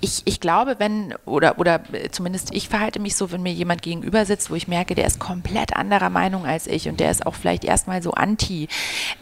ich, 0.00 0.22
ich 0.26 0.40
glaube, 0.40 0.76
wenn, 0.78 1.14
oder, 1.24 1.58
oder 1.58 1.80
zumindest 2.10 2.54
ich 2.54 2.68
verhalte 2.68 3.00
mich 3.00 3.16
so, 3.16 3.32
wenn 3.32 3.42
mir 3.42 3.52
jemand 3.52 3.82
gegenüber 3.82 4.26
sitzt, 4.26 4.50
wo 4.50 4.54
ich 4.54 4.68
merke, 4.68 4.94
der 4.94 5.06
ist 5.06 5.18
komplett 5.18 5.74
anderer 5.74 6.10
Meinung 6.10 6.44
als 6.44 6.66
ich 6.66 6.88
und 6.88 7.00
der 7.00 7.10
ist 7.10 7.26
auch 7.26 7.34
vielleicht 7.34 7.64
erstmal 7.64 8.02
so 8.02 8.12
anti, 8.12 8.68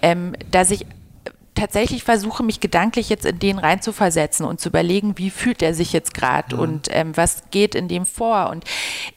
ähm, 0.02 0.34
dass 0.50 0.70
ich 0.70 0.86
tatsächlich 1.54 2.02
versuche, 2.02 2.42
mich 2.42 2.60
gedanklich 2.60 3.08
jetzt 3.08 3.24
in 3.24 3.38
den 3.38 3.58
reinzuversetzen 3.58 4.44
und 4.46 4.60
zu 4.60 4.68
überlegen, 4.68 5.18
wie 5.18 5.30
fühlt 5.30 5.62
er 5.62 5.74
sich 5.74 5.92
jetzt 5.92 6.14
gerade 6.14 6.56
mhm. 6.56 6.62
und 6.62 6.88
ähm, 6.90 7.16
was 7.16 7.44
geht 7.50 7.74
in 7.74 7.88
dem 7.88 8.06
vor. 8.06 8.50
Und 8.50 8.64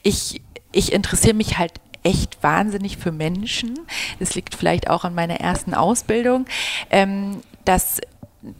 ich, 0.02 0.40
ich 0.72 0.92
interessiere 0.92 1.34
mich 1.34 1.58
halt 1.58 1.72
echt 2.02 2.42
wahnsinnig 2.42 2.96
für 2.96 3.12
Menschen. 3.12 3.78
Das 4.18 4.34
liegt 4.34 4.54
vielleicht 4.54 4.88
auch 4.88 5.04
an 5.04 5.14
meiner 5.14 5.40
ersten 5.40 5.74
Ausbildung, 5.74 6.46
ähm, 6.90 7.42
dass 7.64 8.00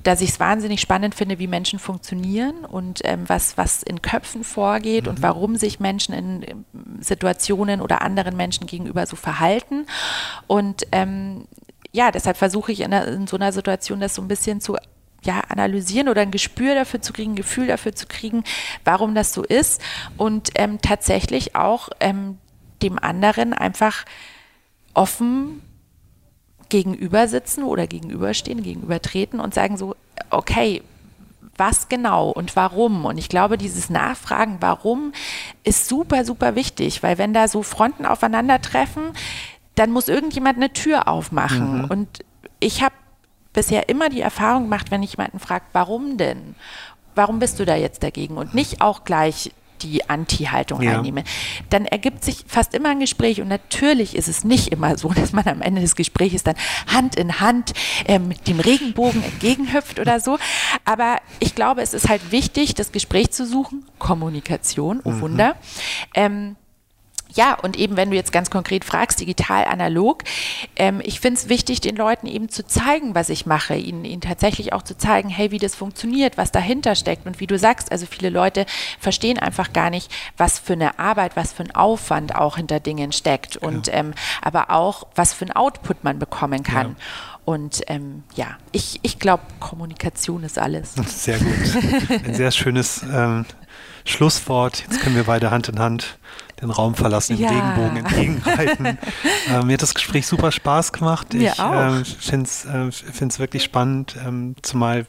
dass 0.03 0.21
ich 0.21 0.31
es 0.31 0.41
wahnsinnig 0.41 0.81
spannend 0.81 1.15
finde, 1.15 1.39
wie 1.39 1.47
Menschen 1.47 1.79
funktionieren 1.79 2.65
und 2.65 3.01
ähm, 3.05 3.29
was, 3.29 3.57
was 3.57 3.85
in 3.85 4.03
Köpfen 4.03 4.43
vorgeht 4.43 5.05
mhm. 5.05 5.11
und 5.11 5.23
warum 5.23 5.57
sich 5.57 5.79
Menschen 5.79 6.15
in 6.15 6.65
Situationen 7.01 7.81
oder 7.81 8.03
anderen 8.03 8.37
Menschen 8.37 8.67
gegenüber 8.67 9.07
so 9.07 9.15
verhalten. 9.15 9.87
Und 10.49 10.85
ähm, 10.91 11.47
ja, 11.93 12.11
deshalb 12.11 12.37
versuche 12.37 12.73
ich 12.73 12.81
in, 12.81 12.93
in 12.93 13.27
so 13.27 13.37
einer 13.37 13.53
Situation 13.53 14.01
das 14.01 14.15
so 14.15 14.23
ein 14.23 14.29
bisschen 14.29 14.61
zu 14.61 14.77
ja, 15.23 15.41
analysieren 15.49 16.09
oder 16.09 16.23
ein 16.23 16.31
Gespür 16.31 16.75
dafür 16.75 17.01
zu 17.01 17.13
kriegen, 17.13 17.33
ein 17.33 17.37
Gefühl 17.37 17.67
dafür 17.67 17.95
zu 17.95 18.07
kriegen, 18.07 18.45
warum 18.85 19.15
das 19.15 19.33
so 19.33 19.43
ist 19.43 19.81
und 20.17 20.51
ähm, 20.55 20.81
tatsächlich 20.81 21.57
auch 21.57 21.89
ähm, 22.01 22.39
dem 22.83 22.99
anderen 22.99 23.53
einfach 23.53 24.05
offen 24.95 25.63
gegenüber 26.69 27.29
sitzen 27.29 27.65
oder 27.65 27.87
gegenüberstehen, 27.87 28.63
gegenübertreten 28.63 29.41
und 29.41 29.55
sagen 29.55 29.77
so, 29.77 29.97
okay, 30.31 30.83
was 31.57 31.89
genau 31.89 32.31
und 32.31 32.55
warum? 32.57 33.05
Und 33.05 33.19
ich 33.19 33.29
glaube, 33.29 33.59
dieses 33.59 33.91
Nachfragen, 33.91 34.59
warum, 34.61 35.13
ist 35.65 35.89
super, 35.89 36.25
super 36.25 36.55
wichtig, 36.55 37.03
weil 37.03 37.19
wenn 37.19 37.35
da 37.35 37.49
so 37.49 37.63
Fronten 37.63 38.07
aufeinandertreffen, 38.07 39.13
dann 39.79 39.91
muss 39.91 40.09
irgendjemand 40.09 40.57
eine 40.57 40.73
Tür 40.73 41.09
aufmachen. 41.09 41.83
Mhm. 41.83 41.85
Und 41.87 42.09
ich 42.61 42.83
habe 42.83 42.95
bisher 43.53 43.89
immer 43.89 44.09
die 44.09 44.21
Erfahrung 44.21 44.65
gemacht, 44.65 44.91
wenn 44.91 45.03
ich 45.03 45.13
jemanden 45.13 45.39
fragt, 45.39 45.67
warum 45.73 46.17
denn? 46.17 46.55
Warum 47.15 47.39
bist 47.39 47.59
du 47.59 47.65
da 47.65 47.77
jetzt 47.77 48.03
dagegen? 48.03 48.37
Und 48.37 48.55
nicht 48.55 48.81
auch 48.81 49.05
gleich 49.05 49.53
die 49.83 50.09
Anti-Haltung 50.09 50.83
ja. 50.83 50.97
einnehmen, 50.97 51.25
dann 51.71 51.85
ergibt 51.85 52.25
sich 52.25 52.45
fast 52.49 52.75
immer 52.75 52.91
ein 52.91 53.01
Gespräch 53.01 53.41
und 53.41 53.49
natürlich 53.49 54.17
ist 54.17 54.27
es 54.27 54.43
nicht 54.43 54.69
immer 54.73 54.99
so, 54.99 55.09
dass 55.15 55.33
man 55.33 55.47
am 55.47 55.63
Ende 55.63 55.81
des 55.81 55.95
Gesprächs 55.95 56.43
dann 56.43 56.57
Hand 56.89 57.15
in 57.15 57.41
Hand 57.41 57.73
ähm, 58.07 58.31
dem 58.47 58.61
Regenbogen 58.61 59.23
entgegenhüpft 59.23 60.01
oder 60.01 60.21
so. 60.21 60.39
Aber 60.85 61.19
ich 61.39 61.55
glaube, 61.55 61.83
es 61.83 61.95
ist 61.95 62.09
halt 62.09 62.33
wichtig, 62.33 62.75
das 62.75 62.93
Gespräch 62.93 63.31
zu 63.31 63.47
suchen, 63.47 63.85
Kommunikation, 63.99 65.01
oh 65.05 65.11
mhm. 65.11 65.21
Wunder. 65.21 65.57
Ähm, 66.15 66.57
ja, 67.35 67.55
und 67.55 67.77
eben, 67.77 67.97
wenn 67.97 68.11
du 68.11 68.17
jetzt 68.17 68.33
ganz 68.33 68.51
konkret 68.51 68.85
fragst, 68.85 69.21
digital, 69.21 69.65
analog, 69.65 70.25
ähm, 70.77 71.01
ich 71.05 71.21
finde 71.21 71.39
es 71.41 71.49
wichtig, 71.49 71.81
den 71.81 71.97
Leuten 71.97 72.27
eben 72.27 72.49
zu 72.49 72.67
zeigen, 72.67 73.15
was 73.15 73.29
ich 73.29 73.47
mache, 73.47 73.75
ihnen, 73.75 74.05
ihnen 74.05 74.21
tatsächlich 74.21 74.73
auch 74.73 74.83
zu 74.83 74.97
zeigen, 74.97 75.29
hey, 75.29 75.51
wie 75.51 75.59
das 75.59 75.75
funktioniert, 75.75 76.37
was 76.37 76.53
dahinter 76.53 76.95
steckt. 76.95 77.27
Und 77.27 77.41
wie 77.41 77.47
du 77.47 77.59
sagst, 77.59 77.93
also 77.93 78.07
viele 78.07 78.31
Leute 78.31 78.67
verstehen 78.99 79.39
einfach 79.39 79.73
gar 79.73 79.91
nicht, 79.91 80.11
was 80.37 80.59
für 80.59 80.73
eine 80.73 80.99
Arbeit, 80.99 81.37
was 81.37 81.53
für 81.53 81.65
ein 81.65 81.75
Aufwand 81.75 82.35
auch 82.35 82.57
hinter 82.57 82.81
Dingen 82.81 83.13
steckt 83.13 83.57
und 83.57 83.89
ähm, 83.93 84.15
aber 84.41 84.71
auch, 84.71 85.07
was 85.15 85.35
für 85.35 85.45
ein 85.45 85.53
Output 85.53 86.05
man 86.05 86.19
bekommen 86.19 86.63
kann. 86.63 86.89
Ja. 86.89 86.95
Und 87.45 87.81
ähm, 87.87 88.25
ja, 88.35 88.59
ich, 88.73 89.01
ich 89.03 89.19
glaube, 89.19 89.43
Kommunikation 89.59 90.45
ist 90.45 90.59
alles. 90.59 90.95
Sehr 91.07 91.39
gut. 91.39 92.25
Ein 92.27 92.35
sehr 92.35 92.51
schönes 92.51 93.03
ähm, 93.11 93.47
Schlusswort. 94.09 94.83
Jetzt 94.83 95.01
können 95.01 95.17
wir 95.17 95.25
beide 95.25 95.51
Hand 95.51 95.69
in 95.69 95.79
Hand 95.79 96.19
den 96.61 96.71
Raum 96.71 96.95
verlassen, 96.95 97.37
dem 97.37 97.45
ja. 97.45 97.51
Regenbogen 97.51 97.97
entgegenreiten. 97.99 98.87
äh, 99.49 99.63
mir 99.65 99.75
hat 99.75 99.83
das 99.83 99.95
Gespräch 99.95 100.27
super 100.27 100.51
Spaß 100.51 100.93
gemacht. 100.93 101.33
Mir 101.35 101.53
ich 101.53 101.59
äh, 101.59 102.05
finde 102.05 102.47
es 102.47 102.65
äh, 102.65 103.39
wirklich 103.39 103.63
spannend, 103.63 104.17
ähm, 104.25 104.57
zumal 104.63 105.07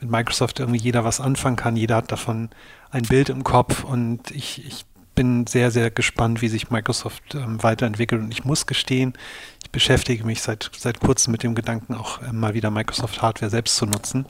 mit 0.00 0.10
Microsoft 0.10 0.60
irgendwie 0.60 0.80
jeder 0.80 1.04
was 1.04 1.20
anfangen 1.20 1.56
kann. 1.56 1.76
Jeder 1.76 1.96
hat 1.96 2.12
davon 2.12 2.50
ein 2.90 3.02
Bild 3.02 3.30
im 3.30 3.42
Kopf 3.42 3.84
und 3.84 4.30
ich, 4.30 4.64
ich 4.64 4.84
bin 5.14 5.46
sehr, 5.46 5.70
sehr 5.70 5.90
gespannt, 5.90 6.40
wie 6.40 6.48
sich 6.48 6.70
Microsoft 6.70 7.34
ähm, 7.34 7.62
weiterentwickelt. 7.62 8.20
Und 8.20 8.32
ich 8.32 8.44
muss 8.44 8.66
gestehen, 8.66 9.14
ich 9.62 9.70
beschäftige 9.70 10.24
mich 10.24 10.40
seit, 10.42 10.70
seit 10.76 11.00
kurzem 11.00 11.32
mit 11.32 11.42
dem 11.42 11.54
Gedanken, 11.54 11.94
auch 11.94 12.22
äh, 12.22 12.32
mal 12.32 12.54
wieder 12.54 12.70
Microsoft 12.70 13.22
Hardware 13.22 13.50
selbst 13.50 13.76
zu 13.76 13.86
nutzen. 13.86 14.24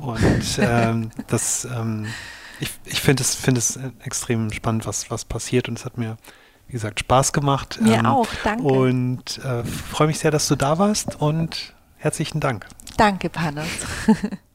Oh. 0.00 0.10
Und 0.12 0.58
ähm, 0.58 1.10
das 1.28 1.64
ähm, 1.64 2.06
ich, 2.62 2.70
ich 2.84 3.00
finde 3.00 3.22
es, 3.22 3.34
find 3.34 3.58
es 3.58 3.78
extrem 4.04 4.52
spannend, 4.52 4.86
was, 4.86 5.10
was 5.10 5.24
passiert 5.24 5.68
und 5.68 5.78
es 5.78 5.84
hat 5.84 5.98
mir, 5.98 6.16
wie 6.68 6.72
gesagt, 6.72 7.00
Spaß 7.00 7.32
gemacht. 7.32 7.80
Mir 7.82 7.98
ähm, 7.98 8.06
auch, 8.06 8.28
danke. 8.44 8.62
Und 8.62 9.38
äh, 9.44 9.64
freue 9.64 10.06
mich 10.06 10.20
sehr, 10.20 10.30
dass 10.30 10.46
du 10.46 10.54
da 10.54 10.78
warst 10.78 11.20
und 11.20 11.74
herzlichen 11.96 12.38
Dank. 12.38 12.66
Danke, 12.96 13.28
Panos. 13.28 13.66